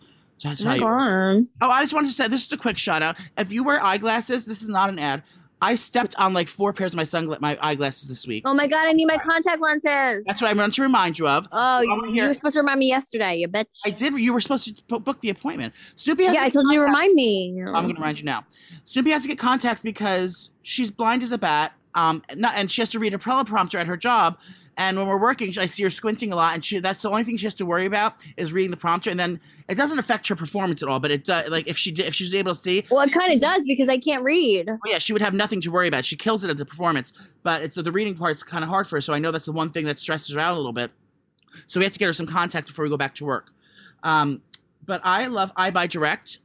Oh 0.45 0.55
my. 0.65 0.77
God. 0.77 1.47
Oh, 1.61 1.69
I 1.69 1.81
just 1.81 1.93
wanted 1.93 2.07
to 2.07 2.13
say 2.13 2.27
this 2.27 2.45
is 2.45 2.51
a 2.51 2.57
quick 2.57 2.77
shout 2.77 3.01
out. 3.01 3.15
If 3.37 3.51
you 3.51 3.63
wear 3.63 3.83
eyeglasses, 3.83 4.45
this 4.45 4.61
is 4.61 4.69
not 4.69 4.89
an 4.89 4.99
ad. 4.99 5.23
I 5.61 5.75
stepped 5.75 6.15
on 6.17 6.33
like 6.33 6.47
four 6.47 6.71
pairs 6.71 6.93
of 6.93 6.97
my 6.97 7.03
sungla- 7.03 7.41
my 7.41 7.57
eyeglasses 7.61 8.07
this 8.07 8.27
week. 8.27 8.43
Oh 8.45 8.53
my 8.53 8.67
god, 8.67 8.87
I 8.87 8.91
need 8.91 9.05
my 9.07 9.17
contact 9.17 9.59
lenses. 9.59 10.23
That's 10.25 10.41
what 10.41 10.49
I'm 10.51 10.57
meant 10.57 10.75
to 10.75 10.83
remind 10.83 11.17
you 11.17 11.27
of. 11.27 11.47
Oh, 11.51 11.81
you, 11.81 12.13
you 12.13 12.23
were 12.27 12.33
supposed 12.33 12.53
to 12.53 12.59
remind 12.59 12.79
me 12.79 12.87
yesterday, 12.87 13.37
you 13.37 13.47
bitch. 13.47 13.65
I 13.85 13.89
did. 13.89 14.13
You 14.13 14.33
were 14.33 14.41
supposed 14.41 14.75
to 14.87 14.99
book 14.99 15.19
the 15.21 15.29
appointment. 15.29 15.73
Snooki 15.95 16.25
has 16.25 16.35
yeah, 16.35 16.43
I 16.43 16.49
told 16.49 16.67
you 16.69 16.79
to 16.79 16.85
remind 16.85 17.15
me. 17.15 17.59
I'm 17.59 17.73
going 17.73 17.87
to 17.87 17.93
remind 17.93 18.19
you 18.19 18.25
now. 18.25 18.45
Snooki 18.85 19.11
has 19.11 19.23
to 19.23 19.27
get 19.27 19.39
contacts 19.39 19.81
because 19.81 20.49
she's 20.61 20.91
blind 20.91 21.23
as 21.23 21.31
a 21.31 21.37
bat. 21.37 21.73
Um, 21.95 22.21
not, 22.35 22.53
and 22.55 22.69
she 22.69 22.81
has 22.81 22.89
to 22.89 22.99
read 22.99 23.15
a 23.15 23.17
teleprompter 23.17 23.79
at 23.79 23.87
her 23.87 23.97
job. 23.97 24.37
And 24.79 24.95
when 24.95 25.07
we're 25.07 25.17
working, 25.19 25.51
I 25.57 25.65
see 25.65 25.81
her 25.83 25.89
squinting 25.89 26.31
a 26.31 26.35
lot, 26.35 26.53
and 26.53 26.63
she 26.63 26.79
that's 26.79 27.01
the 27.01 27.09
only 27.09 27.23
thing 27.23 27.35
she 27.37 27.45
has 27.47 27.55
to 27.55 27.65
worry 27.65 27.87
about 27.87 28.23
is 28.37 28.53
reading 28.53 28.69
the 28.69 28.77
prompter. 28.77 29.09
And 29.09 29.19
then 29.19 29.39
it 29.67 29.75
doesn't 29.75 29.97
affect 29.97 30.27
her 30.27 30.35
performance 30.35 30.83
at 30.83 30.87
all. 30.89 30.99
But 30.99 31.09
it 31.09 31.23
does. 31.25 31.49
Like 31.49 31.67
if 31.67 31.77
she 31.77 31.91
did, 31.91 32.05
if 32.05 32.13
she 32.13 32.25
was 32.25 32.33
able 32.35 32.53
to 32.53 32.59
see, 32.61 32.85
Well, 32.91 33.01
it 33.01 33.11
kind 33.11 33.33
of 33.33 33.39
does 33.41 33.63
because 33.65 33.89
I 33.89 33.97
can't 33.97 34.23
read. 34.23 34.69
oh 34.69 34.77
yeah, 34.85 34.99
she 34.99 35.13
would 35.13 35.21
have 35.23 35.33
nothing 35.33 35.61
to 35.61 35.71
worry 35.71 35.87
about. 35.87 36.05
She 36.05 36.15
kills 36.15 36.43
it 36.43 36.49
at 36.51 36.57
the 36.57 36.65
performance, 36.65 37.11
but 37.41 37.63
it's 37.63 37.75
the 37.75 37.91
reading 37.91 38.15
part's 38.15 38.43
kind 38.43 38.63
of 38.63 38.69
hard 38.69 38.87
for 38.87 38.97
her. 38.97 39.01
So 39.01 39.13
I 39.13 39.19
know 39.19 39.31
that's 39.31 39.45
the 39.47 39.51
one 39.51 39.71
thing 39.71 39.85
that 39.85 39.97
stresses 39.97 40.35
her 40.35 40.39
out 40.39 40.53
a 40.53 40.57
little 40.57 40.73
bit. 40.73 40.91
So 41.65 41.79
we 41.79 41.83
have 41.85 41.93
to 41.93 41.99
get 41.99 42.05
her 42.05 42.13
some 42.13 42.27
contacts 42.27 42.67
before 42.67 42.83
we 42.83 42.89
go 42.89 42.97
back 42.97 43.15
to 43.15 43.25
work. 43.25 43.49
Um, 44.03 44.41
but 44.85 45.01
I 45.03 45.25
love 45.25 45.51
EyeBuyDirect 45.55 46.37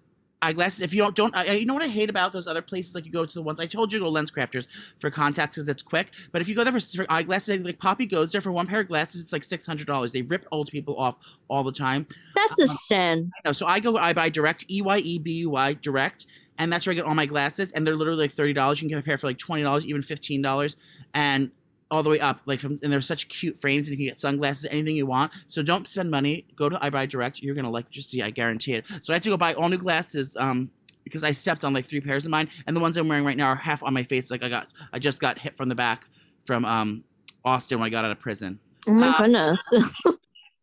eyeglasses. 0.43 0.81
If 0.81 0.93
you 0.93 1.03
don't, 1.03 1.15
don't 1.15 1.35
I, 1.37 1.53
you 1.53 1.65
know 1.65 1.75
what 1.75 1.83
I 1.83 1.89
hate 1.89 2.11
about 2.11 2.33
those 2.33 2.47
other 2.47 2.61
places? 2.61 2.95
Like 2.95 3.07
you 3.07 3.13
go 3.13 3.25
to 3.25 3.35
the 3.35 3.43
ones 3.43 3.61
I 3.61 3.67
told 3.67 3.93
you 3.93 3.99
to 4.01 4.05
go 4.05 4.11
LensCrafters 4.11 4.67
for 4.99 5.11
contacts 5.11 5.57
because 5.57 5.67
that's 5.67 5.83
quick. 5.83 6.09
But 6.33 6.41
if 6.43 6.49
you 6.49 6.55
go 6.55 6.65
there 6.65 6.73
for, 6.73 6.81
for 6.81 7.07
eyeglasses, 7.11 7.61
like 7.61 7.79
Poppy 7.79 8.07
goes 8.07 8.33
there 8.33 8.41
for 8.41 8.53
one 8.53 8.67
pair 8.67 8.81
of 8.81 8.89
glasses, 8.89 9.21
it's 9.21 9.33
like 9.33 9.45
six 9.45 9.65
hundred 9.65 9.87
dollars. 9.87 10.13
They 10.13 10.23
rip 10.23 10.47
old 10.53 10.71
people 10.71 10.97
off 10.99 11.17
all 11.49 11.63
the 11.65 11.73
time. 11.73 12.07
That's 12.35 12.61
a 12.61 12.71
um, 12.71 12.77
sin. 12.87 13.33
No, 13.45 13.53
so 13.53 13.67
I 13.67 13.81
go 13.81 13.95
EyeBuyDirect 13.95 14.67
E 14.69 14.83
Y 14.83 14.99
E 14.99 15.19
B 15.19 15.33
U 15.33 15.51
Y 15.51 15.75
direct, 15.81 16.27
and 16.59 16.73
that's 16.73 16.87
where 16.87 16.93
I 16.93 16.95
get 16.95 17.05
all 17.05 17.15
my 17.15 17.27
glasses, 17.27 17.73
and 17.73 17.87
they're 17.87 17.97
literally 17.97 18.25
like 18.25 18.33
thirty 18.33 18.53
dollars. 18.53 18.83
You 18.83 18.89
can 18.89 18.97
get 18.97 19.01
a 19.01 19.07
pair 19.07 19.19
for 19.19 19.29
like 19.29 19.39
twenty 19.39 19.63
dollars, 19.63 19.87
even 19.87 20.03
fifteen 20.03 20.43
dollars, 20.43 20.77
and 21.15 21.51
all 21.93 22.03
the 22.03 22.11
way 22.11 22.19
up. 22.19 22.41
Like 22.47 22.59
from 22.59 22.81
and 22.83 22.93
they're 22.93 23.01
such 23.01 23.29
cute 23.29 23.57
frames, 23.61 23.87
and 23.89 23.97
you 23.97 24.05
can 24.05 24.11
get 24.13 24.19
sunglasses, 24.19 24.67
anything 24.71 24.97
you 24.97 25.07
want. 25.07 25.31
So 25.47 25.63
don't 25.63 25.87
spend 25.87 26.11
money. 26.11 26.45
Go 26.57 26.69
to 26.69 26.77
EyeBuyDirect. 26.77 27.41
You're 27.43 27.55
gonna 27.55 27.71
like 27.71 27.85
what 27.85 27.95
you 27.95 28.03
see. 28.03 28.21
I 28.23 28.31
guarantee 28.31 28.73
it. 28.75 28.85
So 29.03 29.13
I 29.13 29.17
had 29.17 29.23
to 29.23 29.29
go 29.31 29.37
buy 29.37 29.55
all 29.55 29.69
new 29.69 29.79
glasses. 29.79 30.37
Um. 30.37 30.71
Because 31.05 31.25
I 31.25 31.33
stepped 31.33 31.65
on 31.65 31.73
like 31.73 31.85
three 31.85 32.01
pairs 32.01 32.27
of 32.27 32.31
mine, 32.31 32.49
and 32.65 32.77
the 32.77 32.81
ones 32.81 32.97
I'm 32.97 33.09
wearing 33.09 33.25
right 33.25 33.37
now 33.37 33.49
are 33.49 33.57
half 33.57 33.83
on 33.83 33.93
my 33.93 34.05
face. 34.05 34.31
Like 34.31 34.45
I 34.45 34.49
got, 34.49 34.69
I 34.93 35.01
just 35.01 35.19
got 35.19 35.37
hit 35.37 35.57
from 35.57 35.69
the 35.69 35.75
back 35.75 36.05
from 36.47 36.65
um, 36.65 37.03
Austin 37.45 37.81
when 37.81 37.89
I 37.89 37.91
got 37.91 38.05
out 38.05 38.13
of 38.13 38.21
prison. 38.21 38.61
Oh 38.87 38.93
my 38.93 39.09
Uh, 39.09 39.19
goodness. 39.19 39.61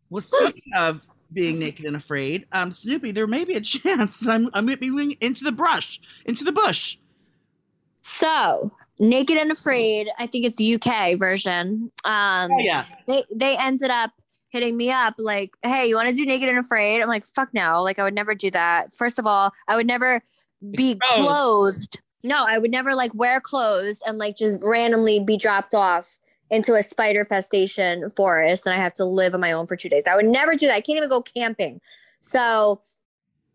Well, 0.10 0.22
speaking 0.22 0.72
of 0.78 1.06
being 1.34 1.60
naked 1.60 1.84
and 1.86 1.96
afraid, 1.96 2.48
um, 2.54 2.72
Snooki, 2.72 3.14
there 3.14 3.28
may 3.28 3.44
be 3.46 3.54
a 3.56 3.62
chance 3.76 4.22
that 4.22 4.32
I'm 4.32 4.50
I'm 4.54 4.66
moving 4.66 5.16
into 5.20 5.44
the 5.44 5.52
brush, 5.52 6.00
into 6.26 6.44
the 6.46 6.54
bush. 6.54 6.98
so, 8.02 8.72
Naked 9.00 9.38
and 9.38 9.52
Afraid, 9.52 10.10
I 10.18 10.28
think 10.28 10.46
it's 10.46 10.58
the 10.58 10.76
UK 10.76 11.18
version. 11.18 11.92
Um, 12.04 12.52
Oh 12.52 12.60
yeah, 12.60 12.86
they 13.08 13.24
they 13.34 13.58
ended 13.58 13.90
up 13.90 14.12
hitting 14.50 14.76
me 14.76 14.92
up 14.92 15.16
like, 15.18 15.56
"Hey, 15.64 15.88
you 15.88 15.96
want 15.96 16.10
to 16.10 16.16
do 16.16 16.26
Naked 16.26 16.50
and 16.50 16.58
Afraid?" 16.58 17.02
I'm 17.02 17.08
like, 17.08 17.26
"Fuck 17.26 17.54
no!" 17.54 17.82
Like, 17.82 18.00
I 18.00 18.04
would 18.04 18.14
never 18.16 18.36
do 18.36 18.52
that. 18.52 18.94
First 18.94 19.18
of 19.20 19.26
all, 19.26 19.54
I 19.68 19.76
would 19.76 19.88
never 19.88 20.22
be 20.76 20.92
Exposed. 20.92 21.26
clothed. 21.26 22.02
No, 22.24 22.44
I 22.46 22.58
would 22.58 22.72
never 22.72 22.96
like 22.96 23.14
wear 23.16 23.40
clothes 23.40 24.00
and 24.06 24.18
like 24.18 24.36
just 24.36 24.60
randomly 24.62 25.20
be 25.20 25.38
dropped 25.38 25.74
off 25.74 26.18
into 26.52 26.74
a 26.74 26.84
spider 26.84 27.24
festation 27.24 28.14
forest 28.14 28.66
and 28.66 28.74
I 28.74 28.78
have 28.78 28.94
to 28.96 29.06
live 29.06 29.34
on 29.34 29.40
my 29.40 29.52
own 29.52 29.68
for 29.68 29.76
two 29.76 29.88
days. 29.88 30.04
I 30.08 30.16
would 30.16 30.26
never 30.26 30.56
do 30.56 30.68
that. 30.68 30.74
I 30.74 30.82
can't 30.82 30.98
even 30.98 31.10
go 31.10 31.22
camping. 31.22 31.80
So 32.22 32.82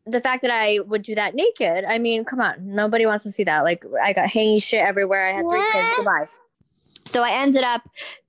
the 0.06 0.20
fact 0.20 0.42
that 0.42 0.50
I 0.50 0.80
would 0.80 1.02
do 1.02 1.14
that 1.14 1.34
naked, 1.34 1.84
I 1.84 1.98
mean, 1.98 2.24
come 2.24 2.40
on, 2.40 2.56
nobody 2.60 3.06
wants 3.06 3.24
to 3.24 3.30
see 3.30 3.44
that. 3.44 3.64
Like 3.64 3.84
I 4.02 4.12
got 4.12 4.28
hanging 4.28 4.60
shit 4.60 4.84
everywhere. 4.84 5.26
I 5.26 5.32
had 5.32 5.44
three 5.48 5.64
kids. 5.72 5.94
Goodbye. 5.96 6.28
So 7.06 7.22
I 7.22 7.32
ended 7.32 7.64
up 7.64 7.82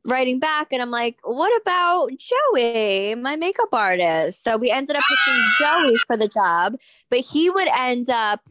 writing 0.05 0.39
back 0.39 0.67
and 0.71 0.81
I'm 0.81 0.91
like, 0.91 1.17
what 1.23 1.61
about 1.61 2.09
Joey, 2.17 3.15
my 3.15 3.35
makeup 3.35 3.69
artist? 3.71 4.43
So 4.43 4.57
we 4.57 4.69
ended 4.69 4.95
up 4.95 5.03
picking 5.09 5.41
Joey 5.59 5.97
for 6.07 6.17
the 6.17 6.27
job, 6.27 6.75
but 7.09 7.19
he 7.19 7.49
would 7.49 7.69
end 7.77 8.09
up 8.09 8.41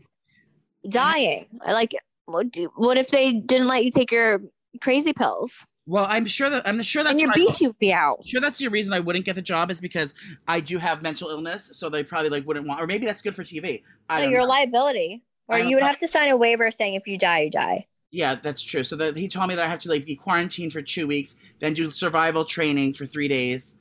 dying. 0.88 1.46
Like, 1.66 1.94
what, 2.24 2.46
what 2.76 2.96
if 2.96 3.08
they 3.08 3.32
didn't 3.32 3.68
let 3.68 3.84
you 3.84 3.90
take 3.90 4.10
your 4.10 4.42
crazy 4.80 5.12
pills 5.12 5.66
Well, 5.86 6.06
I'm 6.08 6.24
sure 6.24 6.48
that 6.48 6.66
I'm 6.66 6.82
sure 6.82 7.02
that's 7.02 7.12
and 7.12 7.20
your 7.20 7.32
beef 7.34 7.60
would 7.60 7.78
be 7.78 7.92
out? 7.92 8.22
sure 8.26 8.40
that's 8.40 8.60
your 8.60 8.70
reason 8.70 8.92
I 8.94 9.00
wouldn't 9.00 9.24
get 9.26 9.34
the 9.34 9.42
job 9.42 9.70
is 9.70 9.80
because 9.80 10.14
I 10.48 10.60
do 10.60 10.78
have 10.78 11.02
mental 11.02 11.28
illness, 11.28 11.70
so 11.74 11.88
they 11.88 12.02
probably 12.02 12.30
like 12.30 12.46
wouldn't 12.46 12.66
want, 12.66 12.80
or 12.80 12.86
maybe 12.86 13.04
that's 13.04 13.20
good 13.20 13.34
for 13.34 13.42
TV. 13.42 13.82
I 14.08 14.22
No, 14.22 14.30
you're 14.30 14.40
a 14.40 14.46
liability. 14.46 15.22
Or 15.46 15.58
you 15.58 15.76
would 15.76 15.80
know. 15.80 15.86
have 15.86 15.98
to 15.98 16.08
sign 16.08 16.30
a 16.30 16.36
waiver 16.38 16.70
saying 16.70 16.94
if 16.94 17.06
you 17.06 17.18
die, 17.18 17.40
you 17.40 17.50
die. 17.50 17.86
Yeah, 18.10 18.36
that's 18.36 18.62
true. 18.62 18.82
So 18.82 18.96
the, 18.96 19.12
he 19.12 19.28
told 19.28 19.48
me 19.48 19.56
that 19.56 19.64
I 19.64 19.68
have 19.68 19.80
to 19.80 19.90
like 19.90 20.06
be 20.06 20.16
quarantined 20.16 20.72
for 20.72 20.80
two 20.80 21.06
weeks, 21.06 21.34
then 21.60 21.74
do 21.74 21.90
survival 21.90 22.44
training 22.44 22.94
for 22.94 23.04
three 23.04 23.28
days, 23.28 23.74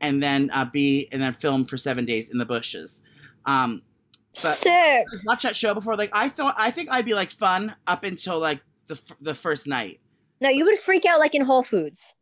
and 0.00 0.22
then 0.22 0.50
uh, 0.52 0.66
be 0.66 1.08
and 1.10 1.20
then 1.20 1.32
film 1.32 1.64
for 1.64 1.76
seven 1.76 2.04
days 2.04 2.28
in 2.28 2.38
the 2.38 2.46
bushes. 2.46 3.02
Um, 3.46 3.82
but 4.42 4.58
Sick. 4.58 5.06
watch 5.24 5.42
that 5.42 5.56
show 5.56 5.74
before. 5.74 5.96
Like 5.96 6.10
I 6.12 6.28
thought, 6.28 6.54
I 6.56 6.70
think 6.70 6.88
I'd 6.92 7.04
be 7.04 7.14
like 7.14 7.30
fun 7.30 7.74
up 7.86 8.04
until 8.04 8.38
like 8.38 8.60
the 8.86 9.00
the 9.20 9.34
first 9.34 9.66
night. 9.66 10.00
No, 10.42 10.48
you 10.48 10.64
would 10.64 10.78
freak 10.78 11.06
out 11.06 11.20
like 11.20 11.36
in 11.36 11.42
Whole 11.42 11.62
Foods. 11.62 12.14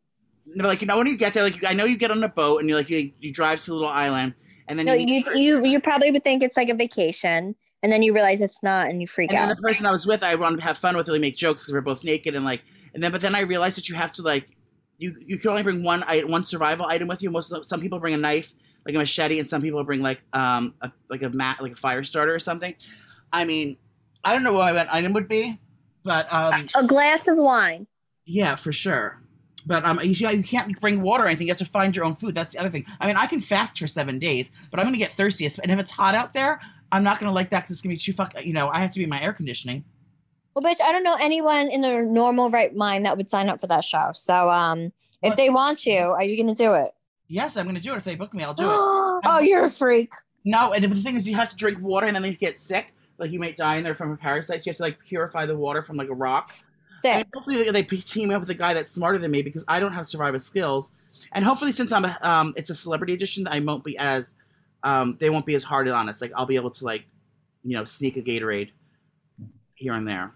No, 0.45 0.67
like 0.67 0.81
you 0.81 0.87
know 0.87 0.97
when 0.97 1.07
you 1.07 1.17
get 1.17 1.33
there, 1.33 1.43
like 1.43 1.63
I 1.63 1.73
know 1.73 1.85
you 1.85 1.97
get 1.97 2.11
on 2.11 2.23
a 2.23 2.29
boat 2.29 2.59
and 2.59 2.69
you 2.69 2.75
like 2.75 2.89
you, 2.89 3.11
you 3.19 3.33
drive 3.33 3.61
to 3.63 3.71
a 3.71 3.73
little 3.73 3.87
island, 3.87 4.35
and 4.67 4.77
then 4.77 4.85
No, 4.85 4.93
you, 4.93 5.05
you 5.07 5.35
you 5.35 5.65
you 5.65 5.79
probably 5.79 6.11
would 6.11 6.23
think 6.23 6.43
it's 6.43 6.55
like 6.55 6.69
a 6.69 6.75
vacation, 6.75 7.55
and 7.81 7.91
then 7.91 8.03
you 8.03 8.13
realize 8.13 8.39
it's 8.41 8.61
not, 8.61 8.89
and 8.89 9.01
you 9.01 9.07
freak 9.07 9.33
out. 9.33 9.41
and 9.41 9.51
the 9.51 9.55
person 9.55 9.87
I 9.87 9.91
was 9.91 10.05
with, 10.05 10.21
I 10.21 10.35
wanted 10.35 10.57
to 10.57 10.63
have 10.63 10.77
fun 10.77 10.95
with, 10.95 11.07
really 11.07 11.19
make 11.19 11.35
jokes 11.35 11.63
because 11.63 11.73
we're 11.73 11.81
both 11.81 12.03
naked 12.03 12.35
and 12.35 12.45
like, 12.45 12.61
and 12.93 13.01
then 13.01 13.11
but 13.11 13.21
then 13.21 13.33
I 13.33 13.41
realized 13.41 13.77
that 13.77 13.89
you 13.89 13.95
have 13.95 14.11
to 14.13 14.21
like, 14.21 14.47
you 14.99 15.15
you 15.25 15.39
can 15.39 15.49
only 15.49 15.63
bring 15.63 15.83
one 15.83 16.03
one 16.27 16.45
survival 16.45 16.85
item 16.87 17.07
with 17.07 17.23
you. 17.23 17.31
Most 17.31 17.53
some 17.65 17.79
people 17.79 17.99
bring 17.99 18.13
a 18.13 18.17
knife, 18.17 18.53
like 18.85 18.93
a 18.93 18.99
machete, 18.99 19.39
and 19.39 19.47
some 19.47 19.63
people 19.63 19.83
bring 19.83 20.01
like 20.01 20.21
um 20.33 20.75
a, 20.81 20.91
like 21.09 21.23
a 21.23 21.29
mat 21.29 21.59
like 21.59 21.71
a 21.71 21.75
fire 21.75 22.03
starter 22.03 22.35
or 22.35 22.39
something. 22.39 22.75
I 23.33 23.45
mean, 23.45 23.77
I 24.23 24.33
don't 24.33 24.43
know 24.43 24.53
what 24.53 24.75
my 24.75 24.87
item 24.91 25.13
would 25.13 25.27
be, 25.27 25.59
but 26.03 26.31
um 26.31 26.67
A 26.75 26.85
glass 26.85 27.27
of 27.27 27.37
wine. 27.37 27.87
Yeah, 28.31 28.55
for 28.55 28.71
sure. 28.71 29.21
But 29.65 29.83
um, 29.85 29.99
you, 30.01 30.27
you 30.29 30.43
can't 30.43 30.79
bring 30.79 31.01
water 31.01 31.25
or 31.25 31.27
anything. 31.27 31.47
You 31.47 31.51
have 31.51 31.59
to 31.59 31.65
find 31.65 31.95
your 31.95 32.05
own 32.05 32.15
food. 32.15 32.33
That's 32.33 32.53
the 32.53 32.59
other 32.59 32.69
thing. 32.69 32.85
I 32.99 33.07
mean, 33.07 33.17
I 33.17 33.27
can 33.27 33.41
fast 33.41 33.77
for 33.77 33.87
seven 33.87 34.17
days, 34.17 34.51
but 34.71 34.79
I'm 34.79 34.85
gonna 34.85 34.97
get 34.97 35.11
thirsty. 35.11 35.45
And 35.45 35.71
if 35.71 35.79
it's 35.79 35.91
hot 35.91 36.15
out 36.15 36.33
there, 36.33 36.61
I'm 36.91 37.03
not 37.03 37.19
gonna 37.19 37.33
like 37.33 37.49
that 37.49 37.63
because 37.63 37.73
it's 37.73 37.81
gonna 37.81 37.93
be 37.93 37.99
too 37.99 38.13
fuck. 38.13 38.33
You 38.43 38.53
know, 38.53 38.69
I 38.69 38.79
have 38.79 38.91
to 38.91 38.99
be 38.99 39.03
in 39.03 39.09
my 39.09 39.21
air 39.21 39.33
conditioning. 39.33 39.83
Well, 40.53 40.63
bitch, 40.63 40.81
I 40.81 40.91
don't 40.91 41.03
know 41.03 41.17
anyone 41.19 41.69
in 41.69 41.81
their 41.81 42.05
normal 42.05 42.49
right 42.49 42.75
mind 42.75 43.05
that 43.05 43.17
would 43.17 43.29
sign 43.29 43.49
up 43.49 43.61
for 43.61 43.67
that 43.67 43.83
show. 43.83 44.11
So, 44.15 44.49
um, 44.49 44.91
if 45.21 45.35
they 45.35 45.49
want 45.49 45.85
you, 45.85 45.97
are 45.97 46.23
you 46.23 46.41
gonna 46.41 46.55
do 46.55 46.73
it? 46.73 46.91
Yes, 47.27 47.57
I'm 47.57 47.65
gonna 47.65 47.79
do 47.79 47.93
it. 47.93 47.97
If 47.97 48.05
they 48.05 48.15
book 48.15 48.33
me, 48.33 48.43
I'll 48.43 48.53
do 48.53 48.63
it. 48.63 48.69
oh, 49.25 49.39
you're 49.41 49.65
a 49.65 49.69
freak. 49.69 50.13
No, 50.43 50.73
and 50.73 50.83
the 50.83 50.95
thing 50.95 51.15
is, 51.15 51.29
you 51.29 51.35
have 51.35 51.49
to 51.49 51.55
drink 51.55 51.79
water, 51.81 52.07
and 52.07 52.15
then 52.15 52.23
you 52.23 52.33
get 52.33 52.59
sick. 52.59 52.87
Like 53.17 53.31
you 53.31 53.39
might 53.39 53.55
die 53.55 53.75
in 53.75 53.83
there 53.83 53.93
from 53.93 54.11
a 54.11 54.17
parasite. 54.17 54.63
So 54.63 54.69
you 54.69 54.71
have 54.71 54.77
to 54.77 54.83
like 54.83 54.99
purify 55.05 55.45
the 55.45 55.55
water 55.55 55.83
from 55.83 55.97
like 55.97 56.09
a 56.09 56.13
rock. 56.13 56.49
Sick. 57.01 57.27
hopefully 57.33 57.69
they 57.71 57.83
team 57.83 58.31
up 58.31 58.41
with 58.41 58.49
a 58.49 58.55
guy 58.55 58.73
that's 58.73 58.91
smarter 58.91 59.17
than 59.17 59.31
me 59.31 59.41
because 59.41 59.63
I 59.67 59.79
don't 59.79 59.93
have 59.93 60.07
survival 60.09 60.39
skills. 60.39 60.91
And 61.31 61.45
hopefully, 61.45 61.71
since 61.71 61.91
I'm 61.91 62.05
a, 62.05 62.17
um, 62.21 62.53
it's 62.55 62.69
a 62.69 62.75
celebrity 62.75 63.13
edition, 63.13 63.47
I 63.47 63.59
won't 63.59 63.83
be 63.83 63.97
as 63.97 64.35
um, 64.83 65.17
they 65.19 65.29
won't 65.29 65.45
be 65.45 65.55
as 65.55 65.63
hard 65.63 65.87
on 65.87 66.09
us. 66.09 66.21
Like 66.21 66.31
I'll 66.35 66.45
be 66.45 66.55
able 66.55 66.71
to 66.71 66.85
like, 66.85 67.05
you 67.63 67.75
know, 67.75 67.85
sneak 67.85 68.17
a 68.17 68.21
Gatorade 68.21 68.71
here 69.75 69.93
and 69.93 70.07
there. 70.07 70.33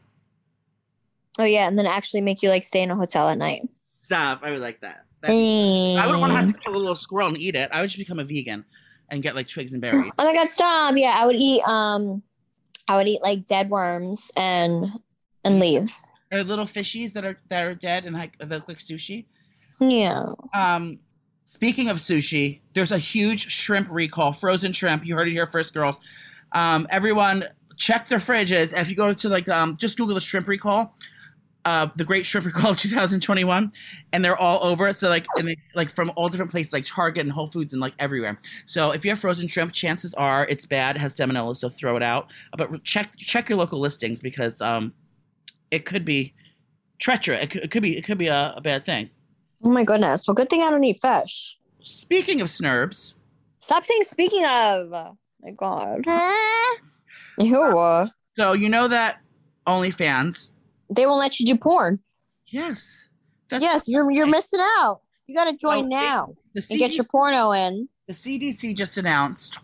Oh 1.37 1.43
yeah, 1.43 1.67
and 1.67 1.77
then 1.77 1.85
actually 1.85 2.21
make 2.21 2.41
you 2.41 2.49
like 2.49 2.63
stay 2.63 2.81
in 2.81 2.91
a 2.91 2.95
hotel 2.95 3.29
at 3.29 3.37
night. 3.37 3.67
Stop! 3.99 4.41
I 4.43 4.51
would 4.51 4.61
like 4.61 4.81
that. 4.81 5.05
That'd 5.21 5.35
be- 5.35 5.97
I 5.97 6.05
wouldn't 6.05 6.21
want 6.21 6.31
to 6.31 6.37
have 6.37 6.47
to 6.47 6.53
kill 6.53 6.75
a 6.75 6.77
little 6.77 6.95
squirrel 6.95 7.27
and 7.29 7.37
eat 7.37 7.55
it. 7.55 7.69
I 7.71 7.81
would 7.81 7.87
just 7.87 7.97
become 7.97 8.19
a 8.19 8.23
vegan 8.23 8.65
and 9.09 9.21
get 9.21 9.35
like 9.35 9.47
twigs 9.47 9.73
and 9.73 9.81
berries. 9.81 10.11
Oh 10.17 10.25
my 10.25 10.33
god, 10.33 10.49
stop! 10.49 10.95
Yeah, 10.95 11.15
I 11.17 11.25
would 11.25 11.35
eat 11.35 11.61
um, 11.67 12.21
I 12.87 12.95
would 12.95 13.07
eat 13.07 13.21
like 13.21 13.45
dead 13.45 13.69
worms 13.69 14.31
and 14.37 14.87
and 15.43 15.59
leaves. 15.59 16.11
Or 16.35 16.43
little 16.43 16.65
fishies 16.65 17.13
that 17.13 17.25
are 17.25 17.39
that 17.49 17.63
are 17.63 17.73
dead 17.73 18.05
and 18.05 18.15
like 18.15 18.37
that 18.37 18.49
look 18.49 18.67
like 18.67 18.79
sushi. 18.79 19.25
Yeah. 19.79 20.25
Um, 20.53 20.99
speaking 21.45 21.89
of 21.89 21.97
sushi, 21.97 22.59
there's 22.73 22.91
a 22.91 22.97
huge 22.97 23.51
shrimp 23.51 23.87
recall, 23.89 24.33
frozen 24.33 24.71
shrimp. 24.71 25.05
You 25.05 25.15
heard 25.15 25.27
it 25.27 25.31
here 25.31 25.47
first, 25.47 25.73
girls. 25.73 25.99
Um, 26.51 26.87
everyone, 26.89 27.45
check 27.77 28.07
their 28.07 28.19
fridges. 28.19 28.77
If 28.77 28.89
you 28.89 28.95
go 28.95 29.13
to 29.13 29.29
like, 29.29 29.47
um, 29.49 29.75
just 29.77 29.97
Google 29.97 30.15
the 30.15 30.21
shrimp 30.21 30.47
recall, 30.47 30.95
uh, 31.65 31.89
the 31.95 32.03
Great 32.03 32.25
Shrimp 32.25 32.45
Recall 32.45 32.71
of 32.71 32.77
2021, 32.79 33.71
and 34.13 34.25
they're 34.25 34.37
all 34.37 34.63
over 34.63 34.87
it. 34.87 34.97
So 34.97 35.09
like, 35.09 35.25
like 35.73 35.89
from 35.89 36.11
all 36.15 36.29
different 36.29 36.51
places, 36.51 36.73
like 36.73 36.85
Target 36.85 37.23
and 37.23 37.31
Whole 37.31 37.47
Foods 37.47 37.73
and 37.73 37.81
like 37.81 37.93
everywhere. 37.99 38.39
So 38.65 38.91
if 38.91 39.03
you 39.03 39.11
have 39.11 39.19
frozen 39.19 39.47
shrimp, 39.47 39.73
chances 39.73 40.13
are 40.13 40.45
it's 40.47 40.65
bad, 40.65 40.97
has 40.97 41.17
salmonella, 41.17 41.55
so 41.55 41.69
throw 41.69 41.97
it 41.97 42.03
out. 42.03 42.31
But 42.55 42.83
check 42.83 43.17
check 43.17 43.49
your 43.49 43.57
local 43.57 43.79
listings 43.79 44.21
because 44.21 44.61
um, 44.61 44.93
it 45.71 45.85
could 45.85 46.05
be 46.05 46.33
treacherous. 46.99 47.43
It 47.43 47.49
could, 47.51 47.63
it 47.63 47.71
could 47.71 47.83
be 47.83 47.97
it 47.97 48.03
could 48.03 48.17
be 48.17 48.27
a, 48.27 48.53
a 48.55 48.61
bad 48.61 48.85
thing. 48.85 49.09
Oh 49.63 49.69
my 49.69 49.83
goodness. 49.83 50.27
Well, 50.27 50.35
good 50.35 50.49
thing 50.49 50.61
I 50.61 50.69
don't 50.69 50.83
eat 50.83 50.99
fish. 51.01 51.57
Speaking 51.81 52.41
of 52.41 52.47
snurbs, 52.47 53.13
Stop 53.59 53.83
saying 53.83 54.03
speaking 54.03 54.45
of. 54.45 54.91
My 55.41 55.51
God. 55.55 56.05
Ew. 57.39 58.09
so 58.37 58.53
you 58.53 58.69
know 58.69 58.87
that 58.87 59.19
OnlyFans. 59.67 60.51
They 60.89 61.05
won't 61.05 61.19
let 61.19 61.39
you 61.39 61.45
do 61.45 61.57
porn. 61.57 61.99
Yes. 62.47 63.09
That's 63.49 63.61
yes, 63.63 63.83
you're 63.87 64.11
you're 64.11 64.27
missing 64.27 64.59
out. 64.77 65.01
You 65.27 65.35
gotta 65.35 65.55
join 65.57 65.83
So 65.83 65.87
now 65.87 66.23
it's- 66.55 66.67
The 66.67 66.73
and 66.73 66.79
get 66.79 66.95
your 66.95 67.05
porno 67.05 67.51
in. 67.51 67.89
the 68.07 68.13
CDC 68.13 68.75
just 68.75 68.97
announced 68.97 69.57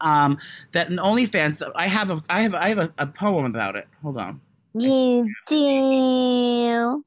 um, 0.00 0.38
that 0.72 0.90
in 0.90 0.96
OnlyFans. 0.98 1.68
I 1.74 1.88
have 1.88 2.10
a 2.10 2.22
I 2.28 2.42
have 2.42 2.54
I 2.54 2.68
have 2.68 2.78
a, 2.78 2.92
a 2.98 3.06
poem 3.06 3.44
about 3.44 3.76
it. 3.76 3.86
Hold 4.02 4.18
on. 4.18 4.40
You 4.74 5.32
do. 5.46 7.04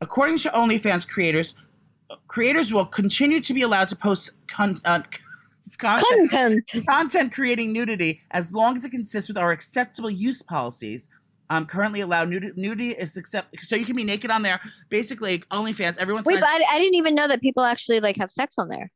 According 0.00 0.38
to 0.38 0.50
OnlyFans 0.50 1.08
creators, 1.08 1.54
creators 2.28 2.72
will 2.72 2.86
continue 2.86 3.40
to 3.40 3.54
be 3.54 3.62
allowed 3.62 3.88
to 3.88 3.96
post 3.96 4.32
con- 4.48 4.80
uh, 4.84 5.00
content, 5.78 6.30
Content. 6.30 6.86
content 6.86 7.32
creating 7.32 7.72
nudity 7.72 8.20
as 8.30 8.52
long 8.52 8.76
as 8.76 8.84
it 8.84 8.90
consists 8.90 9.28
with 9.28 9.38
our 9.38 9.52
acceptable 9.52 10.10
use 10.10 10.42
policies. 10.42 11.08
Um, 11.50 11.66
currently 11.66 12.00
allowed 12.00 12.30
nudity, 12.30 12.58
nudity 12.60 12.90
is 12.90 13.16
accept 13.16 13.60
so 13.60 13.76
you 13.76 13.84
can 13.84 13.94
be 13.94 14.04
naked 14.04 14.30
on 14.30 14.42
there. 14.42 14.60
Basically, 14.88 15.40
OnlyFans. 15.50 15.98
Everyone's 15.98 16.26
Wait, 16.26 16.40
but 16.40 16.48
I, 16.48 16.62
I 16.70 16.78
didn't 16.78 16.94
even 16.94 17.14
know 17.14 17.28
that 17.28 17.42
people 17.42 17.62
actually 17.62 18.00
like 18.00 18.16
have 18.16 18.30
sex 18.30 18.54
on 18.58 18.68
there. 18.68 18.90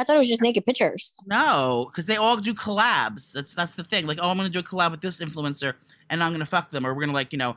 I 0.00 0.04
thought 0.04 0.16
it 0.16 0.20
was 0.20 0.28
just 0.28 0.40
naked 0.40 0.64
pictures. 0.64 1.12
No, 1.26 1.90
because 1.90 2.06
they 2.06 2.16
all 2.16 2.38
do 2.38 2.54
collabs. 2.54 3.32
That's 3.32 3.52
that's 3.52 3.76
the 3.76 3.84
thing. 3.84 4.06
Like, 4.06 4.18
oh, 4.22 4.30
I'm 4.30 4.38
gonna 4.38 4.48
do 4.48 4.60
a 4.60 4.62
collab 4.62 4.92
with 4.92 5.02
this 5.02 5.20
influencer, 5.20 5.74
and 6.08 6.22
I'm 6.22 6.32
gonna 6.32 6.46
fuck 6.46 6.70
them, 6.70 6.86
or 6.86 6.94
we're 6.94 7.02
gonna 7.02 7.12
like, 7.12 7.32
you 7.32 7.38
know, 7.38 7.54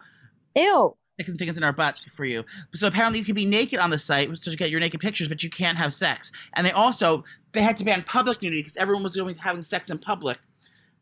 Ew. 0.54 0.94
stick 1.14 1.28
some 1.28 1.38
things 1.38 1.58
in 1.58 1.64
our 1.64 1.72
butts 1.72 2.14
for 2.14 2.26
you. 2.26 2.44
So 2.74 2.86
apparently, 2.86 3.20
you 3.20 3.24
can 3.24 3.34
be 3.34 3.46
naked 3.46 3.80
on 3.80 3.91
the 3.91 3.98
site 3.98 4.34
to 4.36 4.56
get 4.58 4.70
your 4.70 4.82
naked 4.82 5.00
pictures, 5.00 5.30
but 5.30 5.41
you 5.41 5.50
can't 5.50 5.78
have 5.78 5.94
sex. 5.94 6.34
And 6.56 6.68
they 6.68 6.72
also 6.72 7.24
they 7.54 7.62
had 7.62 7.78
to 7.78 7.86
ban 7.86 8.04
public 8.04 8.41
nudity 8.41 8.60
because 8.60 8.76
everyone 8.76 9.04
was 9.04 9.14
doing 9.14 9.36
having 9.36 9.64
sex 9.64 9.89
in 9.89 9.98
public. 9.98 10.38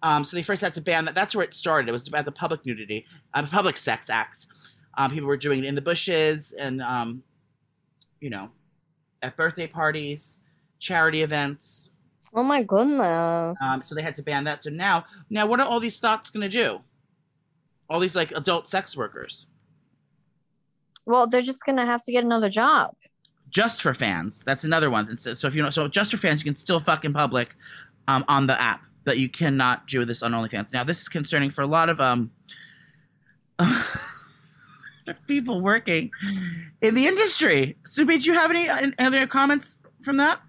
Um, 0.04 0.24
so 0.24 0.38
they 0.38 0.44
first 0.44 0.62
had 0.62 0.76
to 0.76 0.82
ban 0.82 1.06
that. 1.06 1.16
That's 1.16 1.36
where 1.36 1.44
it 1.44 1.56
started. 1.56 1.89
It 1.89 1.92
was 1.92 2.08
about 2.08 2.26
the 2.26 2.32
public 2.32 2.68
nudity, 2.68 3.08
uh, 3.34 3.44
public 3.48 3.78
sex 3.78 4.12
acts. 4.12 4.48
Um, 4.96 5.10
people 5.10 5.28
were 5.28 5.38
doing 5.38 5.64
it 5.64 5.68
in 5.68 5.74
the 5.74 5.82
bushes 5.82 6.52
and, 6.52 6.82
um, 6.82 7.24
you 8.20 8.30
know, 8.30 8.50
at 9.22 9.38
birthday 9.38 9.68
parties, 9.68 10.38
charity 10.82 11.22
events. 11.22 11.90
Oh 12.34 12.44
my 12.44 12.64
goodness. 12.64 13.62
Um, 13.62 13.80
so 13.82 13.96
they 13.96 14.02
had 14.02 14.16
to 14.18 14.24
ban 14.24 14.44
that. 14.46 14.64
So 14.64 14.70
now, 14.70 15.06
now 15.30 15.46
what 15.46 15.60
are 15.62 15.68
all 15.68 15.80
these 15.80 16.00
thoughts 16.00 16.30
going 16.30 16.50
to 16.50 16.50
do? 16.50 16.82
All 17.90 18.00
these 18.00 18.16
like 18.16 18.32
adult 18.32 18.68
sex 18.68 18.96
workers, 18.98 19.48
well, 21.06 21.28
they're 21.28 21.42
just 21.42 21.66
gonna 21.66 21.86
have 21.86 22.04
to 22.04 22.12
get 22.12 22.24
another 22.24 22.48
job. 22.48 22.96
just 23.50 23.82
for 23.82 23.94
fans. 23.94 24.44
That's 24.46 24.64
another 24.64 24.90
one. 24.90 25.18
So, 25.18 25.34
so 25.34 25.48
if 25.48 25.56
you 25.56 25.62
know, 25.64 25.70
so 25.72 25.88
just 25.90 26.12
for 26.12 26.18
fans, 26.18 26.42
you 26.42 26.46
can 26.50 26.56
still 26.56 26.80
fuck 26.80 27.04
in 27.04 27.12
public 27.12 27.56
um, 28.08 28.24
on 28.30 28.48
the 28.48 28.60
app, 28.62 28.82
but 29.04 29.18
you 29.18 29.28
cannot 29.28 29.88
do 29.88 30.06
this 30.06 30.24
on 30.24 30.32
OnlyFans. 30.32 30.72
Now, 30.74 30.86
this 30.86 31.02
is 31.02 31.10
concerning 31.10 31.50
for 31.50 31.64
a 31.64 31.68
lot 31.68 31.90
of 31.90 32.00
um 32.00 32.32
people 35.28 35.60
working 35.60 36.12
in 36.82 36.96
the 36.96 37.08
industry. 37.08 37.78
Subi, 37.86 38.22
do 38.22 38.26
you 38.32 38.34
have 38.34 38.52
any 38.52 38.70
any 38.70 38.94
other 39.00 39.28
comments 39.28 39.78
from 40.02 40.18
that? 40.18 40.40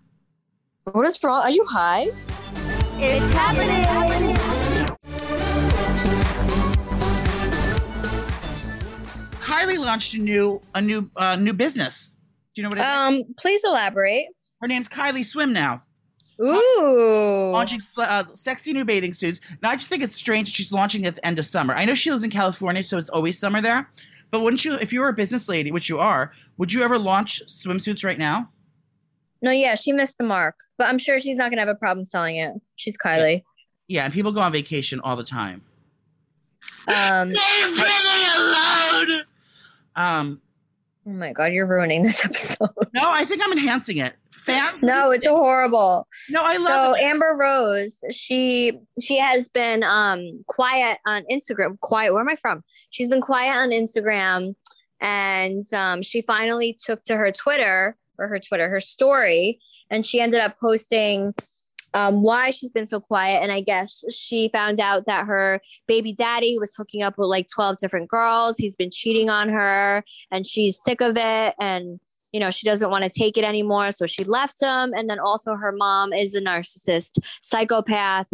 What 0.84 1.06
is 1.06 1.22
wrong? 1.22 1.42
Are 1.42 1.50
you 1.50 1.64
high? 1.64 2.06
It's 2.96 3.32
happening. 3.32 3.84
Kylie 9.40 9.78
launched 9.78 10.14
a 10.14 10.18
new 10.18 10.60
a 10.74 10.80
new 10.80 11.08
uh, 11.16 11.36
new 11.36 11.52
business. 11.52 12.16
Do 12.54 12.60
you 12.60 12.62
know 12.64 12.70
what 12.70 12.78
it 12.78 12.80
is? 12.80 12.86
Um, 12.86 13.22
please 13.38 13.62
elaborate. 13.64 14.26
Her 14.60 14.66
name's 14.66 14.88
Kylie 14.88 15.24
Swim 15.24 15.52
now. 15.52 15.82
Ooh. 16.40 17.50
launching 17.52 17.78
uh, 17.98 18.24
sexy 18.34 18.72
new 18.72 18.84
bathing 18.84 19.12
suits. 19.12 19.40
Now, 19.62 19.70
I 19.70 19.76
just 19.76 19.88
think 19.88 20.02
it's 20.02 20.16
strange 20.16 20.52
she's 20.52 20.72
launching 20.72 21.06
at 21.06 21.14
the 21.14 21.24
end 21.24 21.38
of 21.38 21.46
summer. 21.46 21.74
I 21.74 21.84
know 21.84 21.94
she 21.94 22.10
lives 22.10 22.24
in 22.24 22.30
California, 22.30 22.82
so 22.82 22.98
it's 22.98 23.10
always 23.10 23.38
summer 23.38 23.60
there. 23.60 23.88
But 24.32 24.40
wouldn't 24.40 24.64
you, 24.64 24.74
if 24.74 24.92
you 24.92 25.00
were 25.02 25.08
a 25.10 25.12
business 25.12 25.48
lady, 25.48 25.70
which 25.70 25.88
you 25.88 26.00
are, 26.00 26.32
would 26.56 26.72
you 26.72 26.82
ever 26.82 26.98
launch 26.98 27.42
swimsuits 27.46 28.02
right 28.04 28.18
now? 28.18 28.48
No, 29.42 29.50
yeah, 29.50 29.74
she 29.74 29.92
missed 29.92 30.18
the 30.18 30.24
mark, 30.24 30.54
but 30.78 30.86
I'm 30.86 30.98
sure 30.98 31.18
she's 31.18 31.36
not 31.36 31.50
gonna 31.50 31.62
have 31.62 31.68
a 31.68 31.74
problem 31.74 32.04
selling 32.06 32.36
it. 32.36 32.52
She's 32.76 32.96
Kylie. 32.96 33.42
Yeah, 33.88 34.04
and 34.04 34.14
people 34.14 34.32
go 34.32 34.40
on 34.40 34.52
vacation 34.52 35.00
all 35.00 35.16
the 35.16 35.24
time. 35.24 35.62
Um, 36.86 37.28
Leave 37.30 37.38
Britney 37.78 38.36
alone. 38.36 39.22
Um, 39.96 40.40
oh 41.06 41.10
my 41.10 41.32
god, 41.32 41.52
you're 41.52 41.68
ruining 41.68 42.02
this 42.02 42.24
episode. 42.24 42.70
no, 42.94 43.02
I 43.04 43.24
think 43.24 43.42
I'm 43.44 43.52
enhancing 43.52 43.98
it. 43.98 44.14
Fan? 44.30 44.74
no, 44.82 45.12
it's 45.12 45.26
horrible. 45.26 46.08
No, 46.30 46.42
I 46.42 46.56
So 46.56 46.62
love 46.64 46.96
it. 46.96 47.02
Amber 47.02 47.36
Rose, 47.38 48.00
she 48.10 48.72
she 49.00 49.18
has 49.18 49.48
been 49.48 49.84
um 49.84 50.44
quiet 50.48 50.98
on 51.06 51.22
Instagram. 51.30 51.78
Quiet. 51.80 52.12
Where 52.12 52.22
am 52.22 52.28
I 52.28 52.36
from? 52.36 52.62
She's 52.90 53.08
been 53.08 53.20
quiet 53.20 53.56
on 53.56 53.70
Instagram, 53.70 54.54
and 55.00 55.62
um, 55.72 56.02
she 56.02 56.22
finally 56.22 56.76
took 56.84 57.04
to 57.04 57.16
her 57.16 57.30
Twitter 57.30 57.96
or 58.18 58.28
her 58.28 58.38
Twitter, 58.38 58.68
her 58.68 58.80
story, 58.80 59.58
and 59.90 60.06
she 60.06 60.20
ended 60.20 60.40
up 60.40 60.58
posting 60.60 61.34
um, 61.94 62.22
why 62.22 62.50
she's 62.50 62.70
been 62.70 62.86
so 62.86 63.00
quiet. 63.00 63.42
And 63.42 63.52
I 63.52 63.60
guess 63.60 64.04
she 64.10 64.48
found 64.48 64.80
out 64.80 65.06
that 65.06 65.26
her 65.26 65.60
baby 65.86 66.12
daddy 66.12 66.58
was 66.58 66.74
hooking 66.74 67.02
up 67.02 67.18
with 67.18 67.28
like 67.28 67.48
12 67.48 67.76
different 67.78 68.08
girls. 68.08 68.56
He's 68.56 68.76
been 68.76 68.90
cheating 68.90 69.30
on 69.30 69.48
her 69.48 70.04
and 70.30 70.46
she's 70.46 70.82
sick 70.82 71.00
of 71.00 71.16
it. 71.16 71.54
And, 71.60 72.00
you 72.32 72.40
know, 72.40 72.50
she 72.50 72.66
doesn't 72.66 72.90
want 72.90 73.04
to 73.04 73.10
take 73.10 73.36
it 73.36 73.44
anymore. 73.44 73.90
So 73.90 74.06
she 74.06 74.24
left 74.24 74.62
him. 74.62 74.94
And 74.96 75.08
then 75.08 75.18
also 75.18 75.54
her 75.54 75.72
mom 75.72 76.12
is 76.12 76.34
a 76.34 76.40
narcissist, 76.40 77.18
psychopath. 77.42 78.28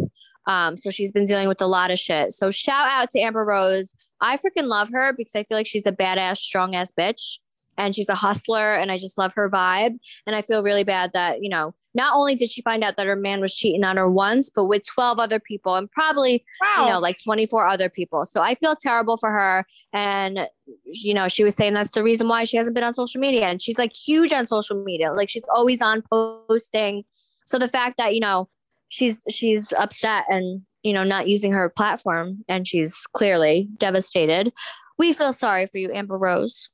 Um, 0.47 0.77
so 0.77 0.89
she's 0.89 1.11
been 1.11 1.25
dealing 1.25 1.47
with 1.47 1.61
a 1.61 1.67
lot 1.67 1.91
of 1.91 1.99
shit. 1.99 2.31
So 2.33 2.51
shout 2.51 2.87
out 2.89 3.09
to 3.11 3.19
Amber 3.19 3.43
Rose. 3.43 3.93
I 4.21 4.37
freaking 4.37 4.67
love 4.67 4.89
her 4.91 5.13
because 5.13 5.35
I 5.35 5.43
feel 5.43 5.57
like 5.57 5.67
she's 5.67 5.85
a 5.85 5.91
badass, 5.91 6.37
strong 6.37 6.75
ass 6.75 6.91
bitch. 6.97 7.39
And 7.79 7.95
she's 7.95 8.09
a 8.09 8.15
hustler, 8.15 8.75
and 8.75 8.91
I 8.91 8.97
just 8.97 9.17
love 9.17 9.33
her 9.33 9.49
vibe. 9.49 9.97
And 10.27 10.35
I 10.35 10.41
feel 10.41 10.61
really 10.61 10.83
bad 10.83 11.13
that, 11.13 11.41
you 11.41 11.49
know, 11.49 11.73
not 11.95 12.15
only 12.15 12.35
did 12.35 12.51
she 12.51 12.61
find 12.61 12.83
out 12.83 12.97
that 12.97 13.07
her 13.07 13.15
man 13.15 13.41
was 13.41 13.55
cheating 13.55 13.83
on 13.83 13.97
her 13.97 14.09
once, 14.09 14.49
but 14.49 14.65
with 14.65 14.83
12 14.85 15.19
other 15.19 15.39
people 15.39 15.75
and 15.75 15.89
probably, 15.89 16.45
wow. 16.61 16.85
you 16.85 16.91
know, 16.91 16.99
like 16.99 17.17
24 17.23 17.67
other 17.67 17.89
people. 17.89 18.25
So 18.25 18.41
I 18.41 18.55
feel 18.55 18.75
terrible 18.75 19.17
for 19.17 19.31
her. 19.31 19.65
And, 19.91 20.47
you 20.85 21.13
know, 21.13 21.27
she 21.27 21.43
was 21.43 21.55
saying 21.55 21.73
that's 21.73 21.93
the 21.93 22.03
reason 22.03 22.27
why 22.27 22.43
she 22.43 22.57
hasn't 22.57 22.75
been 22.75 22.83
on 22.83 22.93
social 22.93 23.19
media. 23.19 23.47
And 23.47 23.61
she's 23.61 23.77
like 23.77 23.93
huge 23.95 24.31
on 24.31 24.47
social 24.47 24.83
media. 24.83 25.11
Like 25.13 25.29
she's 25.29 25.45
always 25.53 25.81
on 25.81 26.03
posting. 26.11 27.05
So 27.45 27.57
the 27.57 27.67
fact 27.67 27.97
that, 27.97 28.13
you 28.13 28.19
know, 28.19 28.49
she's 28.89 29.19
she's 29.29 29.73
upset 29.73 30.25
and, 30.29 30.61
you 30.83 30.93
know, 30.93 31.03
not 31.03 31.27
using 31.27 31.53
her 31.53 31.69
platform 31.69 32.43
and 32.47 32.67
she's 32.67 32.95
clearly 33.13 33.67
devastated. 33.77 34.53
We 34.99 35.13
feel 35.13 35.33
sorry 35.33 35.65
for 35.65 35.79
you, 35.79 35.91
Amber 35.91 36.17
Rose. 36.17 36.69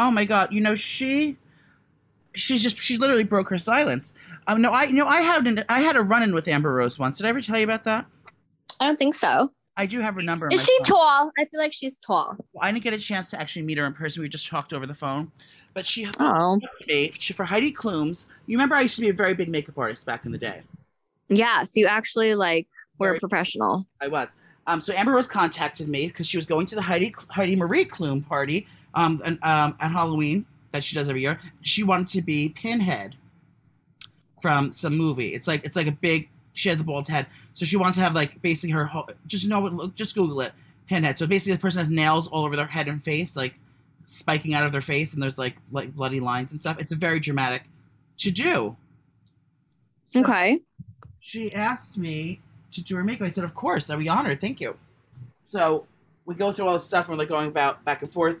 Oh 0.00 0.10
my 0.10 0.24
god, 0.24 0.52
you 0.52 0.60
know 0.60 0.74
she, 0.74 1.36
she's 2.34 2.62
just 2.62 2.76
she 2.78 2.96
literally 2.96 3.24
broke 3.24 3.48
her 3.50 3.58
silence. 3.58 4.14
Um, 4.46 4.60
no, 4.62 4.72
I 4.72 4.84
you 4.84 4.94
know 4.94 5.06
I 5.06 5.20
had 5.20 5.46
an, 5.46 5.64
I 5.68 5.80
had 5.80 5.96
a 5.96 6.02
run 6.02 6.22
in 6.22 6.34
with 6.34 6.48
Amber 6.48 6.72
Rose 6.72 6.98
once. 6.98 7.18
Did 7.18 7.26
I 7.26 7.28
ever 7.28 7.40
tell 7.42 7.58
you 7.58 7.64
about 7.64 7.84
that? 7.84 8.06
I 8.80 8.86
don't 8.86 8.98
think 8.98 9.14
so. 9.14 9.52
I 9.76 9.86
do 9.86 10.00
have 10.00 10.14
her 10.14 10.22
number. 10.22 10.48
Is 10.50 10.62
she 10.62 10.76
phone. 10.78 10.84
tall? 10.84 11.32
I 11.38 11.44
feel 11.44 11.60
like 11.60 11.72
she's 11.72 11.96
tall. 11.98 12.36
I 12.60 12.72
didn't 12.72 12.82
get 12.84 12.92
a 12.92 12.98
chance 12.98 13.30
to 13.30 13.40
actually 13.40 13.62
meet 13.62 13.78
her 13.78 13.86
in 13.86 13.92
person. 13.92 14.22
We 14.22 14.28
just 14.28 14.46
talked 14.48 14.72
over 14.72 14.86
the 14.86 14.94
phone. 14.94 15.30
But 15.72 15.86
she 15.86 16.08
Oh. 16.18 16.58
me 16.88 17.12
she, 17.18 17.32
for 17.32 17.44
Heidi 17.44 17.72
Klum's. 17.72 18.26
You 18.46 18.58
remember 18.58 18.74
I 18.74 18.82
used 18.82 18.96
to 18.96 19.00
be 19.00 19.08
a 19.08 19.12
very 19.12 19.34
big 19.34 19.48
makeup 19.48 19.78
artist 19.78 20.04
back 20.04 20.26
in 20.26 20.32
the 20.32 20.38
day. 20.38 20.62
Yes, 21.28 21.72
you 21.76 21.86
actually 21.86 22.34
like 22.34 22.66
were 22.98 23.08
Very- 23.08 23.18
a 23.18 23.20
professional. 23.20 23.86
I 24.00 24.08
was. 24.08 24.28
Um, 24.66 24.82
so 24.82 24.92
Amber 24.94 25.12
Rose 25.12 25.26
contacted 25.28 25.88
me 25.88 26.08
because 26.08 26.26
she 26.26 26.36
was 26.36 26.46
going 26.46 26.66
to 26.66 26.74
the 26.74 26.82
Heidi 26.82 27.14
Heidi 27.28 27.56
Marie 27.56 27.84
Klum 27.84 28.26
party 28.26 28.66
um, 28.94 29.22
and, 29.24 29.38
um, 29.42 29.76
at 29.80 29.90
Halloween 29.90 30.46
that 30.72 30.84
she 30.84 30.94
does 30.96 31.08
every 31.08 31.22
year. 31.22 31.40
She 31.62 31.82
wanted 31.82 32.08
to 32.08 32.22
be 32.22 32.50
Pinhead 32.50 33.16
from 34.40 34.72
some 34.72 34.96
movie. 34.96 35.34
It's 35.34 35.46
like 35.46 35.64
it's 35.64 35.76
like 35.76 35.86
a 35.86 35.92
big. 35.92 36.28
She 36.54 36.68
had 36.68 36.78
the 36.78 36.84
bald 36.84 37.08
head, 37.08 37.26
so 37.54 37.64
she 37.64 37.76
wanted 37.76 37.94
to 37.94 38.00
have 38.00 38.14
like 38.14 38.40
basically 38.42 38.70
her 38.70 38.84
whole. 38.86 39.08
Just 39.26 39.46
know 39.46 39.60
what. 39.60 39.72
Look, 39.74 39.94
just 39.94 40.14
Google 40.14 40.40
it. 40.40 40.52
Pinhead. 40.88 41.18
So 41.18 41.26
basically, 41.26 41.52
the 41.54 41.60
person 41.60 41.78
has 41.78 41.90
nails 41.90 42.26
all 42.28 42.44
over 42.44 42.56
their 42.56 42.66
head 42.66 42.88
and 42.88 43.02
face, 43.02 43.36
like 43.36 43.54
spiking 44.06 44.54
out 44.54 44.66
of 44.66 44.72
their 44.72 44.82
face, 44.82 45.14
and 45.14 45.22
there's 45.22 45.38
like 45.38 45.56
like 45.70 45.94
bloody 45.94 46.20
lines 46.20 46.52
and 46.52 46.60
stuff. 46.60 46.80
It's 46.80 46.92
a 46.92 46.96
very 46.96 47.20
dramatic 47.20 47.62
to 48.18 48.30
do. 48.30 48.76
So- 50.04 50.20
Okay. 50.20 50.60
she 51.20 51.54
asked 51.54 51.96
me 51.96 52.40
to 52.72 52.82
do 52.82 52.96
her 52.96 53.04
makeup. 53.04 53.26
I 53.26 53.30
said, 53.30 53.44
"Of 53.44 53.54
course, 53.54 53.88
I'd 53.90 53.98
be 54.00 54.08
honored. 54.08 54.40
Thank 54.40 54.60
you." 54.60 54.76
So 55.50 55.86
we 56.26 56.34
go 56.34 56.52
through 56.52 56.66
all 56.68 56.74
this 56.74 56.84
stuff. 56.84 57.06
And 57.08 57.16
we're 57.16 57.18
like 57.22 57.28
going 57.28 57.48
about 57.48 57.84
back 57.84 58.02
and 58.02 58.10
forth 58.10 58.40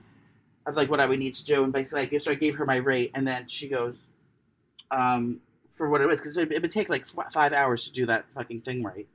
of 0.66 0.76
like 0.76 0.90
what 0.90 1.00
I 1.00 1.06
would 1.06 1.18
need 1.18 1.34
to 1.34 1.44
do, 1.44 1.64
and 1.64 1.72
basically, 1.72 2.18
so 2.18 2.30
I 2.30 2.34
gave 2.34 2.56
her 2.56 2.66
my 2.66 2.76
rate, 2.76 3.10
and 3.14 3.26
then 3.26 3.48
she 3.48 3.68
goes, 3.68 3.96
um, 4.90 5.40
for 5.76 5.88
what 5.88 6.00
it 6.00 6.06
was, 6.06 6.20
because 6.20 6.36
it, 6.36 6.52
it 6.52 6.60
would 6.62 6.70
take 6.70 6.88
like 6.88 7.02
f- 7.02 7.32
five 7.32 7.52
hours 7.52 7.84
to 7.86 7.92
do 7.92 8.06
that 8.06 8.26
fucking 8.34 8.60
thing 8.62 8.82
right. 8.82 9.06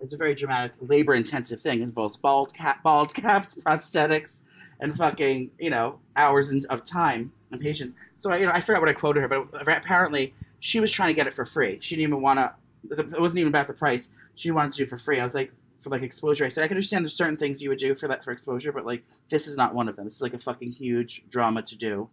It's 0.00 0.14
a 0.14 0.16
very 0.16 0.34
dramatic, 0.34 0.72
labor-intensive 0.80 1.60
thing. 1.60 1.80
It 1.80 1.84
involves 1.84 2.16
bald 2.16 2.54
cap, 2.54 2.82
bald 2.82 3.14
caps, 3.14 3.56
prosthetics, 3.56 4.42
and 4.80 4.96
fucking 4.96 5.50
you 5.58 5.70
know 5.70 5.98
hours 6.16 6.52
of 6.66 6.84
time 6.84 7.32
and 7.50 7.60
patience. 7.60 7.94
So 8.18 8.30
I, 8.30 8.38
you 8.38 8.46
know, 8.46 8.52
I 8.52 8.60
forgot 8.60 8.80
what 8.80 8.88
I 8.88 8.92
quoted 8.92 9.20
her, 9.20 9.28
but 9.28 9.48
apparently 9.68 10.34
she 10.60 10.80
was 10.80 10.92
trying 10.92 11.08
to 11.08 11.14
get 11.14 11.26
it 11.26 11.34
for 11.34 11.44
free. 11.44 11.78
She 11.80 11.96
didn't 11.96 12.10
even 12.10 12.22
want 12.22 12.38
to. 12.38 12.52
It 12.90 13.20
wasn't 13.20 13.40
even 13.40 13.48
about 13.48 13.66
the 13.66 13.72
price. 13.72 14.08
She 14.34 14.50
wanted 14.50 14.72
to 14.74 14.78
do 14.78 14.86
for 14.86 14.98
free. 14.98 15.20
I 15.20 15.24
was 15.24 15.34
like, 15.34 15.52
for 15.84 15.90
like 15.90 16.02
exposure. 16.02 16.44
I 16.44 16.48
said 16.48 16.64
I 16.64 16.68
can 16.68 16.76
understand 16.76 17.04
there's 17.04 17.14
certain 17.14 17.36
things 17.36 17.62
you 17.62 17.68
would 17.68 17.78
do 17.78 17.94
for 17.94 18.08
that 18.08 18.24
for 18.24 18.32
exposure, 18.32 18.72
but 18.72 18.84
like 18.84 19.04
this 19.30 19.46
is 19.46 19.56
not 19.56 19.74
one 19.74 19.88
of 19.88 19.96
them. 19.96 20.06
This 20.06 20.16
is 20.16 20.22
like 20.22 20.34
a 20.34 20.38
fucking 20.38 20.72
huge 20.72 21.22
drama 21.28 21.62
to 21.62 21.76
do. 21.76 22.08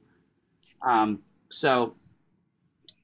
Um. 0.88 1.20
So. 1.50 1.96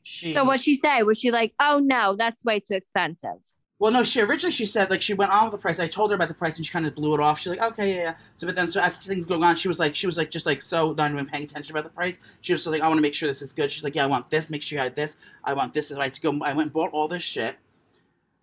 She. 0.03 0.33
So 0.33 0.45
what 0.45 0.59
she 0.59 0.75
say? 0.75 1.03
Was 1.03 1.17
she 1.17 1.31
like, 1.31 1.53
"Oh 1.59 1.79
no, 1.83 2.15
that's 2.15 2.45
way 2.45 2.59
too 2.59 2.75
expensive"? 2.75 3.39
Well, 3.79 3.91
no, 3.91 4.01
she 4.01 4.21
originally 4.21 4.51
she 4.51 4.65
said 4.65 4.89
like 4.89 5.03
she 5.03 5.13
went 5.13 5.31
on 5.31 5.43
with 5.45 5.51
the 5.51 5.57
price. 5.59 5.79
I 5.79 5.87
told 5.87 6.09
her 6.09 6.15
about 6.15 6.29
the 6.29 6.33
price 6.33 6.57
and 6.57 6.65
she 6.65 6.71
kind 6.71 6.87
of 6.87 6.95
blew 6.95 7.13
it 7.13 7.19
off. 7.19 7.39
She's 7.39 7.55
like, 7.55 7.61
okay, 7.61 7.95
yeah, 7.95 8.01
yeah. 8.01 8.13
So, 8.37 8.47
but 8.47 8.55
then 8.55 8.71
so 8.71 8.81
as 8.81 8.95
things 8.95 9.27
going 9.27 9.43
on, 9.43 9.55
she 9.55 9.67
was 9.67 9.77
like, 9.77 9.95
she 9.95 10.07
was 10.07 10.17
like 10.17 10.31
just 10.31 10.47
like 10.47 10.63
so 10.63 10.93
not 10.93 11.11
even 11.11 11.27
paying 11.27 11.43
attention 11.43 11.75
about 11.75 11.83
the 11.83 11.91
price. 11.91 12.17
She 12.41 12.53
was 12.53 12.63
so 12.63 12.71
like, 12.71 12.81
I 12.81 12.87
want 12.87 12.97
to 12.97 13.03
make 13.03 13.13
sure 13.13 13.27
this 13.27 13.43
is 13.43 13.53
good. 13.53 13.71
She's 13.71 13.83
like, 13.83 13.93
yeah, 13.93 14.03
I 14.03 14.07
want 14.07 14.31
this. 14.31 14.49
Make 14.49 14.63
sure 14.63 14.77
you 14.77 14.83
had 14.83 14.95
this. 14.95 15.15
I 15.43 15.53
want 15.53 15.75
this. 15.75 15.91
And 15.91 15.99
I 16.01 16.05
had 16.05 16.13
to 16.15 16.21
go. 16.21 16.31
I 16.41 16.53
went 16.53 16.61
and 16.61 16.73
bought 16.73 16.91
all 16.91 17.07
this 17.07 17.21
shit. 17.21 17.57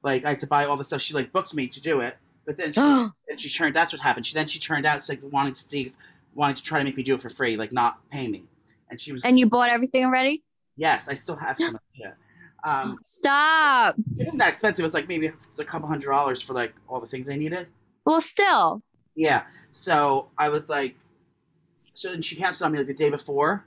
Like 0.05 0.25
I 0.25 0.31
had 0.31 0.41
to 0.41 0.47
buy 0.47 0.67
all 0.67 0.77
the 0.77 0.85
stuff. 0.85 1.01
She 1.01 1.15
like 1.15 1.33
booked 1.33 1.55
me 1.55 1.67
to 1.67 1.81
do 1.81 2.01
it, 2.01 2.17
but 2.45 2.59
then 2.59 2.73
she, 2.73 2.81
and 3.29 3.41
she 3.41 3.49
turned. 3.49 3.75
That's 3.75 3.93
what 3.93 4.03
happened. 4.03 4.27
She 4.27 4.35
then 4.35 4.47
she 4.47 4.59
turned 4.61 4.85
out. 4.87 5.09
Like 5.09 5.21
wanting 5.23 5.55
to 5.55 5.61
see, 5.61 5.95
wanting 6.35 6.57
to 6.57 6.63
try 6.63 6.79
to 6.79 6.85
make 6.85 6.97
me 6.97 7.03
do 7.03 7.15
it 7.15 7.23
for 7.23 7.31
free, 7.31 7.57
like 7.57 7.73
not 7.73 7.99
pay 8.11 8.29
me. 8.29 8.45
And 8.91 9.01
she 9.01 9.13
was 9.13 9.23
and 9.25 9.39
you 9.39 9.47
bought 9.47 9.71
everything 9.71 10.05
already? 10.05 10.43
yes, 10.77 11.09
I 11.09 11.15
still 11.15 11.37
have 11.37 11.57
some 11.59 11.77
of 11.77 11.81
the 11.95 12.03
shit. 12.03 12.15
Um, 12.65 12.99
Stop. 13.03 13.97
it 14.17 14.25
wasn't 14.25 14.39
that 14.39 14.51
expensive. 14.51 14.83
It 14.83 14.87
was 14.87 14.95
like 14.95 15.09
maybe 15.09 15.33
a 15.59 15.65
couple 15.65 15.89
hundred 15.89 16.11
dollars 16.11 16.43
for 16.43 16.53
like 16.53 16.75
all 16.89 17.01
the 17.01 17.07
things 17.07 17.31
I 17.31 17.37
needed. 17.37 17.69
Well, 18.05 18.21
still. 18.21 18.83
Yeah. 19.15 19.45
So 19.73 20.29
I 20.37 20.51
was 20.51 20.69
like, 20.69 20.97
so 21.95 22.11
then 22.11 22.23
she 22.23 22.37
canceled 22.37 22.67
on 22.67 22.73
me 22.73 22.79
like 22.79 22.89
the 22.89 22.95
day 22.95 23.11
before. 23.11 23.65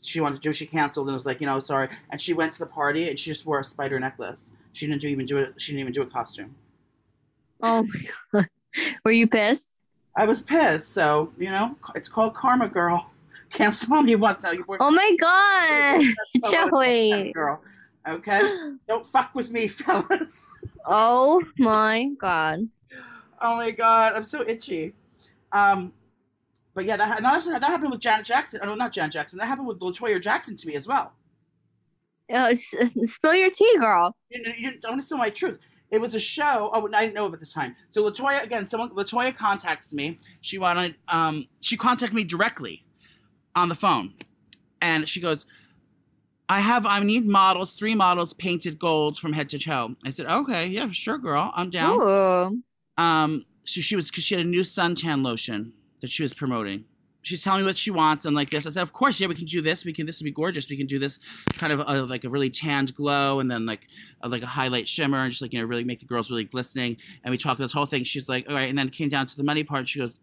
She 0.00 0.20
wanted 0.20 0.36
to 0.36 0.40
do. 0.48 0.52
She 0.52 0.66
canceled 0.66 1.08
and 1.08 1.14
was 1.14 1.26
like, 1.26 1.40
you 1.40 1.46
know, 1.46 1.60
sorry. 1.60 1.88
And 2.10 2.20
she 2.20 2.32
went 2.32 2.52
to 2.54 2.58
the 2.60 2.66
party 2.66 3.08
and 3.08 3.18
she 3.18 3.30
just 3.30 3.44
wore 3.44 3.60
a 3.60 3.64
spider 3.64 3.98
necklace. 3.98 4.52
She 4.74 4.86
didn't 4.86 5.04
even 5.04 5.24
do 5.24 5.38
it. 5.38 5.54
She 5.56 5.72
didn't 5.72 5.80
even 5.80 5.92
do 5.92 6.02
a 6.02 6.06
costume. 6.06 6.54
Oh 7.62 7.84
my 7.84 8.00
god. 8.32 8.48
Were 9.04 9.12
you 9.12 9.26
pissed? 9.28 9.80
I 10.16 10.26
was 10.26 10.42
pissed. 10.42 10.92
So 10.92 11.32
you 11.38 11.50
know, 11.50 11.76
it's 11.94 12.08
called 12.08 12.34
karma, 12.34 12.68
girl. 12.68 13.10
Cancel 13.52 13.94
on 13.94 14.04
me 14.04 14.16
once 14.16 14.42
now. 14.42 14.50
You 14.50 14.64
Oh 14.80 14.90
my 14.90 15.16
god, 15.20 16.02
Joey. 16.50 17.32
girl. 17.32 17.62
Okay. 18.06 18.42
Don't 18.88 19.06
fuck 19.06 19.32
with 19.34 19.50
me, 19.52 19.68
fellas. 19.68 20.50
Oh 20.84 21.40
my 21.56 22.10
god. 22.18 22.68
Oh 23.40 23.56
my 23.56 23.70
god, 23.70 24.14
I'm 24.14 24.24
so 24.24 24.44
itchy. 24.46 24.92
Um, 25.52 25.92
but 26.74 26.84
yeah, 26.84 26.96
that, 26.96 27.22
that 27.22 27.62
happened 27.62 27.92
with 27.92 28.00
Janet 28.00 28.26
Jackson. 28.26 28.58
Oh, 28.62 28.66
no, 28.66 28.74
not 28.74 28.90
Janet 28.90 29.12
Jackson. 29.12 29.38
That 29.38 29.46
happened 29.46 29.68
with 29.68 29.80
La 29.80 29.92
Toya 29.92 30.20
Jackson 30.20 30.56
to 30.56 30.66
me 30.66 30.74
as 30.74 30.88
well. 30.88 31.12
Uh, 32.32 32.54
spill 32.54 33.34
your 33.34 33.50
tea, 33.50 33.76
girl. 33.78 34.16
You, 34.30 34.42
you, 34.44 34.52
you 34.56 34.80
don't 34.80 34.92
want 34.92 35.00
to 35.02 35.06
steal 35.06 35.18
my 35.18 35.30
truth. 35.30 35.58
It 35.90 36.00
was 36.00 36.14
a 36.14 36.20
show. 36.20 36.70
Oh, 36.72 36.88
I 36.92 37.02
didn't 37.02 37.14
know 37.14 37.26
about 37.26 37.40
this 37.40 37.52
time. 37.52 37.76
So 37.90 38.02
La 38.02 38.10
Toya 38.10 38.42
again. 38.42 38.66
Someone 38.66 38.90
La 38.94 39.04
Toya 39.04 39.36
contacts 39.36 39.92
me. 39.92 40.18
She 40.40 40.58
wanted. 40.58 40.96
Um, 41.08 41.44
she 41.60 41.76
contacted 41.76 42.14
me 42.14 42.24
directly 42.24 42.84
on 43.54 43.68
the 43.68 43.74
phone, 43.74 44.14
and 44.80 45.08
she 45.08 45.20
goes, 45.20 45.46
"I 46.48 46.60
have. 46.60 46.84
I 46.86 47.00
need 47.00 47.26
models. 47.26 47.74
Three 47.74 47.94
models 47.94 48.32
painted 48.32 48.78
gold 48.78 49.18
from 49.18 49.34
head 49.34 49.48
to 49.50 49.58
toe." 49.58 49.94
I 50.04 50.10
said, 50.10 50.26
"Okay, 50.26 50.66
yeah, 50.66 50.90
sure, 50.90 51.18
girl. 51.18 51.52
I'm 51.54 51.70
down." 51.70 52.00
Ooh. 52.00 52.62
Um, 52.96 53.44
so 53.64 53.80
she 53.80 53.94
was 53.94 54.10
because 54.10 54.24
she 54.24 54.34
had 54.34 54.44
a 54.44 54.48
new 54.48 54.62
suntan 54.62 55.24
lotion 55.24 55.74
that 56.00 56.10
she 56.10 56.22
was 56.22 56.34
promoting, 56.34 56.86
she's 57.24 57.42
telling 57.42 57.62
me 57.62 57.66
what 57.66 57.76
she 57.76 57.90
wants 57.90 58.24
and 58.24 58.36
like 58.36 58.50
this. 58.50 58.66
I 58.66 58.70
said, 58.70 58.82
of 58.82 58.92
course, 58.92 59.18
yeah, 59.18 59.26
we 59.26 59.34
can 59.34 59.46
do 59.46 59.60
this. 59.60 59.84
We 59.84 59.92
can 59.92 60.06
this 60.06 60.20
would 60.20 60.24
be 60.24 60.30
gorgeous. 60.30 60.68
We 60.70 60.76
can 60.76 60.86
do 60.86 60.98
this 61.00 61.18
kind 61.54 61.72
of 61.72 61.80
uh, 61.80 62.06
like 62.06 62.22
a 62.24 62.28
really 62.30 62.50
tanned 62.50 62.94
glow 62.94 63.40
and 63.40 63.50
then 63.50 63.66
like 63.66 63.88
a, 64.22 64.28
like 64.28 64.42
a 64.42 64.46
highlight 64.46 64.86
shimmer 64.86 65.18
and 65.18 65.32
just 65.32 65.42
like 65.42 65.52
you 65.52 65.58
know 65.58 65.64
really 65.66 65.84
make 65.84 65.98
the 66.00 66.06
girls 66.06 66.30
really 66.30 66.44
glistening. 66.44 66.96
And 67.24 67.32
we 67.32 67.38
talked 67.38 67.60
this 67.60 67.72
whole 67.72 67.86
thing. 67.86 68.04
She's 68.04 68.28
like, 68.28 68.48
all 68.48 68.54
right, 68.54 68.68
and 68.68 68.78
then 68.78 68.88
came 68.90 69.08
down 69.08 69.26
to 69.26 69.36
the 69.36 69.42
money 69.44 69.64
part. 69.64 69.88
She 69.88 69.98
goes. 69.98 70.14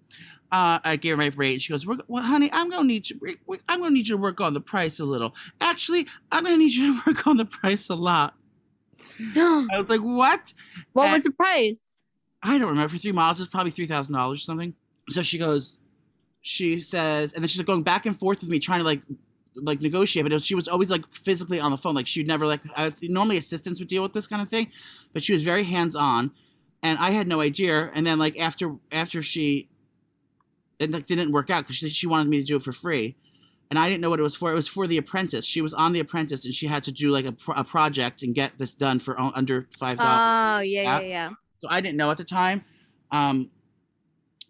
Uh, 0.54 0.80
I 0.84 0.98
gave 0.98 1.12
her 1.12 1.18
my 1.18 1.32
rate. 1.38 1.54
And 1.54 1.62
she 1.62 1.72
goes, 1.72 1.88
"Well, 1.88 2.24
honey, 2.24 2.50
I'm 2.52 2.70
gonna 2.70 2.84
need 2.84 3.10
you. 3.10 3.18
I'm 3.70 3.80
gonna 3.80 3.92
need 3.92 4.08
you 4.10 4.16
to 4.18 4.22
work 4.22 4.42
on 4.42 4.54
the 4.54 4.60
price 4.60 5.00
a 5.00 5.06
little. 5.06 5.34
Actually, 5.62 6.08
I'm 6.30 6.44
gonna 6.44 6.58
need 6.58 6.74
you 6.74 6.94
to 6.94 7.02
work 7.08 7.26
on 7.26 7.38
the 7.38 7.46
price 7.46 7.88
a 7.90 7.96
lot." 7.96 8.36
I 9.72 9.78
was 9.78 9.90
like, 9.90 10.02
"What?" 10.02 10.54
what 10.92 11.10
Uh, 11.10 11.14
was 11.14 11.24
the 11.24 11.32
price? 11.32 11.88
I 12.44 12.58
don't 12.58 12.68
remember. 12.68 12.90
For 12.90 12.98
three 12.98 13.14
miles, 13.14 13.40
it's 13.40 13.50
probably 13.50 13.72
three 13.72 13.88
thousand 13.88 14.14
dollars 14.16 14.42
or 14.42 14.44
something. 14.44 14.74
So 15.10 15.22
she 15.22 15.38
goes, 15.38 15.80
she 16.42 16.82
says, 16.82 17.34
and 17.34 17.44
then 17.44 17.48
she's 17.48 17.60
like 17.60 17.68
going 17.68 17.84
back 17.84 18.06
and 18.06 18.18
forth 18.18 18.42
with 18.42 18.50
me, 18.50 18.60
trying 18.60 18.80
to 18.80 18.86
like, 18.86 19.02
like 19.56 19.82
negotiate. 19.82 20.26
But 20.26 20.34
was, 20.34 20.46
she 20.46 20.56
was 20.56 20.68
always 20.68 20.90
like 20.90 21.04
physically 21.14 21.60
on 21.60 21.72
the 21.72 21.78
phone. 21.78 21.94
Like 21.96 22.08
she'd 22.08 22.28
never 22.28 22.46
like. 22.46 22.62
I, 22.76 22.92
normally 23.04 23.38
assistants 23.38 23.80
would 23.80 23.88
deal 23.88 24.02
with 24.04 24.14
this 24.14 24.28
kind 24.28 24.42
of 24.42 24.50
thing, 24.50 24.72
but 25.14 25.24
she 25.24 25.34
was 25.34 25.44
very 25.44 25.64
hands 25.64 25.96
on, 25.96 26.32
and 26.82 26.98
I 27.00 27.12
had 27.12 27.28
no 27.28 27.42
idea. 27.42 27.92
And 27.94 28.06
then 28.06 28.18
like 28.18 28.40
after 28.40 28.76
after 28.92 29.22
she, 29.22 29.70
it 30.80 30.92
like 30.92 31.06
didn't 31.06 31.32
work 31.32 31.50
out 31.50 31.64
because 31.64 31.76
she, 31.78 31.90
she 31.90 32.08
wanted 32.08 32.30
me 32.30 32.38
to 32.38 32.44
do 32.44 32.56
it 32.56 32.64
for 32.64 32.72
free. 32.72 33.16
And 33.70 33.80
I 33.80 33.88
didn't 33.88 34.02
know 34.02 34.10
what 34.10 34.20
it 34.20 34.24
was 34.24 34.36
for. 34.36 34.52
It 34.52 34.56
was 34.56 34.68
for 34.68 34.86
The 34.86 34.98
Apprentice. 34.98 35.46
She 35.46 35.62
was 35.62 35.74
on 35.74 35.94
The 35.94 36.02
Apprentice, 36.02 36.44
and 36.44 36.54
she 36.54 36.68
had 36.68 36.84
to 36.84 36.92
do 36.92 37.10
like 37.10 37.26
a, 37.26 37.32
pro- 37.32 37.56
a 37.56 37.64
project 37.64 38.22
and 38.22 38.36
get 38.36 38.58
this 38.58 38.76
done 38.76 39.00
for 39.00 39.18
under 39.18 39.70
five 39.72 39.98
dollars. 39.98 40.60
Oh, 40.60 40.62
yeah, 40.62 40.82
yeah, 40.82 41.00
Yeah. 41.00 41.08
yeah. 41.08 41.30
So 41.60 41.68
I 41.70 41.80
didn't 41.80 41.96
know 41.96 42.12
at 42.12 42.18
the 42.18 42.26
time. 42.26 42.66
Um, 43.12 43.50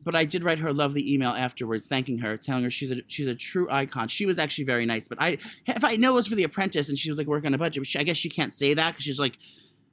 but 0.04 0.16
I 0.16 0.26
did 0.26 0.44
write 0.44 0.60
her 0.60 0.70
a 0.70 0.74
lovely 0.74 1.14
email 1.14 1.30
afterwards, 1.30 1.88
thanking 1.88 2.18
her, 2.20 2.38
telling 2.38 2.64
her 2.64 2.70
she's 2.70 2.92
a 2.92 3.02
she's 3.08 3.28
a 3.28 3.36
true 3.36 3.68
icon. 3.70 4.08
She 4.08 4.26
was 4.26 4.40
actually 4.40 4.66
very 4.66 4.86
nice. 4.86 5.08
But 5.08 5.22
I, 5.22 5.38
if 5.68 5.84
I 5.84 5.96
know 5.96 6.14
it 6.14 6.16
was 6.16 6.28
for 6.28 6.36
The 6.36 6.44
Apprentice, 6.44 6.90
and 6.90 6.98
she 6.98 7.10
was 7.10 7.18
like 7.18 7.28
working 7.28 7.48
on 7.48 7.54
a 7.54 7.58
budget, 7.58 7.86
she, 7.86 8.00
I 8.00 8.04
guess 8.04 8.18
she 8.18 8.30
can't 8.30 8.54
say 8.54 8.74
that 8.74 8.92
because 8.92 9.04
she's 9.04 9.20
like, 9.20 9.38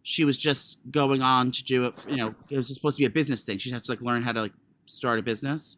she 0.03 0.25
was 0.25 0.39
just 0.39 0.79
going 0.91 1.23
on 1.23 1.51
to 1.53 1.65
do 1.65 1.85
it. 1.87 1.95
You 2.09 2.17
know, 2.17 2.35
it 2.49 2.57
was 2.57 2.75
supposed 2.75 2.97
to 2.97 3.03
be 3.03 3.07
a 3.07 3.11
business 3.11 3.43
thing. 3.43 3.59
She 3.59 3.71
has 3.71 3.83
to 3.83 3.93
like 3.93 4.01
learn 4.01 4.23
how 4.23 4.33
to 4.33 4.43
like 4.43 4.55
start 4.87 5.19
a 5.19 5.23
business. 5.23 5.77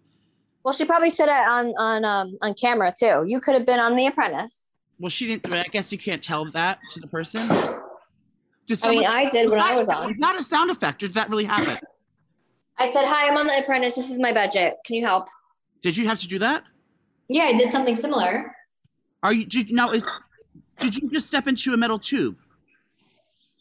Well, 0.63 0.75
she 0.75 0.85
probably 0.85 1.11
said 1.11 1.27
it 1.27 1.49
on 1.49 1.75
on 1.79 2.05
um 2.05 2.39
on 2.43 2.55
camera 2.55 2.93
too. 2.97 3.25
You 3.27 3.41
could 3.41 3.55
have 3.55 3.67
been 3.67 3.81
on 3.81 3.97
The 3.97 4.07
Apprentice. 4.07 4.69
Well, 4.99 5.11
she 5.11 5.27
didn't. 5.27 5.53
I 5.53 5.65
guess 5.65 5.91
you 5.91 5.99
can't 5.99 6.23
tell 6.23 6.45
that 6.53 6.79
to 6.91 7.01
the 7.01 7.09
person. 7.09 7.49
Did 8.67 8.87
I 8.87 8.91
mean, 8.91 9.07
I 9.07 9.29
did 9.29 9.51
when 9.51 9.59
I 9.59 9.75
was 9.75 9.89
on. 9.89 10.11
It's 10.11 10.19
not 10.19 10.39
a 10.39 10.43
sound 10.43 10.71
effect. 10.71 11.01
Did 11.01 11.15
that 11.15 11.29
really 11.29 11.47
happen? 11.47 11.79
I 12.81 12.91
said, 12.91 13.05
"Hi, 13.05 13.29
I'm 13.29 13.37
on 13.37 13.47
The 13.47 13.59
Apprentice. 13.59 13.95
This 13.95 14.11
is 14.11 14.19
my 14.19 14.33
budget. 14.33 14.79
Can 14.85 14.97
you 14.97 15.05
help?" 15.05 15.29
Did 15.83 15.97
you 15.97 16.09
have 16.09 16.19
to 16.21 16.29
do 16.29 16.39
that? 16.41 16.65
Yeah, 17.29 17.45
I 17.45 17.53
did 17.53 17.71
something 17.71 17.95
similar. 17.95 18.57
Are 19.23 19.33
you 19.33 19.45
did, 19.45 19.71
now? 19.71 19.91
Is 19.91 20.05
did 20.79 20.97
you 20.97 21.09
just 21.11 21.27
step 21.27 21.47
into 21.47 21.73
a 21.75 21.77
metal 21.77 21.99
tube? 21.99 22.37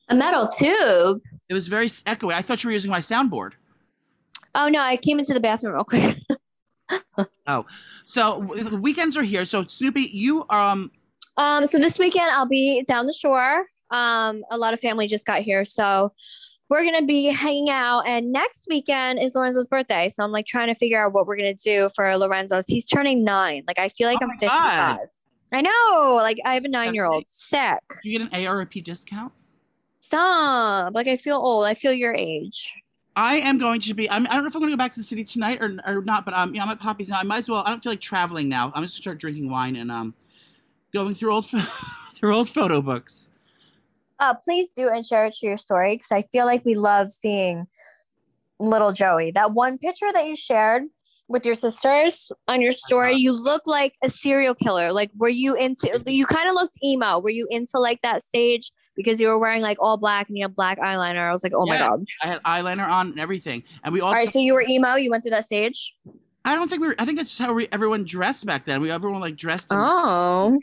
A 0.07 0.15
metal 0.15 0.47
tube. 0.47 1.22
It 1.49 1.53
was 1.53 1.67
very 1.67 1.88
echoey. 1.88 2.34
I 2.34 2.41
thought 2.41 2.63
you 2.63 2.70
were 2.70 2.74
using 2.74 2.89
my 2.89 3.01
soundboard. 3.01 3.51
Oh 4.55 4.70
no, 4.70 4.80
I 4.80 4.97
came 4.97 5.20
into 5.20 5.34
the 5.34 5.39
bathroom 5.39 5.76
real 5.76 5.84
quick. 5.84 6.17
Oh, 7.45 7.65
so 8.05 8.39
weekends 8.39 9.15
are 9.15 9.24
here. 9.24 9.45
So 9.45 9.63
Snooki, 9.63 10.09
you 10.11 10.45
um 10.49 10.91
Um, 11.38 11.65
so 11.67 11.78
this 11.78 11.99
weekend 11.99 12.32
I'll 12.32 12.47
be 12.47 12.84
down 12.84 13.05
the 13.05 13.13
shore. 13.13 13.63
Um, 13.91 14.43
a 14.49 14.57
lot 14.57 14.74
of 14.74 14.80
family 14.80 15.07
just 15.07 15.26
got 15.26 15.41
here, 15.41 15.65
so 15.65 16.13
we're 16.70 16.84
gonna 16.84 17.05
be 17.05 17.26
hanging 17.26 17.70
out. 17.70 18.03
And 18.07 18.32
next 18.32 18.67
weekend 18.70 19.20
is 19.20 19.36
Lorenzo's 19.36 19.67
birthday, 19.67 20.09
so 20.09 20.24
I'm 20.24 20.32
like 20.32 20.45
trying 20.45 20.67
to 20.67 20.76
figure 20.76 21.03
out 21.03 21.13
what 21.13 21.28
we're 21.28 21.38
gonna 21.38 21.53
do 21.53 21.89
for 21.95 22.15
Lorenzo's. 22.17 22.65
He's 22.67 22.86
turning 22.86 23.24
nine. 23.24 23.63
Like 23.67 23.80
I 23.80 23.89
feel 23.89 24.07
like 24.07 24.20
Oh 24.22 24.26
I'm 24.26 24.32
55. 24.38 24.49
God. 24.49 24.99
I 25.51 25.61
know. 25.61 26.15
Like 26.22 26.38
I 26.45 26.53
have 26.53 26.65
a 26.65 26.70
nine 26.70 26.93
year 26.93 27.05
old. 27.05 27.26
Sick. 27.28 27.80
do 28.01 28.09
you 28.09 28.20
get 28.20 28.32
an 28.32 28.47
ARP 28.47 28.74
discount? 28.84 29.34
Stop. 29.99 30.93
Like 30.93 31.07
I 31.07 31.15
feel 31.15 31.38
old. 31.38 31.65
I 31.65 31.74
feel 31.74 31.91
your 31.91 32.13
age. 32.13 32.74
I 33.15 33.38
am 33.38 33.57
going 33.57 33.82
to 33.82 33.93
be. 33.93 34.09
I'm, 34.09 34.26
I 34.28 34.34
don't 34.34 34.43
know 34.43 34.47
if 34.47 34.55
I'm 34.55 34.61
going 34.61 34.72
to 34.72 34.78
go 34.78 34.78
back 34.78 34.93
to 34.93 34.99
the 34.99 35.03
city 35.03 35.26
tonight 35.26 35.57
or, 35.61 35.72
or 35.86 36.01
not, 36.01 36.24
but 36.24 36.34
um, 36.34 36.55
yeah, 36.55 36.63
I'm 36.63 36.70
at 36.70 36.80
Poppy's 36.80 37.09
now. 37.09 37.20
I 37.20 37.24
might 37.24 37.39
as 37.39 37.49
well. 37.49 37.63
I 37.65 37.70
don't 37.70 37.84
feel 37.84 37.91
like 37.91 37.99
traveling 37.99 38.47
now. 38.47 38.72
I'm 38.74 38.84
just 38.84 38.95
gonna 38.95 39.01
start 39.01 39.20
drinking 39.20 39.49
wine 39.49 39.76
and 39.76 39.91
um, 39.91 40.13
going 40.93 41.15
through 41.15 41.34
old 41.34 41.45
through 42.13 42.34
old 42.34 42.49
photo 42.49 42.82
books. 42.82 43.30
Uh, 44.20 44.34
please 44.34 44.70
do 44.76 44.89
and 44.89 45.05
share 45.05 45.26
it 45.26 45.34
to 45.36 45.47
your 45.47 45.57
story 45.57 45.95
because 45.95 46.11
I 46.11 46.24
feel 46.24 46.45
like 46.45 46.65
we 46.65 46.76
love 46.76 47.09
seeing 47.09 47.67
little 48.59 48.91
Joey. 48.91 49.32
That 49.32 49.53
one 49.53 49.78
picture 49.78 50.11
that 50.13 50.26
you 50.26 50.36
shared 50.36 50.84
with 51.30 51.45
your 51.45 51.55
sisters 51.55 52.32
on 52.47 52.59
your 52.61 52.72
story, 52.72 53.15
you 53.15 53.32
look 53.32 53.61
like 53.65 53.93
a 54.03 54.09
serial 54.09 54.55
killer. 54.55 54.91
Like, 54.91 55.11
were 55.17 55.30
you 55.30 55.55
into? 55.55 56.01
You 56.05 56.26
kind 56.26 56.49
of 56.49 56.55
looked 56.55 56.78
emo. 56.84 57.20
Were 57.20 57.30
you 57.30 57.47
into 57.49 57.80
like 57.80 58.01
that 58.01 58.24
stage 58.24 58.72
because 58.95 59.22
you 59.22 59.28
were 59.28 59.39
wearing 59.39 59.61
like 59.61 59.78
all 59.80 59.95
black 59.95 60.28
and 60.28 60.38
you 60.38 60.43
have 60.43 60.55
black 60.55 60.80
eyeliner? 60.80 61.30
I 61.30 61.32
was 61.32 61.43
like, 61.43 61.53
oh 61.55 61.65
my 61.65 61.78
god. 61.78 62.03
I 62.24 62.28
had 62.28 62.43
eyeliner 62.43 62.88
on 62.89 63.11
and 63.11 63.20
everything, 63.20 63.63
and 63.84 63.93
we 63.93 64.01
all. 64.01 64.09
All 64.09 64.15
right, 64.15 64.32
so 64.32 64.39
you 64.39 64.53
were 64.53 64.65
emo. 64.67 64.95
You 64.95 65.11
went 65.11 65.24
through 65.24 65.32
that 65.32 65.45
stage. 65.45 65.95
I 66.43 66.55
don't 66.55 66.67
think 66.67 66.82
we. 66.82 66.88
Were, 66.88 66.95
I 66.97 67.05
think 67.05 67.17
that's 67.17 67.38
how 67.38 67.53
we, 67.53 67.67
everyone 67.72 68.03
dressed 68.05 68.45
back 68.45 68.65
then. 68.65 68.82
We 68.82 68.91
everyone 68.91 69.22
like 69.22 69.36
dressed. 69.36 69.72
In, 69.72 69.78
Oh, 69.80 70.59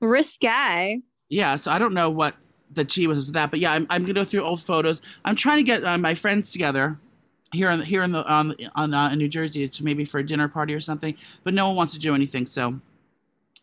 risque. 0.00 1.00
Yeah, 1.28 1.56
so 1.56 1.70
I 1.70 1.78
don't 1.78 1.94
know 1.94 2.10
what 2.10 2.34
the 2.72 2.84
tea 2.84 3.06
was 3.06 3.32
that, 3.32 3.50
but 3.50 3.60
yeah, 3.60 3.72
I'm, 3.72 3.86
I'm 3.90 4.02
gonna 4.02 4.14
go 4.14 4.24
through 4.24 4.42
old 4.42 4.60
photos. 4.60 5.02
I'm 5.24 5.36
trying 5.36 5.58
to 5.58 5.62
get 5.62 5.84
uh, 5.84 5.98
my 5.98 6.14
friends 6.14 6.50
together 6.50 6.98
here 7.52 7.70
in 7.70 7.82
here 7.82 8.02
in 8.02 8.12
the 8.12 8.26
on 8.30 8.54
on 8.74 8.94
uh, 8.94 9.10
in 9.10 9.18
New 9.18 9.28
Jersey 9.28 9.68
to 9.68 9.84
maybe 9.84 10.04
for 10.04 10.18
a 10.18 10.26
dinner 10.26 10.48
party 10.48 10.74
or 10.74 10.80
something, 10.80 11.16
but 11.44 11.54
no 11.54 11.68
one 11.68 11.76
wants 11.76 11.92
to 11.94 11.98
do 11.98 12.14
anything. 12.14 12.46
So 12.46 12.80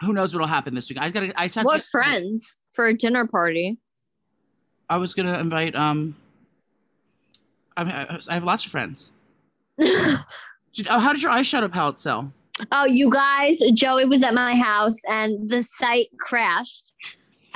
who 0.01 0.13
knows 0.13 0.33
what'll 0.33 0.47
happen 0.47 0.75
this 0.75 0.89
week? 0.89 0.99
I 0.99 1.09
got 1.09 1.21
to 1.21 1.39
I 1.39 1.47
have 1.47 1.65
What 1.65 1.81
to, 1.81 1.87
friends 1.87 2.57
for 2.71 2.87
a 2.87 2.97
dinner 2.97 3.25
party? 3.25 3.77
I 4.89 4.97
was 4.97 5.13
gonna 5.13 5.39
invite 5.39 5.75
um. 5.75 6.15
I, 7.75 7.83
mean, 7.83 7.93
I 7.93 8.19
I 8.29 8.33
have 8.33 8.43
lots 8.43 8.65
of 8.65 8.71
friends. 8.71 9.11
Did, 9.79 10.87
oh, 10.91 10.99
how 10.99 11.11
did 11.11 11.23
your 11.23 11.31
eyeshadow 11.31 11.71
palette 11.71 11.99
sell? 11.99 12.31
Oh, 12.71 12.85
you 12.85 13.09
guys, 13.09 13.59
Joey 13.73 14.05
was 14.05 14.21
at 14.21 14.35
my 14.35 14.55
house 14.55 14.97
and 15.09 15.49
the 15.49 15.63
site 15.63 16.09
crashed. 16.19 16.91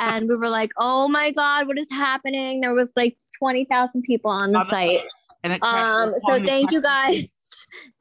And 0.01 0.27
we 0.27 0.35
were 0.35 0.49
like, 0.49 0.71
oh 0.77 1.07
my 1.07 1.31
God, 1.31 1.67
what 1.67 1.79
is 1.79 1.89
happening? 1.91 2.61
There 2.61 2.73
was 2.73 2.91
like 2.95 3.17
20,000 3.39 4.01
people 4.01 4.31
on 4.31 4.51
the 4.51 4.59
On 4.59 4.65
the 4.65 4.69
site. 4.69 4.99
And 5.43 5.53
it. 5.53 5.63
Um, 5.63 6.13
so 6.17 6.43
thank 6.43 6.71
you 6.71 6.81
guys. 6.81 7.37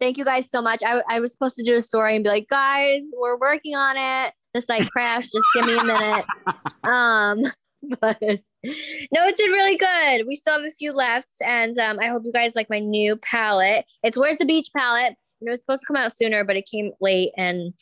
Thank 0.01 0.19
you 0.19 0.25
guys 0.25 0.51
so 0.51 0.61
much. 0.61 0.83
I, 0.85 1.01
I 1.09 1.21
was 1.21 1.31
supposed 1.31 1.55
to 1.55 1.63
do 1.63 1.77
a 1.77 1.81
story 1.81 2.17
and 2.17 2.25
be 2.25 2.31
like, 2.31 2.49
guys, 2.49 3.03
we're 3.17 3.39
working 3.39 3.77
on 3.77 3.97
it. 3.97 4.35
The 4.53 4.61
site 4.61 4.91
crashed. 4.91 5.31
Just 5.33 5.45
give 5.55 5.65
me 5.65 5.79
a 5.79 5.85
minute. 5.85 6.25
Um, 6.83 7.43
but 8.01 8.19
no, 8.21 8.39
it 8.63 9.37
did 9.37 9.51
really 9.51 9.77
good. 9.77 10.27
We 10.27 10.35
still 10.35 10.55
have 10.55 10.65
a 10.65 10.71
few 10.71 10.93
left, 10.93 11.29
and 11.45 11.79
um, 11.79 11.99
I 12.01 12.09
hope 12.09 12.23
you 12.25 12.33
guys 12.33 12.57
like 12.57 12.71
my 12.71 12.79
new 12.79 13.17
palette. 13.17 13.85
It's 14.03 14.17
Where's 14.17 14.39
the 14.39 14.45
Beach 14.45 14.71
palette. 14.75 15.15
And 15.41 15.49
it 15.49 15.51
was 15.51 15.61
supposed 15.61 15.81
to 15.83 15.87
come 15.87 15.97
out 15.97 16.15
sooner, 16.15 16.45
but 16.45 16.57
it 16.57 16.69
came 16.71 16.93
late, 17.01 17.33
and 17.37 17.73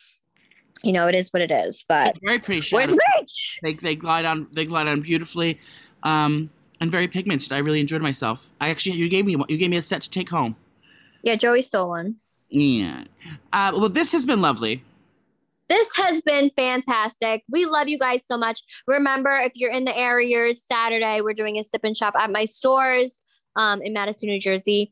you 0.83 0.93
know 0.93 1.07
it 1.07 1.15
is 1.15 1.33
what 1.33 1.43
it 1.43 1.51
is. 1.51 1.85
But 1.89 2.17
very 2.23 2.39
pretty. 2.39 2.67
Where's 2.71 2.89
shadow. 2.89 2.99
the 2.99 3.21
beach? 3.21 3.59
They 3.63 3.75
they 3.75 3.97
glide 3.97 4.25
on 4.25 4.49
they 4.53 4.65
glide 4.65 4.89
on 4.89 5.01
beautifully, 5.01 5.61
um, 6.03 6.51
and 6.81 6.91
very 6.91 7.09
pigmented. 7.09 7.53
I 7.53 7.59
really 7.59 7.81
enjoyed 7.81 8.03
myself. 8.03 8.51
I 8.61 8.71
actually 8.71 8.97
you 8.97 9.09
gave 9.09 9.27
me 9.27 9.37
one- 9.37 9.49
you 9.49 9.59
gave 9.59 9.71
me 9.71 9.77
a 9.77 9.83
set 9.83 10.03
to 10.03 10.11
take 10.11 10.31
home. 10.31 10.57
Yeah, 11.23 11.37
Joey 11.37 11.63
stole 11.63 11.89
one. 11.89 12.17
Yeah. 12.49 13.05
Uh, 13.53 13.73
well, 13.75 13.89
this 13.89 14.13
has 14.13 14.25
been 14.25 14.41
lovely. 14.41 14.83
This 15.69 15.95
has 15.97 16.23
been 16.23 16.51
fantastic. 16.57 17.43
We 17.51 17.67
love 17.67 17.89
you 17.89 17.99
guys 17.99 18.27
so 18.27 18.39
much. 18.39 18.63
Remember, 18.87 19.31
if 19.37 19.53
you're 19.55 19.73
in 19.73 19.85
the 19.85 19.97
areas, 19.97 20.63
Saturday 20.65 21.21
we're 21.21 21.35
doing 21.35 21.59
a 21.59 21.63
sip 21.63 21.85
and 21.85 21.95
shop 21.95 22.15
at 22.19 22.31
my 22.31 22.47
stores 22.47 23.21
um, 23.57 23.83
in 23.83 23.93
Madison, 23.93 24.31
New 24.31 24.41
Jersey, 24.41 24.91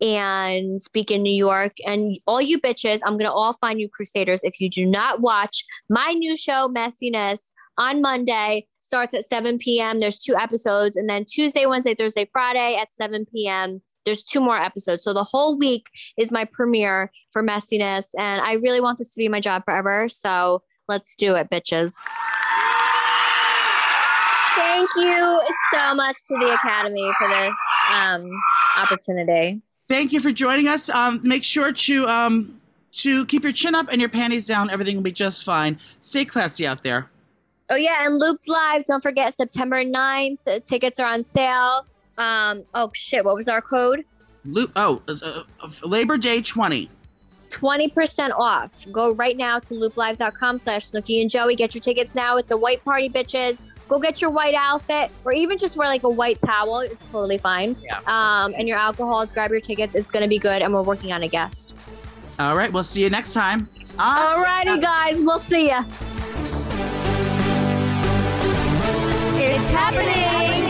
and 0.00 0.80
speak 0.80 1.10
in 1.10 1.22
New 1.22 1.34
York. 1.34 1.72
And 1.86 2.18
all 2.26 2.40
you 2.40 2.60
bitches, 2.60 3.00
I'm 3.04 3.18
gonna 3.18 3.32
all 3.32 3.52
find 3.52 3.80
you 3.80 3.88
crusaders 3.88 4.44
if 4.44 4.60
you 4.60 4.68
do 4.70 4.86
not 4.86 5.20
watch 5.20 5.64
my 5.88 6.12
new 6.12 6.36
show, 6.36 6.68
Messyness. 6.68 7.50
On 7.78 8.02
Monday, 8.02 8.66
starts 8.80 9.14
at 9.14 9.24
7 9.24 9.56
p.m. 9.58 10.00
There's 10.00 10.18
two 10.18 10.34
episodes, 10.34 10.96
and 10.96 11.08
then 11.08 11.24
Tuesday, 11.24 11.64
Wednesday, 11.64 11.94
Thursday, 11.94 12.28
Friday 12.32 12.74
at 12.74 12.92
7 12.92 13.24
p.m. 13.32 13.80
There's 14.04 14.24
two 14.24 14.40
more 14.40 14.56
episodes. 14.56 15.04
So 15.04 15.12
the 15.12 15.22
whole 15.22 15.56
week 15.56 15.86
is 16.16 16.32
my 16.32 16.44
premiere 16.50 17.12
for 17.30 17.42
Messyness. 17.42 18.06
And 18.18 18.40
I 18.40 18.54
really 18.54 18.80
want 18.80 18.98
this 18.98 19.12
to 19.12 19.18
be 19.18 19.28
my 19.28 19.38
job 19.38 19.62
forever. 19.64 20.08
So 20.08 20.62
let's 20.88 21.14
do 21.14 21.34
it, 21.36 21.50
bitches. 21.50 21.92
Thank 24.56 24.88
you 24.96 25.42
so 25.72 25.94
much 25.94 26.16
to 26.28 26.34
the 26.34 26.54
Academy 26.54 27.12
for 27.18 27.28
this 27.28 27.54
um, 27.92 28.30
opportunity. 28.76 29.62
Thank 29.88 30.12
you 30.12 30.20
for 30.20 30.30
joining 30.32 30.68
us. 30.68 30.88
Um, 30.90 31.20
make 31.22 31.44
sure 31.44 31.72
to 31.72 32.06
um, 32.06 32.60
to 32.92 33.24
keep 33.26 33.42
your 33.42 33.52
chin 33.52 33.74
up 33.74 33.88
and 33.90 34.00
your 34.00 34.10
panties 34.10 34.46
down. 34.46 34.70
Everything 34.70 34.96
will 34.96 35.02
be 35.02 35.12
just 35.12 35.44
fine. 35.44 35.78
Stay 36.00 36.24
classy 36.24 36.66
out 36.66 36.82
there. 36.82 37.10
Oh, 37.70 37.76
yeah. 37.76 38.06
And 38.06 38.18
Looped 38.18 38.48
Live, 38.48 38.84
don't 38.84 39.02
forget 39.02 39.34
September 39.34 39.84
9th. 39.84 40.46
uh, 40.48 40.60
Tickets 40.64 40.98
are 40.98 41.06
on 41.06 41.22
sale. 41.22 41.86
Um, 42.16 42.64
oh, 42.74 42.90
shit. 42.94 43.24
What 43.24 43.34
was 43.34 43.46
our 43.48 43.60
code? 43.60 44.04
Loop. 44.44 44.72
Oh, 44.76 45.02
uh, 45.08 45.42
uh, 45.62 45.70
Labor 45.86 46.16
Day 46.16 46.40
twenty. 46.40 46.90
20% 47.50 48.30
off. 48.38 48.84
Go 48.92 49.12
right 49.14 49.34
now 49.36 49.58
to 49.58 49.72
looplive.com 49.74 50.58
slash 50.58 50.90
Snooki 50.90 51.22
and 51.22 51.30
Joey. 51.30 51.54
Get 51.56 51.74
your 51.74 51.80
tickets 51.80 52.14
now. 52.14 52.36
It's 52.36 52.50
a 52.50 52.56
white 52.56 52.84
party, 52.84 53.08
bitches. 53.08 53.58
Go 53.88 53.98
get 53.98 54.20
your 54.20 54.30
white 54.30 54.54
outfit 54.54 55.10
or 55.24 55.32
even 55.32 55.56
just 55.58 55.76
wear 55.76 55.88
like 55.88 56.02
a 56.04 56.08
white 56.08 56.38
towel. 56.40 56.80
It's 56.80 57.06
totally 57.06 57.38
fine. 57.38 57.74
Yeah. 57.82 57.98
Um, 58.06 58.54
and 58.58 58.68
your 58.68 58.76
alcohols, 58.78 59.32
grab 59.32 59.50
your 59.50 59.60
tickets. 59.60 59.94
It's 59.94 60.10
going 60.10 60.22
to 60.22 60.28
be 60.28 60.38
good. 60.38 60.60
And 60.62 60.72
we're 60.74 60.82
working 60.82 61.12
on 61.12 61.22
a 61.22 61.28
guest. 61.28 61.74
All 62.38 62.54
right, 62.54 62.72
we'll 62.72 62.84
see 62.84 63.02
you 63.02 63.10
next 63.10 63.32
time. 63.32 63.68
on- 63.98 64.44
Alrighty, 64.44 64.80
guys. 64.80 65.18
We'll 65.20 65.38
see 65.38 65.68
ya. 65.68 65.84
It's 69.40 69.70
happening. 69.70 70.67